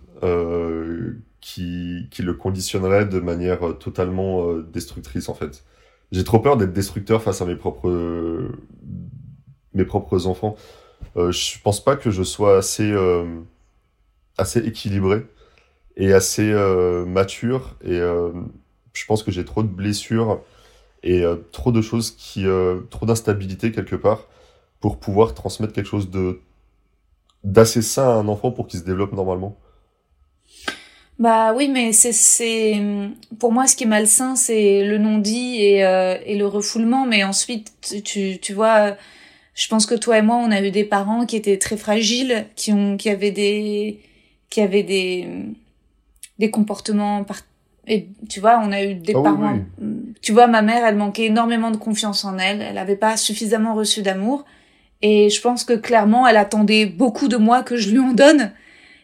[1.42, 5.64] qui, qui le conditionneraient de manière totalement destructrice, en fait.
[6.12, 8.50] J'ai trop peur d'être destructeur face à mes propres,
[9.74, 10.56] mes propres enfants.
[11.18, 13.26] Euh, je pense pas que je sois assez, euh,
[14.38, 15.26] assez équilibré
[15.98, 17.76] et assez euh, mature.
[17.84, 18.32] Et euh,
[18.94, 20.42] je pense que j'ai trop de blessures
[21.04, 22.46] et trop de choses qui,
[22.90, 24.28] trop d'instabilité quelque part
[24.82, 26.42] pour pouvoir transmettre quelque chose de
[27.46, 29.58] d'assez sain à un enfant pour qu'il se développe normalement.
[31.20, 32.82] Bah oui, mais c'est c'est
[33.40, 37.06] pour moi ce qui est malsain, c'est le non-dit et euh, et le refoulement.
[37.06, 37.74] Mais ensuite,
[38.06, 38.96] tu- tu vois,
[39.54, 42.46] je pense que toi et moi, on a eu des parents qui étaient très fragiles,
[42.56, 44.00] qui ont qui avaient des
[44.50, 45.28] qui avaient des
[46.40, 47.42] des comportements par
[47.88, 49.58] et tu vois, on a eu des Ah oui, parents.
[50.22, 52.62] Tu vois, ma mère, elle manquait énormément de confiance en elle.
[52.62, 54.46] Elle avait pas suffisamment reçu d'amour.
[55.02, 58.52] Et je pense que clairement, elle attendait beaucoup de moi que je lui en donne.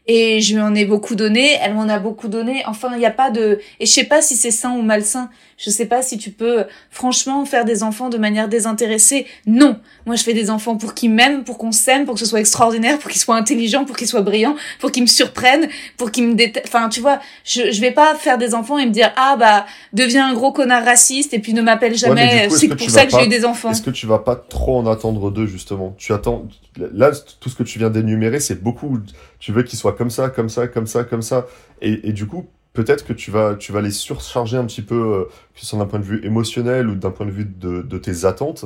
[0.08, 2.64] Et je lui en ai beaucoup donné, elle m'en a beaucoup donné.
[2.68, 3.60] Enfin, il n'y a pas de...
[3.80, 5.30] Et je sais pas si c'est sain ou malsain.
[5.58, 9.26] Je sais pas si tu peux, franchement, faire des enfants de manière désintéressée.
[9.48, 9.80] Non.
[10.06, 12.40] Moi, je fais des enfants pour qu'ils m'aiment, pour qu'on s'aime, pour que ce soit
[12.40, 16.28] extraordinaire, pour qu'ils soient intelligents, pour qu'ils soient brillants, pour qu'ils me surprennent, pour qu'ils
[16.28, 16.68] me détestent.
[16.68, 19.66] Enfin, tu vois, je, je vais pas faire des enfants et me dire, ah, bah,
[19.94, 22.50] deviens un gros connard raciste et puis ne m'appelle mais jamais.
[22.52, 23.72] c'est que pour ça que j'ai eu des enfants.
[23.72, 25.96] Est-ce que tu vas pas trop en attendre d'eux, justement?
[25.98, 26.46] Tu attends.
[26.78, 29.00] Là, tout ce que tu viens d'énumérer, c'est beaucoup.
[29.40, 31.46] Tu veux qu'ils soient comme ça, comme ça, comme ça, comme ça.
[31.82, 34.96] Et, et du coup, peut-être que tu vas, tu vas les surcharger un petit peu,
[34.96, 35.24] euh,
[35.54, 37.98] que ce soit d'un point de vue émotionnel ou d'un point de vue de, de
[37.98, 38.66] tes attentes.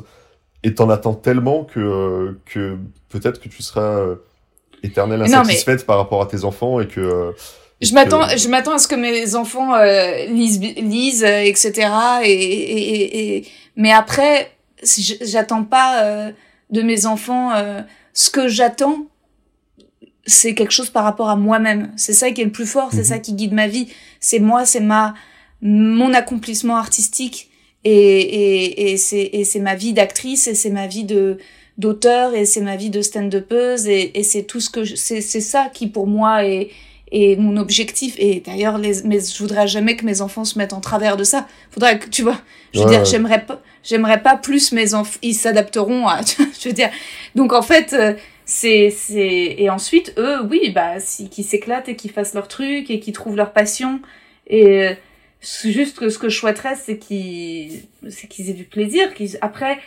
[0.64, 2.78] Et t'en attends tellement que, euh, que
[3.10, 4.16] peut-être que tu seras euh,
[4.84, 7.34] éternelle mais- insatisfaite par rapport à tes enfants et que.
[7.82, 11.88] Je que- m'attends, je m'attends à ce que mes enfants euh, lisent, lisent, etc.
[12.24, 13.48] Et, et, et,
[13.78, 14.52] mais après,
[15.22, 16.32] j'attends pas euh,
[16.72, 17.52] de mes enfants.
[18.24, 19.06] Ce que j'attends,
[20.26, 21.92] c'est quelque chose par rapport à moi-même.
[21.96, 22.90] C'est ça qui est le plus fort.
[22.92, 23.04] C'est Mhm.
[23.14, 23.88] ça qui guide ma vie.
[24.20, 25.14] C'est moi, c'est ma
[25.62, 27.50] mon accomplissement artistique
[27.84, 31.38] et et et c'est et c'est ma vie d'actrice et c'est ma vie de
[31.78, 35.42] d'auteur et c'est ma vie de stand-upeuse et et c'est tout ce que c'est c'est
[35.42, 36.70] ça qui pour moi est
[37.12, 40.74] et mon objectif et d'ailleurs les mais je voudrais jamais que mes enfants se mettent
[40.74, 42.40] en travers de ça faudrait que tu vois
[42.74, 46.22] je veux Ouais, dire j'aimerais pas j'aimerais pas plus mes enfants ils s'adapteront à
[46.62, 46.90] je veux dire
[47.36, 48.14] donc en fait euh,
[48.46, 52.90] c'est c'est et ensuite eux oui bah si qui s'éclatent et qui fassent leur truc
[52.90, 54.02] et qui trouvent leur passion
[54.50, 54.94] et euh,
[55.42, 59.14] C'est juste que ce que je souhaiterais, c'est qu'ils, c'est qu'ils aient du plaisir.
[59.14, 59.78] Qu'ils, après,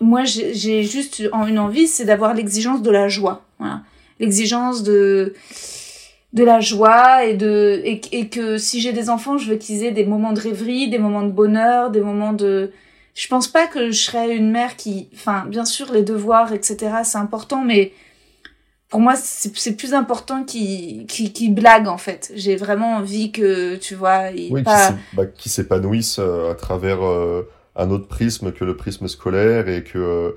[0.00, 3.44] moi, j'ai j'ai juste une envie, c'est d'avoir l'exigence de la joie.
[3.58, 3.82] Voilà.
[4.20, 5.34] L'exigence de,
[6.32, 9.82] de la joie et de, et, et que si j'ai des enfants, je veux qu'ils
[9.84, 12.72] aient des moments de rêverie, des moments de bonheur, des moments de,
[13.14, 17.04] je pense pas que je serais une mère qui, enfin, bien sûr, les devoirs, etc.,
[17.04, 17.92] c'est important, mais
[18.88, 22.32] pour moi, c'est plus important qu'ils blaguent, en fait.
[22.34, 24.78] J'ai vraiment envie que, tu vois, ils Oui, qui pas...
[24.78, 29.68] s'é- bah, qui s'épanouissent euh, à travers euh, un autre prisme que le prisme scolaire
[29.68, 30.32] et que euh,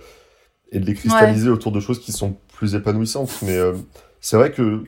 [0.72, 3.42] et de les cristalliser autour de choses qui sont plus épanouissantes.
[3.42, 3.74] Mais euh,
[4.22, 4.84] c'est vrai que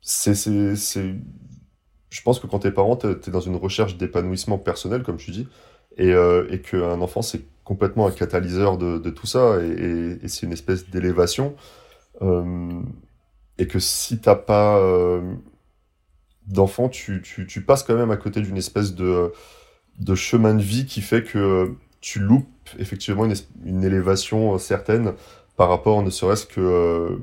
[0.00, 0.34] c'est
[2.10, 5.46] je pense que quand t'es parent, t'es dans une recherche d'épanouissement personnel, comme tu dis,
[5.98, 10.24] et euh, et qu'un enfant c'est complètement un catalyseur de de tout ça et, et,
[10.24, 11.54] et c'est une espèce d'élévation.
[12.22, 12.80] Euh,
[13.58, 15.34] et que si t'as pas euh,
[16.46, 19.32] d'enfant, tu, tu, tu passes quand même à côté d'une espèce de,
[19.98, 22.46] de chemin de vie qui fait que tu loupes
[22.78, 23.26] effectivement
[23.64, 25.14] une, élévation certaine
[25.56, 27.16] par rapport ne serait-ce que euh,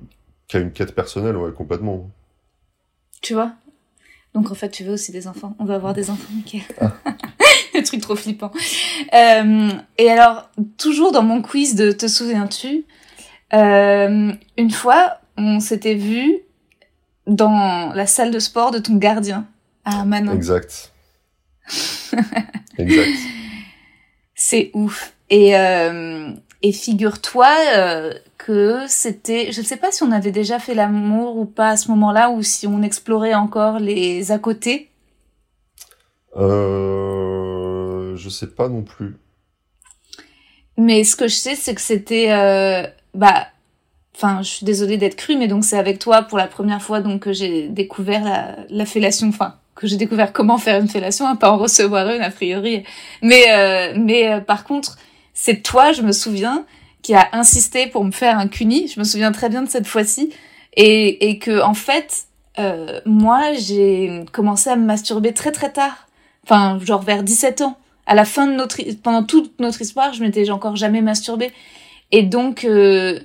[0.48, 2.12] qu'à une quête personnelle, ouais, complètement.
[3.22, 3.54] Tu vois?
[4.34, 5.56] Donc en fait, tu veux aussi des enfants.
[5.60, 6.64] On va avoir des enfants, Mickaël.
[6.82, 6.88] Le
[8.00, 8.52] truc trop flippant.
[9.14, 12.86] Euh, et alors, toujours dans mon quiz de Te souviens-tu
[13.54, 16.40] euh, Une fois, on s'était vu
[17.28, 19.48] dans la salle de sport de ton gardien
[19.84, 20.34] à Manon.
[20.34, 20.92] Exact.
[22.78, 23.18] exact.
[24.36, 25.14] C'est ouf.
[25.30, 26.32] Et, euh,
[26.62, 29.52] et figure-toi euh, que c'était...
[29.52, 32.30] Je ne sais pas si on avait déjà fait l'amour ou pas à ce moment-là,
[32.30, 34.90] ou si on explorait encore les à côté.
[36.38, 37.35] Euh,
[38.26, 39.16] je sais pas non plus.
[40.78, 43.48] Mais ce que je sais, c'est que c'était, euh, bah,
[44.16, 47.02] enfin, je suis désolée d'être crue, mais donc c'est avec toi pour la première fois
[47.02, 51.28] donc que j'ai découvert la, la fellation, enfin, que j'ai découvert comment faire une fellation,
[51.28, 52.84] hein, pas en recevoir une a priori.
[53.22, 54.98] Mais, euh, mais euh, par contre,
[55.34, 56.66] c'est toi, je me souviens,
[57.04, 58.88] qui a insisté pour me faire un cuni.
[58.88, 60.34] Je me souviens très bien de cette fois-ci,
[60.76, 62.26] et, et que en fait,
[63.06, 66.08] moi, j'ai commencé à me masturber très très tard,
[66.44, 70.22] enfin, genre vers 17 ans à la fin de notre pendant toute notre histoire, je
[70.24, 71.52] m'étais encore jamais masturbée.
[72.12, 73.20] Et donc euh,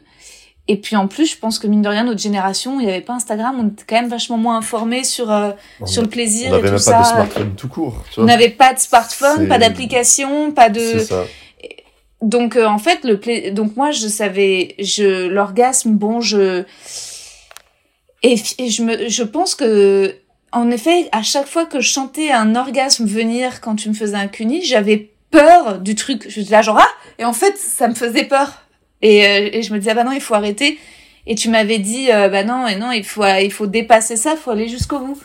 [0.68, 3.00] et puis en plus, je pense que mine de rien notre génération, il y avait
[3.00, 5.50] pas Instagram, on était quand même vachement moins informés sur euh,
[5.80, 6.92] On sur le plaisir on et n'avait tout même ça.
[6.92, 8.04] pas de smartphone tout court.
[8.12, 8.32] Tu on vois.
[8.32, 11.24] n'avait pas de smartphone, pas d'application, pas de ça.
[12.22, 16.64] donc euh, en fait le pla- donc moi je savais je l'orgasme bon je
[18.22, 20.14] et, et je me je pense que
[20.52, 24.16] en effet à chaque fois que je chantais un orgasme venir quand tu me faisais
[24.16, 26.88] un cuni j'avais peur du truc je disais là genre ah
[27.18, 28.62] et en fait ça me faisait peur
[29.02, 30.78] et, euh, et je me disais ah bah non il faut arrêter
[31.26, 34.36] et tu m'avais dit euh, bah non et non il faut il faut dépasser ça
[34.36, 35.18] faut aller jusqu'au bout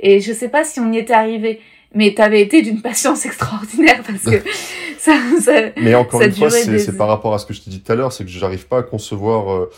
[0.00, 1.60] et je sais pas si on y était arrivé
[1.94, 4.42] mais t'avais été d'une patience extraordinaire parce que
[4.98, 7.44] ça, ça Mais encore Ça une fois, durait c'est des- c'est par rapport à ce
[7.46, 9.50] que je t'ai dit tout à l'heure, c'est que j'arrive pas à concevoir.
[9.52, 9.70] euh,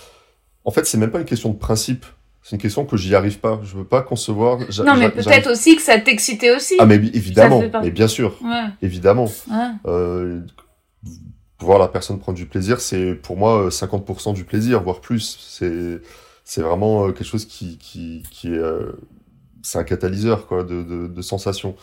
[0.64, 2.04] En fait, c'est même pas une question de principe.
[2.42, 3.60] C'est une question que j'y arrive pas.
[3.62, 4.58] Je veux pas concevoir.
[4.84, 6.74] Non, mais peut-être aussi que ça t'excitait aussi.
[6.78, 7.62] Ah, mais évidemment.
[7.82, 8.36] Mais bien sûr.
[8.42, 9.26] Ouais, Évidemment.
[9.26, 9.70] ouais.
[9.86, 10.40] Euh,
[11.60, 15.38] voir la personne prendre du plaisir, c'est pour moi euh, 50% du plaisir, voire plus.
[15.48, 16.00] C'est
[16.44, 18.92] c'est vraiment euh, quelque chose qui qui qui est euh,
[19.62, 21.76] c'est un catalyseur quoi de de, de sensations.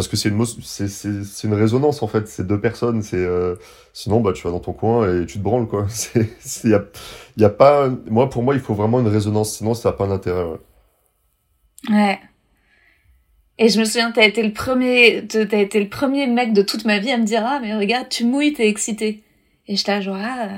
[0.00, 2.26] Parce que c'est une c'est une résonance en fait.
[2.26, 3.02] C'est deux personnes.
[3.02, 3.56] C'est euh,
[3.92, 5.88] sinon bah tu vas dans ton coin et tu te branles quoi.
[5.90, 6.82] C'est y a
[7.36, 9.58] y a pas moi pour moi il faut vraiment une résonance.
[9.58, 10.46] Sinon ça n'a pas d'intérêt.
[11.90, 12.18] ouais.
[13.58, 16.86] Et je me souviens, t'as été le premier, t'as été le premier mec de toute
[16.86, 19.22] ma vie à me dire, ah, mais regarde, tu mouilles, t'es excité.
[19.66, 20.48] Et j'étais là, genre, ah,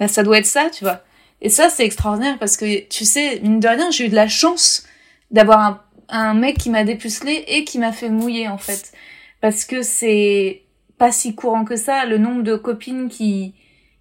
[0.00, 1.02] bah, ça doit être ça, tu vois.
[1.40, 4.26] Et ça, c'est extraordinaire parce que, tu sais, mine de rien, j'ai eu de la
[4.26, 4.84] chance
[5.30, 5.80] d'avoir un,
[6.12, 8.92] un mec qui m'a dépucelé et qui m'a fait mouiller, en fait.
[9.40, 10.62] Parce que c'est
[10.98, 13.54] pas si courant que ça, le nombre de copines qui,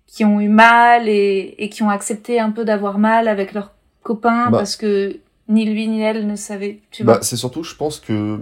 [0.07, 3.74] qui ont eu mal et, et qui ont accepté un peu d'avoir mal avec leurs
[4.03, 4.59] copains Bah.
[4.59, 8.39] parce que ni lui ni elle ne savaient, tu Bah, c'est surtout, je pense que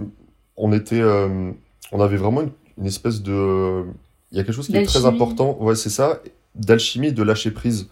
[0.56, 1.50] on était, euh,
[1.92, 3.84] on avait vraiment une, une espèce de,
[4.30, 6.20] il y a quelque chose qui est très important, ouais, c'est ça,
[6.54, 7.88] d'alchimie, de lâcher prise.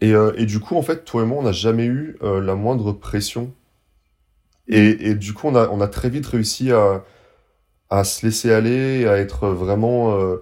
[0.00, 2.40] Et, euh, et du coup, en fait, toi et moi, on n'a jamais eu euh,
[2.40, 3.52] la moindre pression.
[4.68, 10.16] Et, du coup, on a, très vite réussi à, se laisser aller, à être vraiment.
[10.18, 10.38] euh,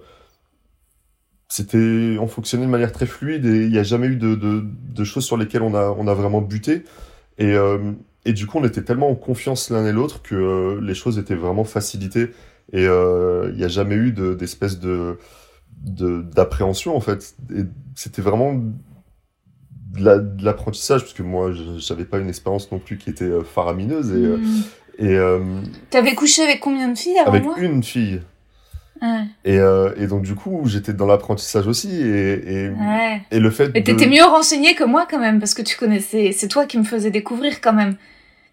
[1.47, 4.63] c'était, on fonctionnait de manière très fluide et il n'y a jamais eu de, de,
[4.65, 6.83] de choses sur lesquelles on a, on a vraiment buté.
[7.39, 7.93] Et, euh,
[8.25, 11.35] du coup, on était tellement en confiance l'un et l'autre que euh, les choses étaient
[11.35, 12.31] vraiment facilitées.
[12.73, 15.17] Et euh, il n'y a jamais eu de- d'espèce de,
[15.83, 17.35] d'appréhension, en fait.
[17.95, 18.61] C'était vraiment
[19.97, 23.09] de la- de l'apprentissage, parce que moi, je- j'avais pas une expérience non plus qui
[23.09, 24.11] était euh, faramineuse.
[24.11, 24.63] Et, euh, Mm.
[24.97, 25.39] Et euh,
[25.89, 27.55] T'avais couché avec combien de filles avant avec moi?
[27.57, 28.21] une fille.
[29.01, 29.23] Ouais.
[29.43, 31.91] Et, euh, et donc du coup, j'étais dans l'apprentissage aussi.
[32.01, 33.21] Et, et, Ouais.
[33.29, 33.71] et le fait de...
[33.79, 36.31] t'étais mieux renseigné que moi quand même, parce que tu connaissais.
[36.31, 37.97] C'est toi qui me faisais découvrir quand même.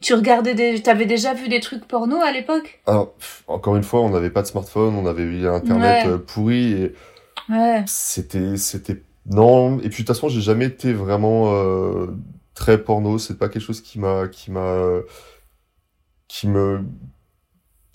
[0.01, 0.83] Tu regardais des.
[0.83, 2.81] T'avais déjà vu des trucs porno à l'époque?
[2.89, 6.19] Alors, pff, encore une fois, on n'avait pas de smartphone, on avait eu Internet Ouais.
[6.27, 6.73] pourri.
[6.73, 6.93] Et
[7.49, 7.85] Ouais.
[7.87, 8.57] c'était...
[8.57, 12.07] c'était Non, et puis de toute façon, j'ai jamais été vraiment euh,
[12.55, 13.19] très porno.
[13.19, 14.29] C'est pas quelque chose qui m'a...
[14.29, 15.01] qui m'a...
[16.29, 16.81] qui me...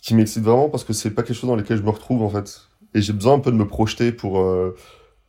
[0.01, 2.29] qui m'excite vraiment parce que c'est pas quelque chose dans lequel je me retrouve en
[2.29, 2.61] fait.
[2.93, 4.39] Et j'ai besoin un peu de me projeter pour...
[4.39, 4.75] euh,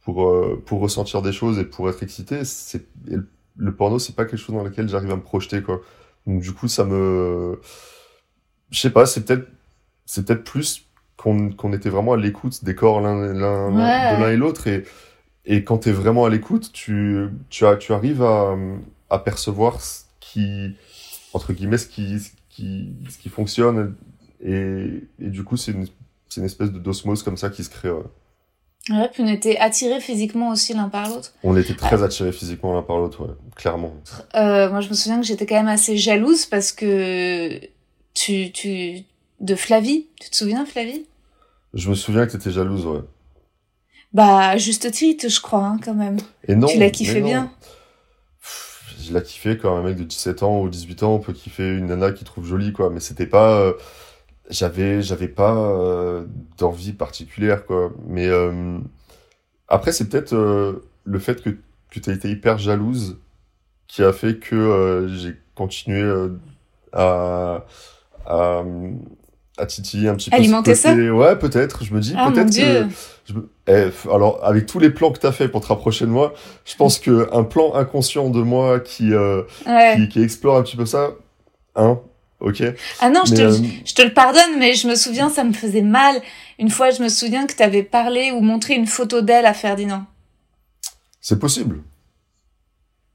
[0.03, 2.87] pour, euh, pour ressentir des choses et pour être excité, c'est
[3.57, 5.83] le, porno, c'est pas quelque chose dans lequel j'arrive à me projeter, quoi.
[6.27, 7.61] Donc du coup, ça me,
[8.71, 9.47] je sais pas, c'est peut-être,
[10.07, 10.87] c'est peut-être plus
[11.19, 14.17] qu'on qu'on était vraiment à l'écoute des corps l'un l'un Ouais.
[14.17, 14.85] de l'un et l'autre et
[15.49, 18.57] et quand t'es vraiment à l'écoute, tu tu as tu arrives à
[19.11, 20.75] à percevoir ce qui
[21.33, 23.97] entre guillemets ce qui ce qui ce qui fonctionne
[24.45, 25.89] et et du coup c'est une
[26.37, 27.91] une espèce de d'osmose comme ça qui se crée.
[27.91, 28.05] ouais.
[28.91, 31.35] Ouais, puis on était attirés physiquement aussi l'un par l'autre.
[31.43, 33.93] On était très attirés physiquement l'un par l'autre, ouais, clairement.
[34.35, 37.61] Euh, moi, je me souviens que j'étais quand même assez jalouse parce que
[38.15, 39.03] tu, tu,
[39.41, 41.05] de Flavie, tu te souviens, Flavie?
[41.75, 43.01] Je me souviens que t'étais jalouse, ouais.
[44.13, 46.19] Bah, juste titre, je crois, hein, quand même.
[46.47, 47.51] Et non, tu l'as kiffé bien.
[49.01, 51.87] Je l'ai kiffé quand un mec de 17 ans ou 18 ans peut kiffer une
[51.87, 52.91] nana qu'il trouve jolie, quoi.
[52.91, 53.73] Mais c'était pas, euh,
[54.51, 56.25] j'avais, j'avais pas euh,
[56.57, 57.93] d'envie particulière, quoi.
[58.07, 58.79] Mais euh,
[59.69, 61.51] après, c'est peut-être le fait que
[61.91, 63.17] que t'as été hyper jalouse
[63.87, 66.29] qui a fait que j'ai continué
[66.93, 67.65] à
[68.27, 68.63] à
[69.59, 71.85] à titiller un petit peu Alimenter ça Ouais, peut-être.
[71.85, 72.87] Je me dis Ah, peut-être que Dieu.
[73.27, 76.11] je me- eh, alors, avec tous les plans que t'as fait pour te rapprocher de
[76.11, 76.33] moi,
[76.65, 79.97] je pense que un plan inconscient de moi qui, euh, Ouais.
[79.97, 81.11] qui, qui explore un petit peu ça,
[81.77, 81.99] hein,
[82.41, 82.63] ok.
[83.01, 85.53] Ah non, je te, euh, je te le pardonne, mais je me souviens, ça me
[85.53, 86.21] faisait mal.
[86.59, 90.05] Une fois, je me souviens que t'avais parlé ou montré une photo d'elle à Ferdinand.
[91.21, 91.83] c'est possible.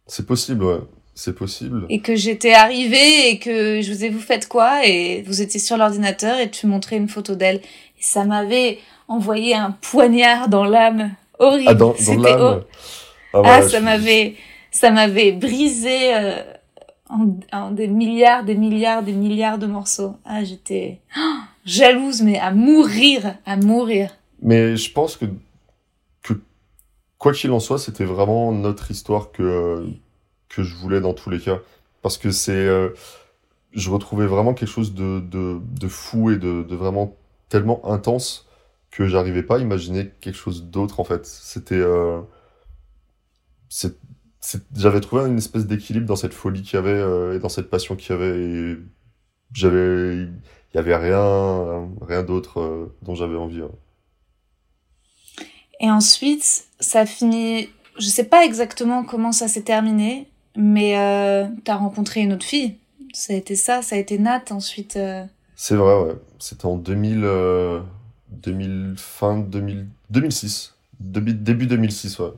[0.05, 0.79] C'est possible, ouais.
[1.15, 1.85] C'est possible.
[1.89, 4.85] Et que j'étais arrivée et que je vous ai, vous faites quoi?
[4.85, 7.57] Et vous étiez sur l'ordinateur et tu montrais une photo d'elle.
[7.57, 11.11] Et ça m'avait envoyé un poignard dans l'âme.
[11.37, 11.69] Horrible.
[11.69, 12.63] Ah, dans, dans l'âme.
[13.33, 14.35] Ah, Ah, ça je m'avait,
[14.71, 16.41] ça m'avait brisé euh,
[17.09, 20.15] en, en des milliards, des milliards, des milliards de morceaux.
[20.25, 21.21] Ah, j'étais oh,
[21.65, 24.09] jalouse, mais à mourir, à mourir.
[24.41, 25.25] Mais je pense que,
[26.23, 26.33] que
[27.17, 29.85] quoi qu'il en soit, c'était vraiment notre histoire que,
[30.55, 31.59] que je voulais dans tous les cas.
[32.01, 32.89] Parce que c'est, euh,
[33.73, 37.17] je retrouvais vraiment quelque chose de, de, de fou et de, de vraiment
[37.49, 38.47] tellement intense
[38.91, 41.25] que j'arrivais pas à imaginer quelque chose d'autre en fait.
[41.25, 42.21] C'était, euh,
[44.75, 47.69] j'avais trouvé une espèce d'équilibre dans cette folie qu'il y avait euh, et dans cette
[47.69, 48.77] passion qu'il y avait
[49.53, 53.61] j'avais, il y avait rien, rien d'autre euh, dont j'avais envie.
[53.61, 53.71] hein.
[55.79, 57.69] Et ensuite, ça finit.
[57.97, 62.75] Je sais pas exactement comment ça s'est terminé, mais euh, t'as rencontré une autre fille.
[63.13, 64.95] Ça a été ça, ça a été Nat ensuite.
[64.95, 65.23] euh,
[65.55, 66.13] C'est vrai, ouais.
[66.39, 67.79] C'était en 2000, euh,
[68.31, 70.73] 2000, fin 2000, 2006.
[70.99, 72.31] Début, début 2006, ouais.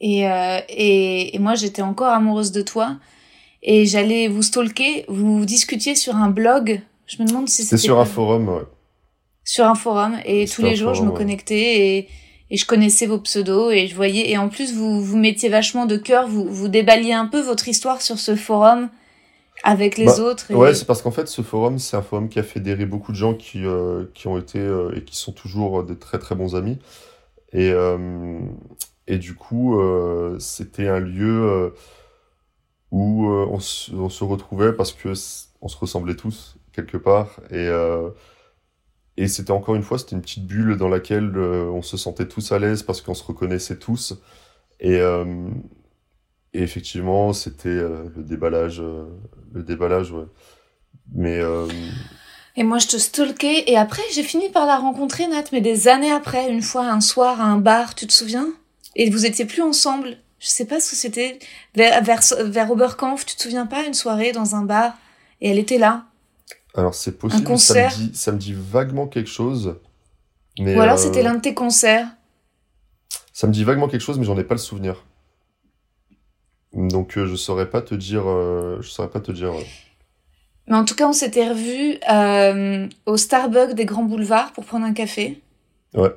[0.00, 2.96] Et, euh, et, et moi, j'étais encore amoureuse de toi.
[3.62, 5.04] Et j'allais vous stalker.
[5.08, 6.80] Vous discutiez sur un blog.
[7.06, 8.62] Je me demande si C'était sur pas- un forum, ouais.
[9.44, 10.18] sur un forum.
[10.24, 11.16] Et tous les jours, je me ouais.
[11.16, 12.08] connectais et,
[12.52, 14.30] et je connaissais vos pseudos et je voyais.
[14.30, 16.28] Et en plus, vous vous mettiez vachement de cœur.
[16.28, 18.90] Vous vous déballiez un peu votre histoire sur ce forum
[19.64, 20.50] avec les Bah, autres.
[20.50, 23.12] et- Ouais, c'est parce qu'en fait, ce forum, c'est un forum qui a fédéré beaucoup
[23.12, 26.18] de gens qui, euh, qui ont été euh, et qui sont toujours euh, des très
[26.18, 26.78] très bons amis.
[27.52, 28.38] Et, euh,
[29.06, 29.78] et du coup,
[30.38, 31.72] c'était un lieu
[32.90, 35.12] où on, se- on se retrouvait parce que
[35.60, 37.40] on se ressemblait tous quelque part.
[37.50, 37.68] Et,
[39.22, 42.26] et c'était encore une fois, c'était une petite bulle dans laquelle euh, on se sentait
[42.26, 44.14] tous à l'aise parce qu'on se reconnaissait tous.
[44.80, 45.48] Et, euh,
[46.52, 50.24] effectivement, c'était euh, le déballage, le déballage, ouais.
[51.14, 51.40] Mais
[52.56, 53.70] Et moi, je te stalkais.
[53.70, 57.00] Et après, j'ai fini par la rencontrer, Nat, mais des années après, une fois, un
[57.00, 58.48] soir, à un bar, tu te souviens?
[58.96, 60.16] Et vous étiez plus ensemble.
[60.40, 61.38] Je sais pas ce que c'était.
[61.76, 62.02] Vers,
[62.40, 64.94] vers Oberkampf, tu te souviens pas, une soirée dans un bar
[65.40, 66.06] Et elle était là.
[66.74, 67.92] Alors c'est possible, concert.
[67.92, 69.76] ça me dit, ça me dit vaguement quelque chose.
[70.58, 72.08] Mais Ou alors euh, c'était l'un de tes concerts.
[73.32, 75.04] ça me dit vaguement quelque chose, mais j'en ai pas le souvenir.
[76.72, 79.52] Donc euh, je saurais pas te dire, euh, je saurais pas te dire.
[80.66, 81.98] Mais en tout cas, on s'était revus
[83.04, 85.42] au Starbucks des Grands Boulevards pour prendre un café.
[85.94, 86.14] Ouais.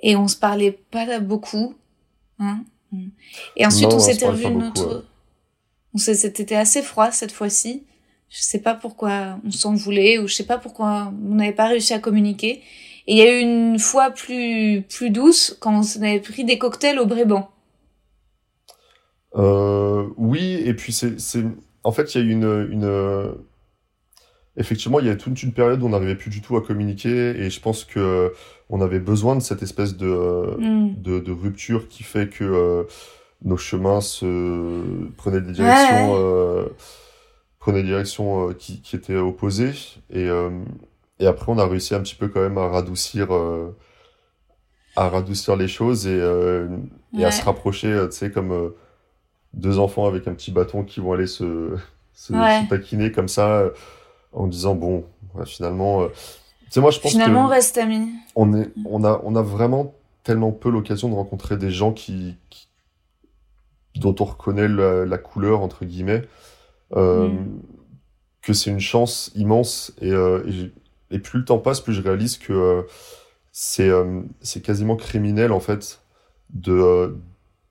[0.00, 1.76] Et on se parlait pas beaucoup.
[2.40, 2.64] Hein
[3.56, 4.96] Et ensuite, Non, on s'était revus autre...
[4.96, 5.02] ouais.
[5.94, 7.84] On assez froid cette fois-ci.
[8.34, 11.66] Je sais pas pourquoi on s'en voulait ou je sais pas pourquoi on n'avait pas
[11.68, 12.62] réussi à communiquer.
[13.06, 16.56] Et il y a eu une fois plus plus douce quand on avait pris des
[16.58, 17.50] cocktails au Bréban.
[19.36, 21.42] Euh, oui, et puis c'est, c'est,
[21.84, 23.34] en fait, il y a eu une, une,
[24.56, 27.30] effectivement, il y a toute une période où on n'arrivait plus du tout à communiquer,
[27.40, 28.32] et je pense que
[28.68, 31.02] on avait besoin de cette espèce de, Mm.
[31.02, 32.84] de, de rupture qui fait que euh,
[33.44, 36.18] nos chemins se prenaient des directions, Ouais.
[36.20, 36.66] euh,
[37.62, 39.72] prenaient des directions euh, qui, qui étaient opposées,
[40.10, 40.50] et, euh,
[41.20, 43.76] et après on a réussi un petit peu quand même à radoucir, euh,
[44.96, 46.18] à radoucir les choses et,
[47.18, 48.72] et à se rapprocher, tu sais, comme
[49.54, 51.76] deux enfants avec un petit bâton qui vont aller se,
[52.12, 52.62] se, Ouais.
[52.64, 53.64] se taquiner comme ça,
[54.32, 55.04] en disant bon,
[55.34, 58.08] ouais, finalement, euh, tu sais, moi je pense Finalement, on reste amis.
[58.34, 59.94] on est, on a, on a vraiment
[60.24, 62.68] tellement peu l'occasion de rencontrer des gens qui, qui-
[63.96, 66.22] dont on reconnaît la, la couleur entre guillemets,
[66.94, 67.60] euh, Mm.
[68.42, 70.42] que c'est une chance immense et, euh,
[71.10, 72.82] et, plus le temps passe, plus je réalise que euh,
[73.52, 73.90] c'est,
[74.40, 76.02] c'est quasiment criminel en fait
[76.50, 77.16] de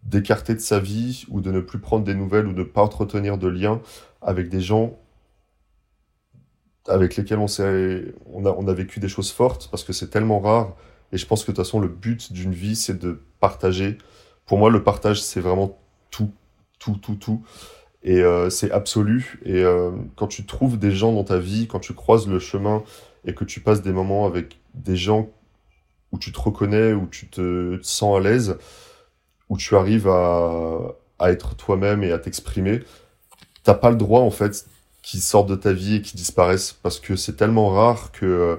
[0.03, 2.81] d'écarter de sa vie ou de ne plus prendre des nouvelles ou de ne pas
[2.81, 3.81] entretenir de liens
[4.21, 4.97] avec des gens
[6.87, 10.39] avec lesquels on on a, on a vécu des choses fortes parce que c'est tellement
[10.39, 10.75] rare.
[11.11, 13.97] Et je pense que de toute façon, le but d'une vie, c'est de partager.
[14.45, 15.77] Pour moi, le partage, c'est vraiment
[16.09, 16.31] tout,
[16.79, 17.43] tout, tout, tout.
[18.03, 19.39] Et euh, c'est absolu.
[19.45, 22.83] Et euh, quand tu trouves des gens dans ta vie, quand tu croises le chemin
[23.25, 25.29] et que tu passes des moments avec des gens
[26.11, 28.57] où tu te reconnais, où tu te sens à l'aise,
[29.49, 30.79] où tu arrives à,
[31.19, 32.81] à être toi-même et à t'exprimer,
[33.63, 34.65] t'as pas le droit, en fait,
[35.01, 38.55] qui sortent de ta vie et qui disparaissent parce que c'est tellement rare que euh,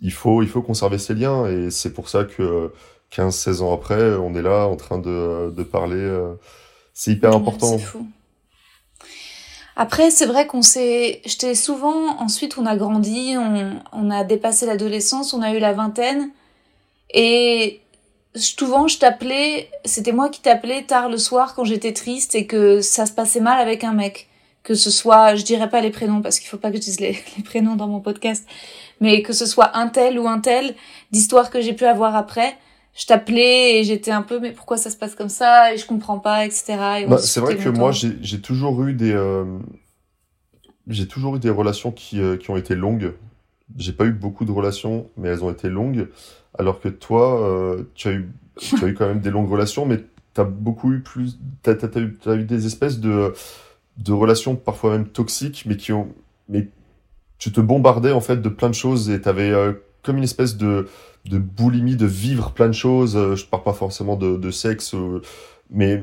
[0.00, 2.72] il faut il faut conserver ces liens et c'est pour ça que
[3.10, 6.18] 15 16 ans après on est là en train de, de parler
[6.94, 8.08] c'est hyper Ouais, important C'est fou.
[9.80, 13.36] Après, c'est vrai qu'on s'est, j'étais souvent, ensuite on a grandi,
[13.92, 16.30] on, a dépassé l'adolescence, on a eu la vingtaine,
[17.14, 17.80] et
[18.34, 22.80] souvent je t'appelais, c'était moi qui t'appelais tard le soir quand j'étais triste et que
[22.80, 24.28] ça se passait mal avec un mec.
[24.64, 26.98] Que ce soit, je dirais pas les prénoms parce qu'il faut pas que je dise
[26.98, 28.48] les, les prénoms dans mon podcast,
[29.00, 30.74] mais que ce soit un tel ou un tel,
[31.12, 32.58] d'histoires que j'ai pu avoir après,
[32.98, 35.86] je t'appelais et j'étais un peu mais pourquoi ça se passe comme ça et je
[35.86, 37.06] comprends pas etc.
[37.08, 39.44] Bah, c'est vrai que moi j'ai toujours eu des euh,
[40.88, 43.14] j'ai toujours eu des relations qui euh, qui ont été longues.
[43.76, 46.08] J'ai pas eu beaucoup de relations mais elles ont été longues.
[46.58, 49.86] Alors que toi euh, tu as eu tu as eu quand même des longues relations
[49.86, 50.00] mais
[50.34, 53.32] t'as beaucoup eu plus t'as t'as eu t'as eu des espèces de
[53.98, 56.08] de relations parfois même toxiques mais qui ont
[56.48, 56.66] mais
[57.38, 59.52] tu te bombardais en fait de plein de choses et t'avais
[60.02, 60.88] comme une espèce de
[61.28, 64.94] de boulimie de vivre plein de choses Euh, je parle pas forcément de de sexe
[64.94, 65.20] euh,
[65.70, 66.02] mais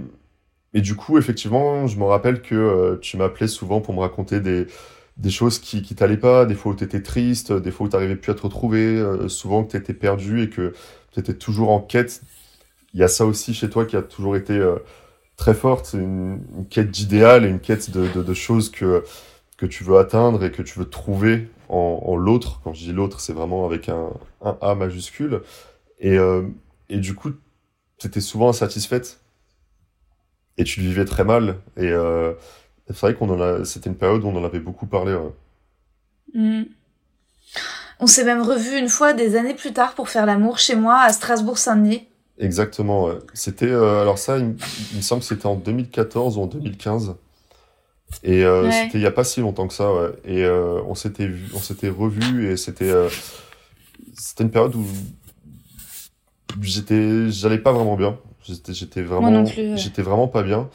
[0.74, 4.42] et du coup, effectivement, je me rappelle que euh, tu m'appelais souvent pour me raconter
[4.42, 4.68] des,
[5.18, 8.18] des choses qui, qui t'allaient pas, des fois où t'étais triste, des fois où t'arrivais
[8.18, 10.74] plus à te retrouver, souvent que t'étais perdu et que
[11.14, 12.22] t'étais toujours en quête.
[12.94, 14.62] Il y a ça aussi chez toi qui a toujours été
[15.38, 19.04] très forte, une quête d'idéal et une quête de, de, de choses que,
[19.58, 22.62] que tu veux atteindre et que tu veux trouver en, en l'autre.
[22.64, 24.10] Quand je dis l'autre, c'est vraiment avec un,
[24.42, 25.42] un A majuscule.
[26.00, 26.44] Et, euh,
[26.90, 27.32] et du coup,
[27.98, 29.22] t'étais souvent insatisfaite
[30.58, 31.58] et tu le vivais très mal.
[31.78, 32.34] Et euh,
[32.88, 35.14] c'est vrai qu'on en a, c'était une période où on en avait beaucoup parlé.
[35.14, 35.34] ouais.
[36.34, 36.64] Mm.
[38.00, 41.00] On s'est même revu une fois des années plus tard pour faire l'amour chez moi
[41.00, 42.08] à Strasbourg-Saint-Denis.
[42.38, 43.06] Exactement.
[43.06, 43.20] ouais.
[43.34, 44.56] C'était euh, alors ça, il,
[44.92, 47.16] il me semble que c'était en 2014 ou en 2015.
[48.24, 48.72] Et euh, Ouais.
[48.86, 49.94] c'était il y a pas si longtemps que ça.
[49.94, 50.10] Ouais.
[50.26, 53.10] Et euh, on s'était vu, on s'était revu et c'était euh,
[54.14, 54.86] c'était une période où
[56.62, 58.18] j'étais, j'allais pas vraiment bien.
[58.44, 59.44] J'étais, j'étais vraiment,
[59.76, 60.70] j'étais vraiment pas bien.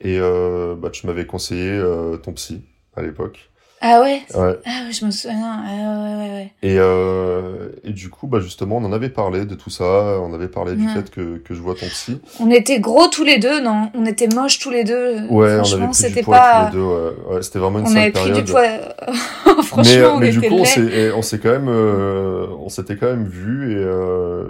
[0.00, 2.62] Et euh, bah, tu m'avais conseillé euh, ton psy
[2.96, 3.50] à l'époque.
[3.86, 4.58] Ah ouais Ouais.
[4.64, 5.36] Ah ouais, je me souviens.
[5.66, 6.52] Ah ouais, ouais, ouais.
[6.62, 9.84] Et, euh, et du coup, bah justement, on en avait parlé de tout ça.
[10.22, 10.92] On avait parlé du Ouais.
[10.94, 12.18] fait que, que je vois ton psy.
[12.40, 13.90] On était gros tous les deux, non?
[13.94, 15.16] On était moches tous les deux.
[15.26, 16.70] Ouais, on avait Franchement, pris du poids pas.
[16.70, 16.86] tous les deux.
[16.88, 18.44] Ouais, Ouais, c'était vraiment une On avait pris période.
[18.44, 18.62] du poids.
[19.64, 20.64] Franchement, mais euh, on mais du était coup, on laids.
[20.64, 24.44] s'est et on s'est quand même, euh, on s'était quand même vu et euh,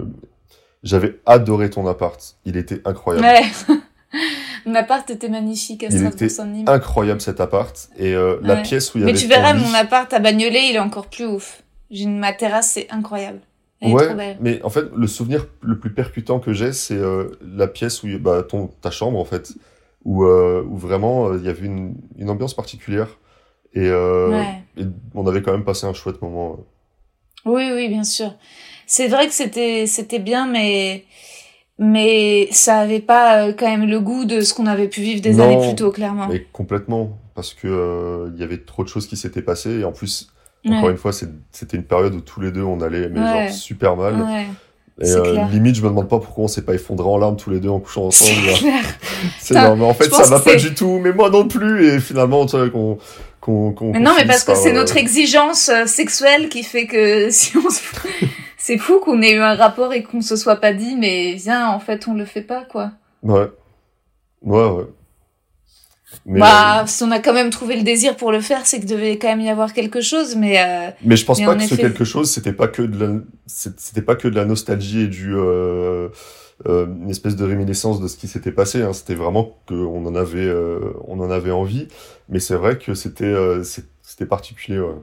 [0.83, 2.19] j'avais adoré ton appart.
[2.45, 3.25] Il était incroyable.
[3.27, 3.75] Ouais.
[4.65, 6.65] Mon appart était magnifique à Strasbourg-Saint-Denis.
[6.67, 8.61] Incroyable cet appart et euh, la Ouais.
[8.63, 10.75] pièce où il y Mais avait tu ton verras, lit- mon appart à Bagnolet, il
[10.75, 11.61] est encore plus ouf.
[11.91, 13.39] J'ai une, ma terrasse, c'est incroyable.
[13.81, 14.37] Elle est Ouais, trop belle.
[14.41, 18.07] mais en fait, le souvenir le plus percutant que j'ai, c'est euh, la pièce où,
[18.19, 19.53] bah, ton, ta chambre, en fait,
[20.03, 23.09] où, euh, où vraiment il y avait une, une ambiance particulière.
[23.73, 24.61] Et, Ouais.
[24.77, 26.57] et on avait quand même passé un chouette moment.
[27.45, 28.33] Oui, oui, bien sûr.
[28.87, 31.03] C'est vrai que c'était, c'était bien, mais,
[31.77, 35.21] mais ça avait pas euh, quand même le goût de ce qu'on avait pu vivre
[35.21, 35.43] des Non.
[35.43, 36.27] années plus tôt, clairement.
[36.29, 39.91] Mais complètement, parce que il y avait trop de choses qui s'étaient passées et en
[39.91, 40.29] plus
[40.67, 43.95] encore une fois c'était une période où tous les deux on allait mais genre super
[43.95, 44.15] mal.
[44.99, 45.13] Et
[45.51, 47.69] limite je me demande pas pourquoi on s'est pas effondré en larmes tous les deux
[47.69, 48.49] en couchant ensemble
[49.39, 51.99] c'est non mais en fait ça va pas du tout mais moi non plus et
[51.99, 52.97] finalement tu vois qu'on
[53.47, 57.81] non, mais parce que c'est notre exigence sexuelle qui fait que si on se...
[58.65, 61.69] c'est fou qu'on ait eu un rapport et qu'on se soit pas dit, mais viens,
[61.69, 62.93] en fait, on le fait pas, quoi.
[63.21, 63.47] Ouais.
[64.41, 64.85] Ouais, ouais.
[66.25, 68.87] bah, euh, si on a quand même trouvé le désir pour le faire, c'est que
[68.87, 70.59] devait quand même y avoir quelque chose, mais.
[70.59, 74.01] Euh, mais je pense pas que ce quelque chose, c'était pas que de la, c'était
[74.01, 76.09] pas que de la nostalgie et du, euh,
[76.65, 78.81] une espèce de réminiscence de ce qui s'était passé.
[78.81, 78.93] Hein.
[78.93, 80.51] C'était vraiment qu'on en avait,
[81.07, 81.87] on en avait envie,
[82.29, 83.35] mais c'est vrai que c'était,
[84.01, 84.79] c'était particulier.
[84.79, 84.95] Ouais.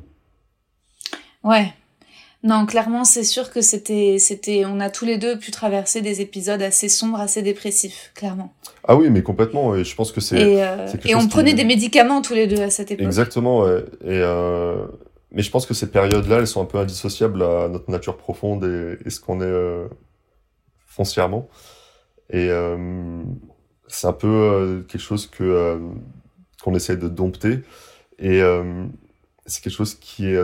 [1.44, 1.72] ouais.
[2.44, 6.20] Non, clairement, c'est sûr que c'était, c'était, on a tous les deux pu traverser des
[6.20, 8.52] épisodes assez sombres, assez dépressifs, clairement.
[8.82, 9.76] Ah oui, mais complètement.
[9.76, 10.40] Et je pense que c'est.
[10.40, 13.06] Et, euh, et on prenait des médicaments tous les deux à cette époque.
[13.06, 13.60] Exactement.
[13.60, 13.84] Ouais.
[14.04, 14.86] Et euh...
[15.30, 18.64] mais je pense que ces périodes-là, elles sont un peu indissociables à notre nature profonde
[19.04, 19.86] et, ce qu'on est euh,
[20.84, 21.48] foncièrement.
[22.28, 22.48] Et
[23.86, 25.78] c'est un peu quelque chose que
[26.64, 27.60] qu'on essaie de dompter.
[28.18, 28.40] Et
[29.46, 30.40] c'est quelque chose qui est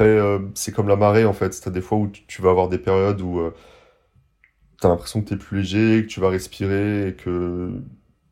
[0.00, 1.54] Euh, c'est comme la marée en fait.
[1.54, 3.54] C'est des fois où tu, vas avoir des périodes où euh,
[4.80, 7.72] tu as l'impression que tu es plus léger, que tu vas respirer et que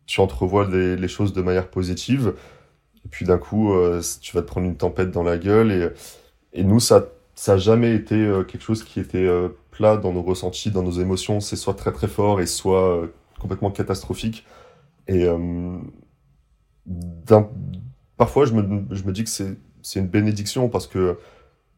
[0.06, 2.34] tu entrevois les, choses de manière positive.
[3.04, 5.94] Et puis d'un coup, euh, tu vas te prendre une tempête dans la gueule.
[6.52, 8.14] Et, nous, ça ça jamais été
[8.46, 9.28] quelque chose qui était
[9.72, 11.40] plat dans nos ressentis, dans nos émotions.
[11.40, 13.08] C'est soit très très fort et soit
[13.40, 14.46] complètement catastrophique.
[15.08, 15.26] Et
[18.16, 21.18] parfois, je me, dis que c'est une bénédiction parce que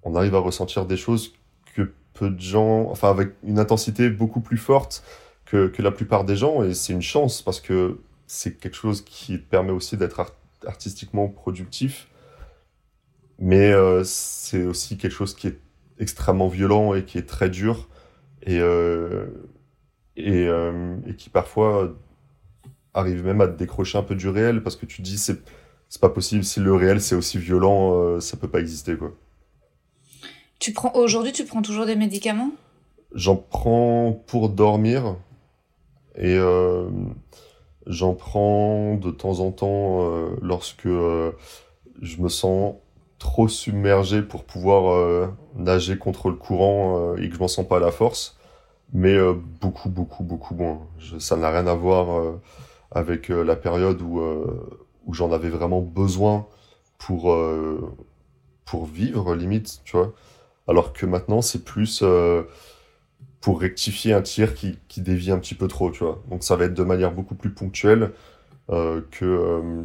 [0.07, 1.34] on arrive à ressentir des choses
[1.74, 5.02] que peu de gens, enfin avec une intensité beaucoup plus forte
[5.44, 9.02] que, que la plupart des gens, et c'est une chance parce que c'est quelque chose
[9.02, 10.24] qui permet aussi d'être
[10.64, 12.09] artistiquement productif,
[13.38, 15.59] mais euh, c'est aussi quelque chose qui est
[15.98, 17.88] extrêmement violent et qui est très dur,
[18.42, 19.26] et, euh,
[20.18, 21.96] euh, et, qui parfois
[22.94, 25.42] arrive même à te décrocher un peu du réel, parce que tu dis c'est
[26.00, 29.12] pas possible, si le réel c'est aussi violent, ça peut pas exister quoi.
[30.59, 32.50] Tu prends aujourd'hui, tu prends toujours des médicaments?
[33.14, 35.16] J'en prends pour dormir
[36.16, 36.88] et euh,
[37.86, 41.32] j'en prends de temps en temps euh, lorsque euh,
[42.00, 42.74] je me sens
[43.18, 47.80] trop submergé pour pouvoir nager contre le courant et que je m'en sens pas à
[47.80, 48.36] la force.
[48.92, 49.16] Mais
[49.61, 50.80] beaucoup, beaucoup, beaucoup moins.
[51.18, 52.34] Ça n'a rien à voir
[52.90, 54.20] avec la période où,
[55.07, 56.46] où j'en avais vraiment besoin
[56.98, 57.34] pour,
[58.66, 60.12] pour vivre, limite, tu vois
[60.69, 62.43] alors que maintenant c'est plus euh,
[63.41, 66.23] pour rectifier un tir qui, qui dévie un petit peu trop, tu vois.
[66.31, 68.12] Donc ça va être de manière beaucoup plus ponctuelle
[68.71, 69.83] euh, que euh,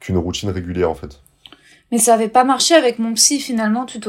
[0.00, 1.20] qu'une routine régulière en fait.
[1.92, 4.00] Mais ça avait pas marché avec mon psy finalement, tu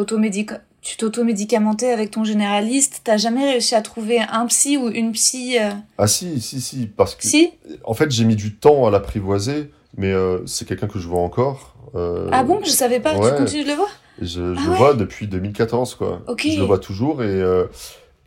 [0.82, 5.58] tu t'auto-médicamentais avec ton généraliste, t'as jamais réussi à trouver un psy ou une psy
[5.98, 7.28] Ah si, si, si, parce que...
[7.28, 7.52] Si?
[7.84, 10.14] En fait, j'ai mis du temps à l'apprivoiser, mais
[10.46, 11.75] c'est quelqu'un que je vois encore.
[11.96, 13.90] Ah bon, je savais pas, tu continues de le voir?
[14.22, 16.22] Je, je ah le vois depuis 2014, quoi.
[16.38, 17.66] Je le vois toujours et, euh,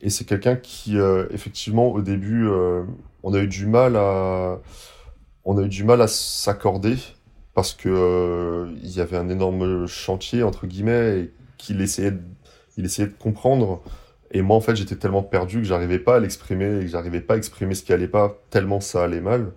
[0.00, 2.82] et c'est quelqu'un qui, euh, effectivement, au début, euh,
[3.22, 4.58] on a eu du mal à,
[5.44, 6.96] on a eu du mal à s'accorder
[7.54, 12.20] parce que il y avait un énorme chantier entre guillemets et qu'il essayait, de,
[12.76, 13.82] il essayait de comprendre.
[14.30, 17.22] Et moi, en fait, j'étais tellement perdu que j'arrivais pas à l'exprimer et que j'arrivais
[17.22, 19.52] pas à exprimer ce qui allait pas tellement ça allait mal.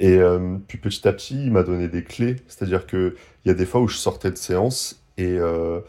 [0.00, 0.18] Et
[0.66, 2.36] puis petit à petit, il m'a donné des clés.
[2.48, 3.14] C'est-à-dire que
[3.44, 5.80] il y a des fois où je sortais de séance et euh,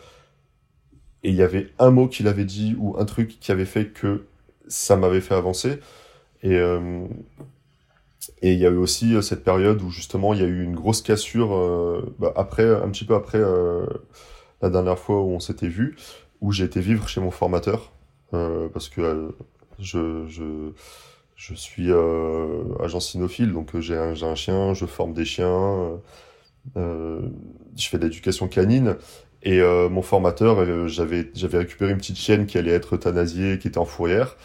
[1.23, 3.87] et il y avait un mot qu'il avait dit ou un truc qui avait fait
[3.87, 4.25] que
[4.67, 5.79] ça m'avait fait avancer.
[6.43, 7.07] Et euh,
[8.41, 10.63] et il y a eu aussi euh, cette période où justement il y a eu
[10.63, 11.49] une grosse cassure
[12.19, 13.39] bah, après, un petit peu après
[14.61, 15.95] la dernière fois où on s'était vu,
[16.41, 17.91] où j'ai été vivre chez mon formateur
[18.31, 19.33] parce que
[19.79, 20.71] je, je,
[21.35, 21.91] je suis
[22.81, 25.99] agent cynophile, donc j'ai un, un chien, je forme des chiens.
[26.77, 27.21] Euh,
[27.75, 28.95] je fais de l'éducation canine.
[29.43, 33.67] Et euh, mon formateur, euh, j'avais récupéré une petite chienne qui allait être euthanasiée, qui
[33.67, 34.37] était en fourrière.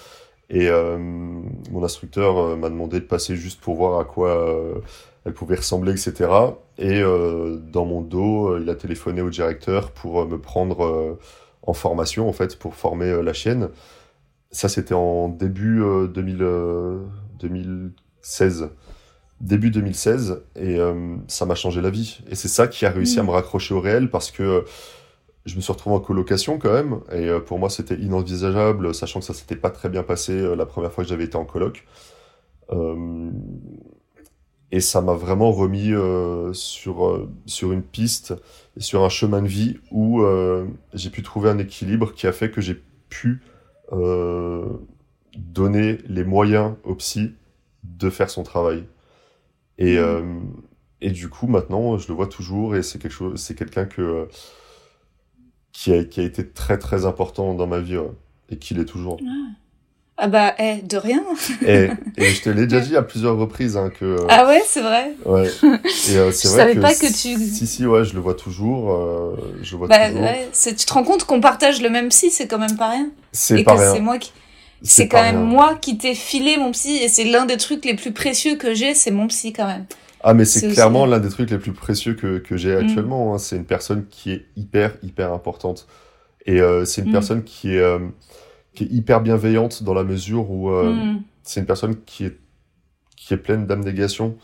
[0.53, 4.83] Et mon instructeur m'a demandé de passer juste pour voir à quoi
[5.25, 6.29] elle pouvait ressembler, etc.
[6.77, 7.01] Et
[7.73, 11.17] dans mon dos, il a téléphoné au directeur pour me prendre
[11.63, 13.69] en formation, en fait, pour former la chienne.
[14.51, 15.81] Ça, c'était en début
[16.13, 16.39] 2000,
[17.39, 18.71] 2016
[19.41, 22.21] début 2016 et euh, ça m'a changé la vie.
[22.29, 23.27] Et c'est ça qui a réussi à mm.
[23.27, 24.65] me raccrocher au réel parce que
[25.47, 29.21] je me suis retrouvé en colocation quand même et euh, pour moi c'était inenvisageable sachant
[29.21, 31.47] que ça s'était pas très bien passé euh, la première fois que j'avais été en
[31.47, 31.87] coloc.
[34.73, 38.35] et ça m'a vraiment remis euh, sur, euh, sur une piste
[38.77, 42.33] et sur un chemin de vie où euh, j'ai pu trouver un équilibre qui a
[42.33, 43.41] fait que j'ai pu
[43.93, 44.67] euh,
[45.37, 47.35] donner les moyens au psy
[47.85, 48.85] de faire son travail.
[49.79, 49.99] Et, Mhm.
[49.99, 50.41] euh,
[51.01, 54.03] et du coup, maintenant, je le vois toujours et c'est quelque chose, c'est quelqu'un que,
[54.03, 54.27] euh,
[55.73, 58.11] qui, a, qui a été très très important dans ma vie ouais,
[58.51, 59.19] et qui l'est toujours.
[59.27, 59.55] Ah
[60.29, 61.23] bah, eh, de rien.
[61.67, 64.05] Et, et je te l'ai déjà dit à plusieurs reprises hein, que.
[64.05, 65.13] euh, Ah ouais, c'est vrai.
[65.25, 65.49] Ouais.
[66.11, 68.21] Et euh, c'est Je vrai savais que pas que tu- Si, si, ouais, je le
[68.21, 68.93] vois toujours.
[68.93, 70.23] euh, je vois Bah toujours.
[70.23, 73.09] ouais, tu te rends compte qu'on partage le même psy, c'est quand même pas rien.
[73.33, 73.95] C'est pas que rien.
[73.95, 74.33] c'est moi qui...
[74.83, 75.45] C'est quand même rien.
[75.45, 78.73] moi qui t'ai filé mon psy et c'est l'un des trucs les plus précieux que
[78.73, 79.85] j'ai, c'est mon psy quand même.
[80.23, 82.79] Ah, mais c'est clairement l'un des trucs les plus précieux que, que j'ai Mm.
[82.79, 83.35] actuellement.
[83.35, 83.39] hein.
[83.39, 85.87] C'est une personne qui est hyper, hyper importante.
[86.47, 87.13] Et c'est une Mm.
[87.13, 87.99] personne qui est,
[88.87, 91.23] qui est hyper bienveillante dans la mesure où euh, Mm.
[91.43, 92.39] c'est une personne qui est,
[93.17, 94.37] qui est pleine d'abnégation.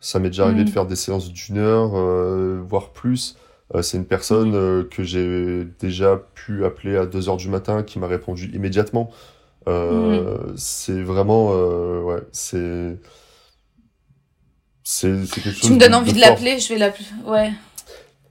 [0.00, 0.64] Ça m'est déjà arrivé Mm.
[0.64, 3.36] de faire des séances d'une heure, euh, voire plus.
[3.74, 4.54] Euh, c'est une personne Mm.
[4.54, 9.10] euh, que j'ai déjà pu appeler à 2 heures du matin, qui m'a répondu immédiatement.
[10.56, 11.50] C'est vraiment,
[12.04, 12.98] ouais, c'est,
[14.82, 16.28] c'est, quelque chose Tu me donnes de- envie de fort.
[16.30, 17.06] l'appeler, je vais l'appeler.
[17.26, 17.50] Ouais.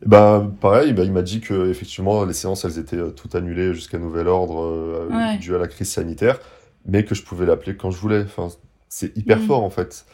[0.05, 3.73] Bah, pareil, bah, il m'a dit que effectivement les séances elles étaient euh, toutes annulées
[3.73, 5.37] jusqu'à nouvel ordre euh, Ouais.
[5.37, 6.39] dû à la crise sanitaire,
[6.85, 8.21] mais que je pouvais l'appeler quand je voulais.
[8.23, 8.49] Enfin,
[8.89, 9.47] c'est hyper Mm.
[9.47, 10.05] fort en fait.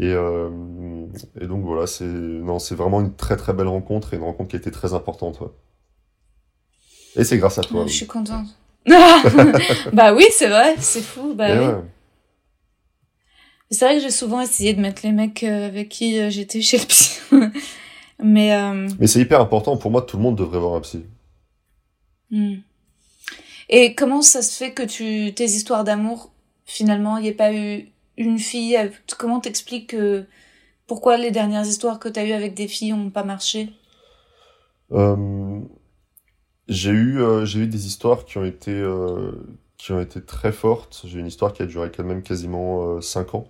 [0.00, 0.50] Et, euh,
[1.40, 4.50] et donc voilà, c'est non, c'est vraiment une très très belle rencontre et une rencontre
[4.50, 5.40] qui a été très importante.
[5.40, 5.48] ouais.
[7.16, 7.82] Et c'est grâce à toi.
[7.82, 7.88] Oui.
[7.88, 8.46] je suis contente.
[9.92, 11.34] bah oui, c'est vrai, c'est fou.
[11.34, 11.66] Bah oui.
[11.66, 11.74] ouais.
[13.70, 16.78] C'est vrai que j'ai souvent essayé de mettre les mecs euh, avec qui j'étais chez
[16.78, 17.18] le psy.
[18.22, 20.02] Mais euh, Mais c'est hyper important pour moi.
[20.02, 21.04] Tout le monde devrait voir un psy.
[22.30, 22.56] hmm.
[23.68, 26.30] et comment ça se fait que tu tes histoires d'amour
[26.64, 28.76] finalement il n'y a pas eu une fille?
[28.76, 28.88] Euh,
[29.18, 30.26] Comment t'expliques que
[30.86, 33.70] pourquoi les dernières histoires que t'as eues avec des filles ont pas marché?
[34.92, 35.60] Euh,
[36.68, 39.32] j'ai eu, euh, j'ai eu des histoires qui ont été, euh,
[39.76, 41.02] qui ont été très fortes.
[41.04, 43.48] J'ai une histoire qui a duré quand même quasiment 5 ans.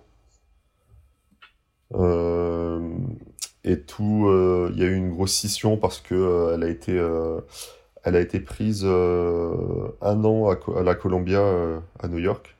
[3.63, 6.69] Et tout, euh, il y a eu une grosse scission parce que euh, elle a
[6.69, 7.41] été, euh,
[8.03, 11.43] elle a été prise un an à, la Columbia
[11.99, 12.55] à New York.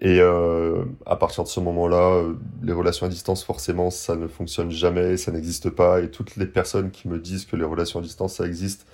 [0.00, 2.22] Et à partir de ce moment-là,
[2.62, 6.00] les relations à distance, forcément, ça ne fonctionne jamais, ça n'existe pas.
[6.02, 8.86] Et toutes les personnes qui me disent que les relations à distance, ça existe,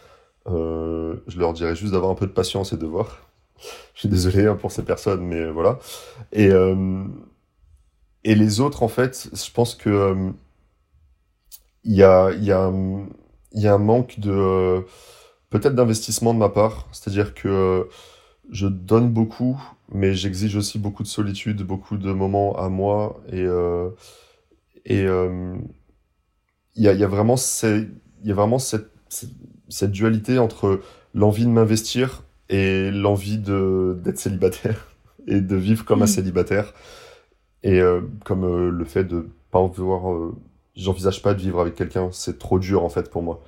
[0.46, 3.26] je leur dirais juste d'avoir un peu de patience et de voir.
[3.94, 5.80] Je suis désolé hein, pour ces personnes, mais voilà.
[6.32, 6.50] Et,
[8.22, 10.32] et les autres, en fait, je pense que
[11.84, 13.06] il y a, il y a, un-
[13.52, 14.80] il y a un manque de euh,
[15.50, 16.88] peut-être d'investissement de ma part.
[16.92, 17.88] C'est-à-dire que
[18.50, 19.60] je donne beaucoup,
[19.92, 23.20] mais j'exige aussi beaucoup de solitude, beaucoup de moments à moi.
[23.32, 23.90] Et, euh,
[24.86, 25.54] et euh,
[26.76, 27.88] il y a, y a vraiment, ces-
[28.22, 29.30] il y a vraiment cette, cette,
[29.68, 30.80] cette dualité entre
[31.14, 34.88] l'envie de m'investir et l'envie de d'être célibataire
[35.26, 36.06] et de vivre comme un Mm.
[36.06, 36.72] célibataire.
[37.62, 40.32] Et euh, comme le fait de pas en vouloir...
[40.76, 43.42] J'envisage pas de vivre avec quelqu'un, c'est trop dur en fait pour moi.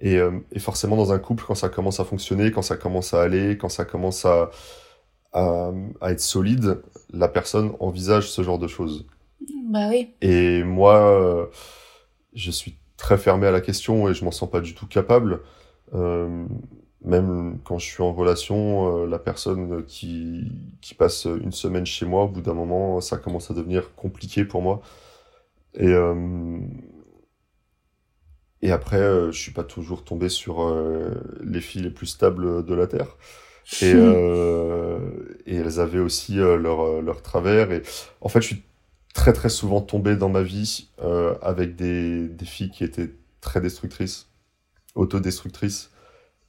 [0.00, 3.14] Et, euh, et forcément dans un couple, quand ça commence à fonctionner, quand ça commence
[3.14, 4.50] à aller, quand ça commence à,
[5.32, 6.80] à, à être solide,
[7.12, 9.06] la personne envisage ce genre de choses.
[9.70, 10.14] Bah oui.
[10.22, 11.46] Et moi, euh,
[12.32, 15.40] je suis très fermé à la question et je m'en sens pas du tout capable.
[15.94, 16.46] Euh,
[17.04, 22.24] même quand je suis en relation, la personne qui, qui passe une semaine chez moi,
[22.24, 24.80] au bout d'un moment, ça commence à devenir compliqué pour moi.
[25.78, 26.58] Et, euh,
[28.60, 32.64] et après, euh, je suis pas toujours tombé sur euh, les filles les plus stables
[32.64, 33.16] de la Terre.
[33.82, 33.90] Et,
[35.46, 37.72] et elles avaient aussi leur, leur travers.
[37.72, 37.82] Et
[38.20, 38.62] en fait, je suis
[39.18, 43.60] très très souvent tombé dans ma vie euh, avec des, des filles qui étaient très
[43.60, 44.28] destructrices,
[44.94, 45.90] autodestructrices.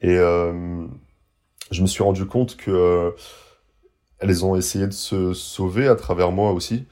[0.02, 0.86] Et euh,
[1.72, 3.12] je me suis rendu compte que euh,
[4.20, 6.86] elles ont essayé de se sauver à travers moi aussi.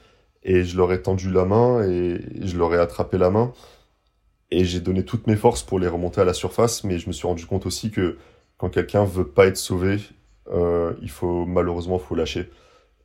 [0.47, 3.51] Et je leur ai tendu la main et je leur ai attrapé la main.
[4.49, 6.85] Et j'ai donné toutes mes forces pour les remonter à la surface.
[6.85, 8.17] Mais je me suis rendu compte aussi que
[8.57, 9.99] quand quelqu'un veut pas être sauvé,
[10.53, 12.49] euh, il faut malheureusement faut lâcher.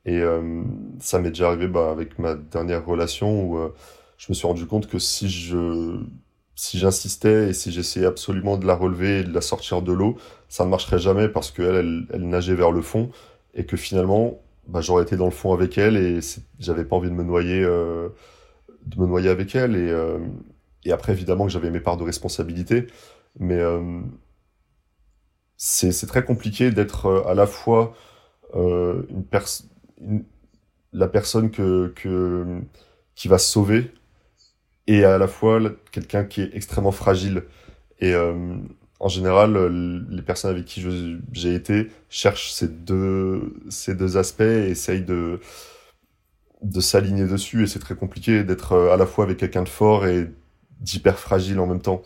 [0.04, 0.62] Et euh,
[1.00, 3.74] ça m'est déjà arrivé bah, avec ma dernière relation où euh,
[4.18, 6.00] je me suis rendu compte que si je
[6.54, 10.16] si j'insistais et si j'essayais absolument de la relever et de la sortir de l'eau,
[10.48, 13.10] ça ne marcherait jamais parce qu'elle elle, elle nageait vers le fond
[13.54, 16.20] et que finalement bah, j'aurais été dans le fond avec elle et
[16.58, 18.08] j'avais pas envie de me noyer euh,
[18.86, 20.18] de me noyer avec elle et euh,
[20.84, 22.86] et après évidemment que j'avais mes parts de responsabilité
[23.38, 24.00] mais euh,
[25.56, 27.94] c'est très compliqué d'être à la fois
[28.54, 29.24] une
[30.92, 32.60] la personne que, que
[33.14, 33.90] qui va sauver
[34.86, 35.60] et à la fois
[35.90, 37.44] quelqu'un qui est extrêmement fragile.
[39.02, 39.50] En général,
[40.10, 40.80] les personnes avec qui
[41.32, 45.40] j'ai été cherchent ces deux, ces deux aspects et essayent de,
[46.62, 47.64] de s'aligner dessus.
[47.64, 50.30] Et c'est très compliqué d'être à la fois avec quelqu'un de fort et
[50.78, 52.02] d'hyper fragile en même temps.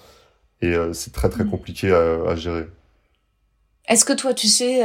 [0.63, 1.51] Et c'est très très mm.
[1.51, 2.67] compliqué à, à gérer.
[3.89, 4.83] Est-ce que toi, tu sais,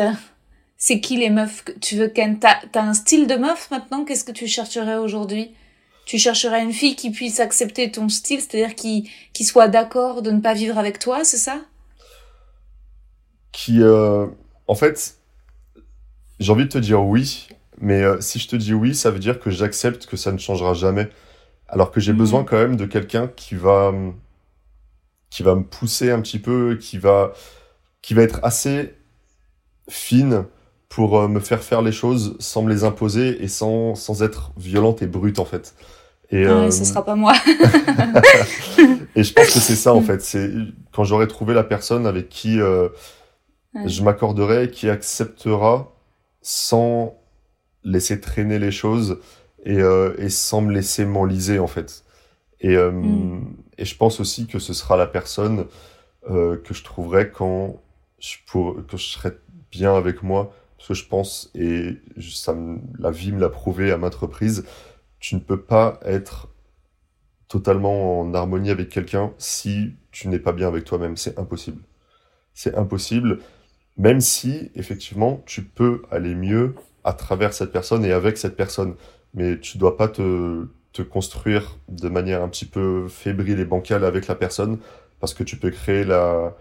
[0.78, 2.40] c'est qui les meufs que tu veux ken?
[2.40, 4.04] T'as as un style de meuf maintenant?
[4.04, 5.56] Qu'est-ce que tu chercherais aujourd'hui?
[6.06, 10.32] Tu chercherais une fille qui puisse accepter ton style, c'est-à-dire qui, qui soit d'accord de
[10.32, 11.62] ne pas vivre avec toi, c'est ça?
[13.52, 14.28] Qui, euh,
[14.68, 15.18] en fait,
[16.40, 17.48] j'ai envie de te dire oui,
[17.80, 20.38] mais euh, si je te dis oui, ça veut dire que j'accepte que ça ne
[20.38, 21.10] changera jamais.
[21.68, 22.20] Alors que j'ai mhm.
[22.20, 23.94] besoin quand même de quelqu'un qui va,
[25.30, 27.34] qui va me pousser un petit peu, qui va,
[28.02, 28.94] qui va être assez
[29.90, 30.46] fine
[30.90, 34.52] pour euh, me faire faire les choses sans me les imposer et sans, sans être
[34.58, 35.74] violente et brute en fait.
[36.32, 36.72] Et ah, euh...
[36.72, 37.34] ce sera pas moi.
[39.16, 40.22] et je pense que c'est ça en fait.
[40.22, 40.52] C'est
[40.94, 42.60] quand j'aurai trouvé la personne avec qui
[43.74, 45.94] je m'accorderai, qui acceptera
[46.42, 47.18] sans
[47.84, 49.20] laisser traîner les choses
[49.64, 52.04] et, euh, et sans me laisser m'enliser en fait.
[52.60, 53.56] Et, euh, mm.
[53.78, 55.66] et je pense aussi que ce sera la personne
[56.30, 57.82] euh, que je trouverai quand
[58.20, 59.32] je pour, que je serai
[59.72, 62.56] bien avec moi parce que je pense, et ça
[62.98, 64.66] la vie me l'a prouvé à maintes reprises,
[65.20, 66.50] tu ne peux pas être
[67.48, 71.18] totalement en harmonie avec quelqu'un si tu n'es pas bien avec toi-même.
[71.18, 71.84] C'est impossible.
[72.56, 73.40] C'est impossible,
[73.98, 78.96] même si, effectivement, tu peux aller mieux à travers cette personne et avec cette personne.
[79.34, 84.06] Mais tu dois pas te, te construire de manière un petit peu fébrile et bancale
[84.06, 84.80] avec la personne,
[85.20, 86.56] parce que tu peux créer la,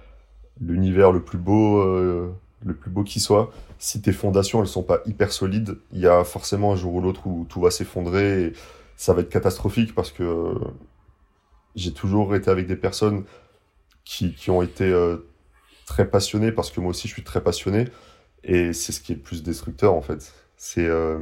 [0.60, 2.32] l'univers le plus beau, euh,
[2.64, 6.06] le plus beau qui soit, si tes fondations elles sont pas hyper solides, il y
[6.06, 8.52] a forcément un jour ou l'autre où tout va s'effondrer et
[8.96, 10.54] ça va être catastrophique parce que euh,
[11.74, 13.24] j'ai toujours été avec des personnes
[14.04, 15.16] qui, qui ont été euh,
[15.90, 17.86] très passionnées parce que moi aussi je suis très passionné
[18.44, 20.32] et c'est ce qui est le plus destructeur en fait.
[20.56, 21.18] C'est euh,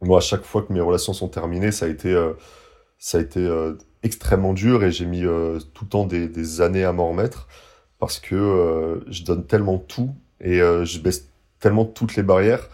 [0.00, 2.16] moi à chaque fois que mes relations sont terminées, ça a été
[2.98, 3.48] ça a été
[4.02, 7.48] extrêmement dur et j'ai mis tout le temps des, années à m'en remettre
[7.98, 11.28] parce que je donne tellement tout et je baisse
[11.60, 12.68] tellement toutes les barrières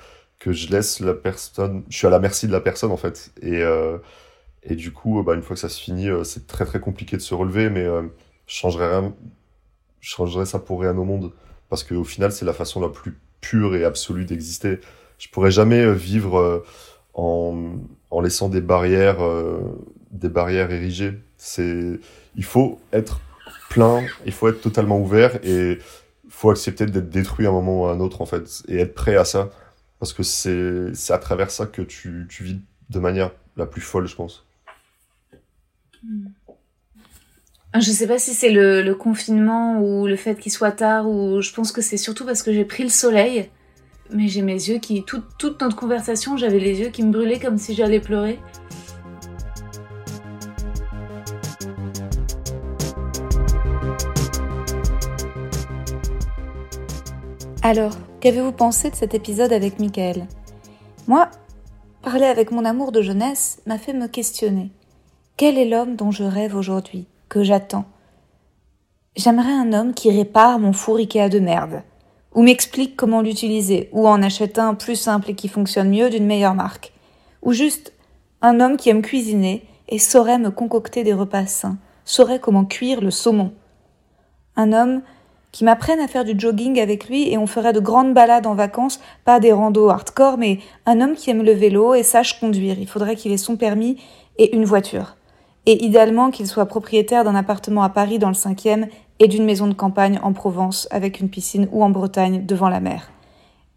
[0.45, 3.33] que je laisse la personne, je suis à la merci de la personne en fait.
[3.41, 3.97] Et, euh,
[4.63, 7.17] et du coup, bah, une fois que ça se finit, euh, c'est très très compliqué
[7.17, 8.03] de se relever, mais euh,
[8.47, 9.15] je changerais rien,
[10.05, 11.33] je changerais ça pour rien au monde.
[11.71, 14.81] Parce qu'au final, c'est la façon la plus pure et absolue d'exister.
[15.19, 16.65] Je pourrais jamais euh, vivre euh,
[17.15, 19.19] en, laissant des barrières,
[20.11, 21.21] des barrières érigées.
[21.37, 21.99] C'est,
[22.37, 23.21] il faut être
[23.71, 25.79] plein, il faut être totalement ouvert et
[26.29, 28.95] faut accepter d'être détruit à un moment ou à un autre, en fait, et être
[28.95, 29.51] prêt à ça.
[29.99, 32.61] Parce que c'est à travers ça que tu, tu vis
[32.91, 34.47] de manière la plus folle, je pense.
[36.44, 36.44] Ah,
[37.81, 41.53] je sais pas si c'est le, confinement ou le fait qu'il soit tard, ou je
[41.53, 43.51] pense que c'est surtout parce que j'ai pris le soleil.
[44.11, 45.03] Mais j'ai mes yeux qui.
[45.05, 48.39] Toute notre conversation, j'avais les yeux qui me brûlaient comme si j'allais pleurer.
[57.63, 60.29] Alors, qu'avez-vous pensé de cet épisode avec Michael?
[61.09, 61.31] Moi,
[62.03, 64.71] parler avec mon amour de jeunesse m'a fait me questionner.
[65.39, 67.07] Quel est l'homme dont je rêve aujourd'hui,
[67.43, 67.85] j'attends
[69.17, 71.83] J'aimerais un homme qui répare mon four Ikea de merde,
[72.35, 76.27] ou m'explique comment l'utiliser, ou en achète un plus simple et qui fonctionne mieux d'une
[76.27, 76.93] meilleure marque,
[77.43, 77.93] ou juste
[78.43, 83.01] un homme qui aime cuisiner et saurait me concocter des repas sains, saurait comment cuire
[83.01, 83.53] le saumon.
[84.57, 85.03] Un homme
[85.53, 88.55] qui m'apprenne à faire du jogging avec lui et on ferait de grandes balades en
[88.55, 92.81] vacances, pas des randos hardcore, mais un homme qui aime le vélo et sache conduire.
[92.81, 93.97] Il faudrait qu'il ait son permis
[94.37, 95.15] et une voiture.
[95.67, 98.89] Et idéalement qu'il soit propriétaire d'un appartement à Paris dans le cinquième
[99.19, 102.81] et d'une maison de campagne en Provence avec une piscine ou en Bretagne devant la
[102.81, 103.11] mer.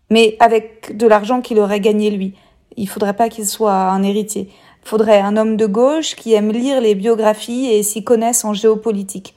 [0.10, 2.34] Mais avec de l'argent qu'il aurait gagné lui.
[2.76, 4.50] Il faudrait pas qu'il soit un héritier.
[4.84, 9.36] Faudrait un homme de gauche qui aime lire les biographies et s'y connaisse en géopolitique.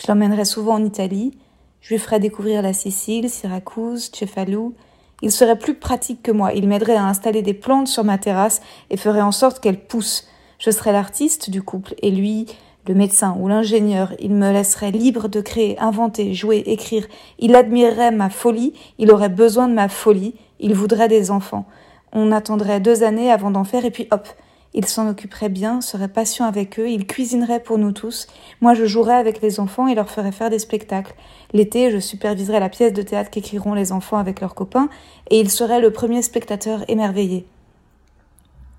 [0.00, 1.36] Je l'emmènerai souvent en Italie.
[1.80, 4.74] Je lui ferai découvrir la Sicile, Syracuse, Cefalù.
[5.22, 6.52] Il serait plus pratique que moi.
[6.52, 8.60] Il m'aiderait à installer des plantes sur ma terrasse
[8.90, 10.28] et ferait en sorte qu'elles poussent.
[10.58, 12.46] Je serais l'artiste du couple et lui,
[12.88, 14.12] le médecin ou l'ingénieur.
[14.20, 17.06] Il me laisserait libre de créer, inventer, jouer, écrire.
[17.38, 18.72] Il admirerait ma folie.
[18.98, 20.34] Il aurait besoin de ma folie.
[20.60, 21.66] Il voudrait des enfants.
[22.12, 24.28] On attendrait deux années avant d'en faire et puis hop,
[24.76, 28.26] il s'en occuperait bien, serait patient avec eux, il cuisinerait pour nous tous.
[28.60, 31.14] Moi, je jouerais avec les enfants et leur ferais faire des spectacles.
[31.54, 34.90] L'été, je superviserais la pièce de théâtre qu'écriront les enfants avec leurs copains,
[35.30, 37.46] et il serait le premier spectateur émerveillé.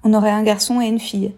[0.04, 1.34] On aurait un garçon et une fille.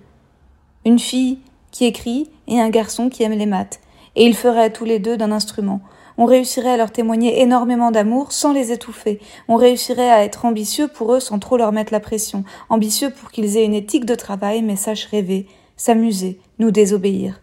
[0.90, 1.38] Une fille
[1.70, 3.80] qui écrit et un garçon qui aime les maths.
[4.16, 5.82] Et ils feraient tous les deux d'un instrument.
[6.18, 9.20] On réussirait à leur témoigner énormément d'amour sans les étouffer.
[9.48, 12.44] On réussirait à être ambitieux pour eux sans trop leur mettre la pression.
[12.70, 15.46] Ambitieux pour qu'ils aient une éthique de travail mais sachent rêver,
[15.78, 17.40] s'amuser, nous désobéir.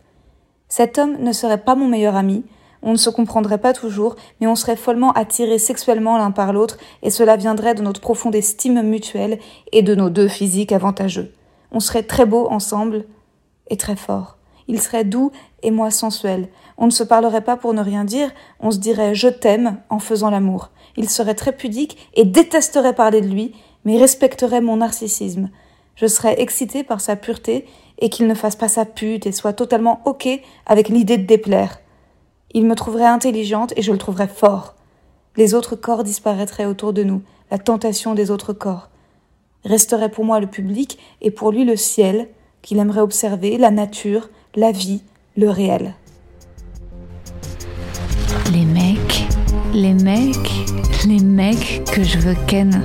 [0.67, 2.43] Cet homme ne serait pas mon meilleur ami,
[2.83, 6.79] on ne se comprendrait pas toujours, mais on serait follement attirés sexuellement l'un par l'autre,
[7.05, 9.39] et cela viendrait de notre profonde estime mutuelle
[9.71, 11.33] et de nos deux physiques avantageux.
[11.71, 13.05] On serait très beaux ensemble
[13.69, 14.37] et très forts.
[14.69, 15.31] Il serait doux
[15.63, 16.49] et moi sensuel.
[16.79, 18.31] On ne se parlerait pas pour ne rien dire,
[18.61, 20.71] on se dirait je t'aime en faisant l'amour.
[20.97, 25.51] Il serait très pudique et détesterait parler de lui, mais respecterait mon narcissisme.
[25.95, 27.67] Je serais excitée par sa pureté
[27.99, 30.29] et qu'il ne fasse pas sa pute et soit totalement ok
[30.67, 31.81] avec l'idée de déplaire.
[32.53, 34.75] Il me trouverait intelligente et je le trouverais fort.
[35.37, 38.89] Les autres corps disparaîtraient autour de nous, la tentation des autres corps.
[39.65, 42.29] Resterait pour moi le public et pour lui le ciel,
[42.67, 45.01] qu'il aimerait observer, la nature, la vie,
[45.37, 45.95] le réel.
[48.53, 49.25] Les mecs,
[49.73, 50.53] les mecs,
[51.07, 52.85] les mecs que je veux ken.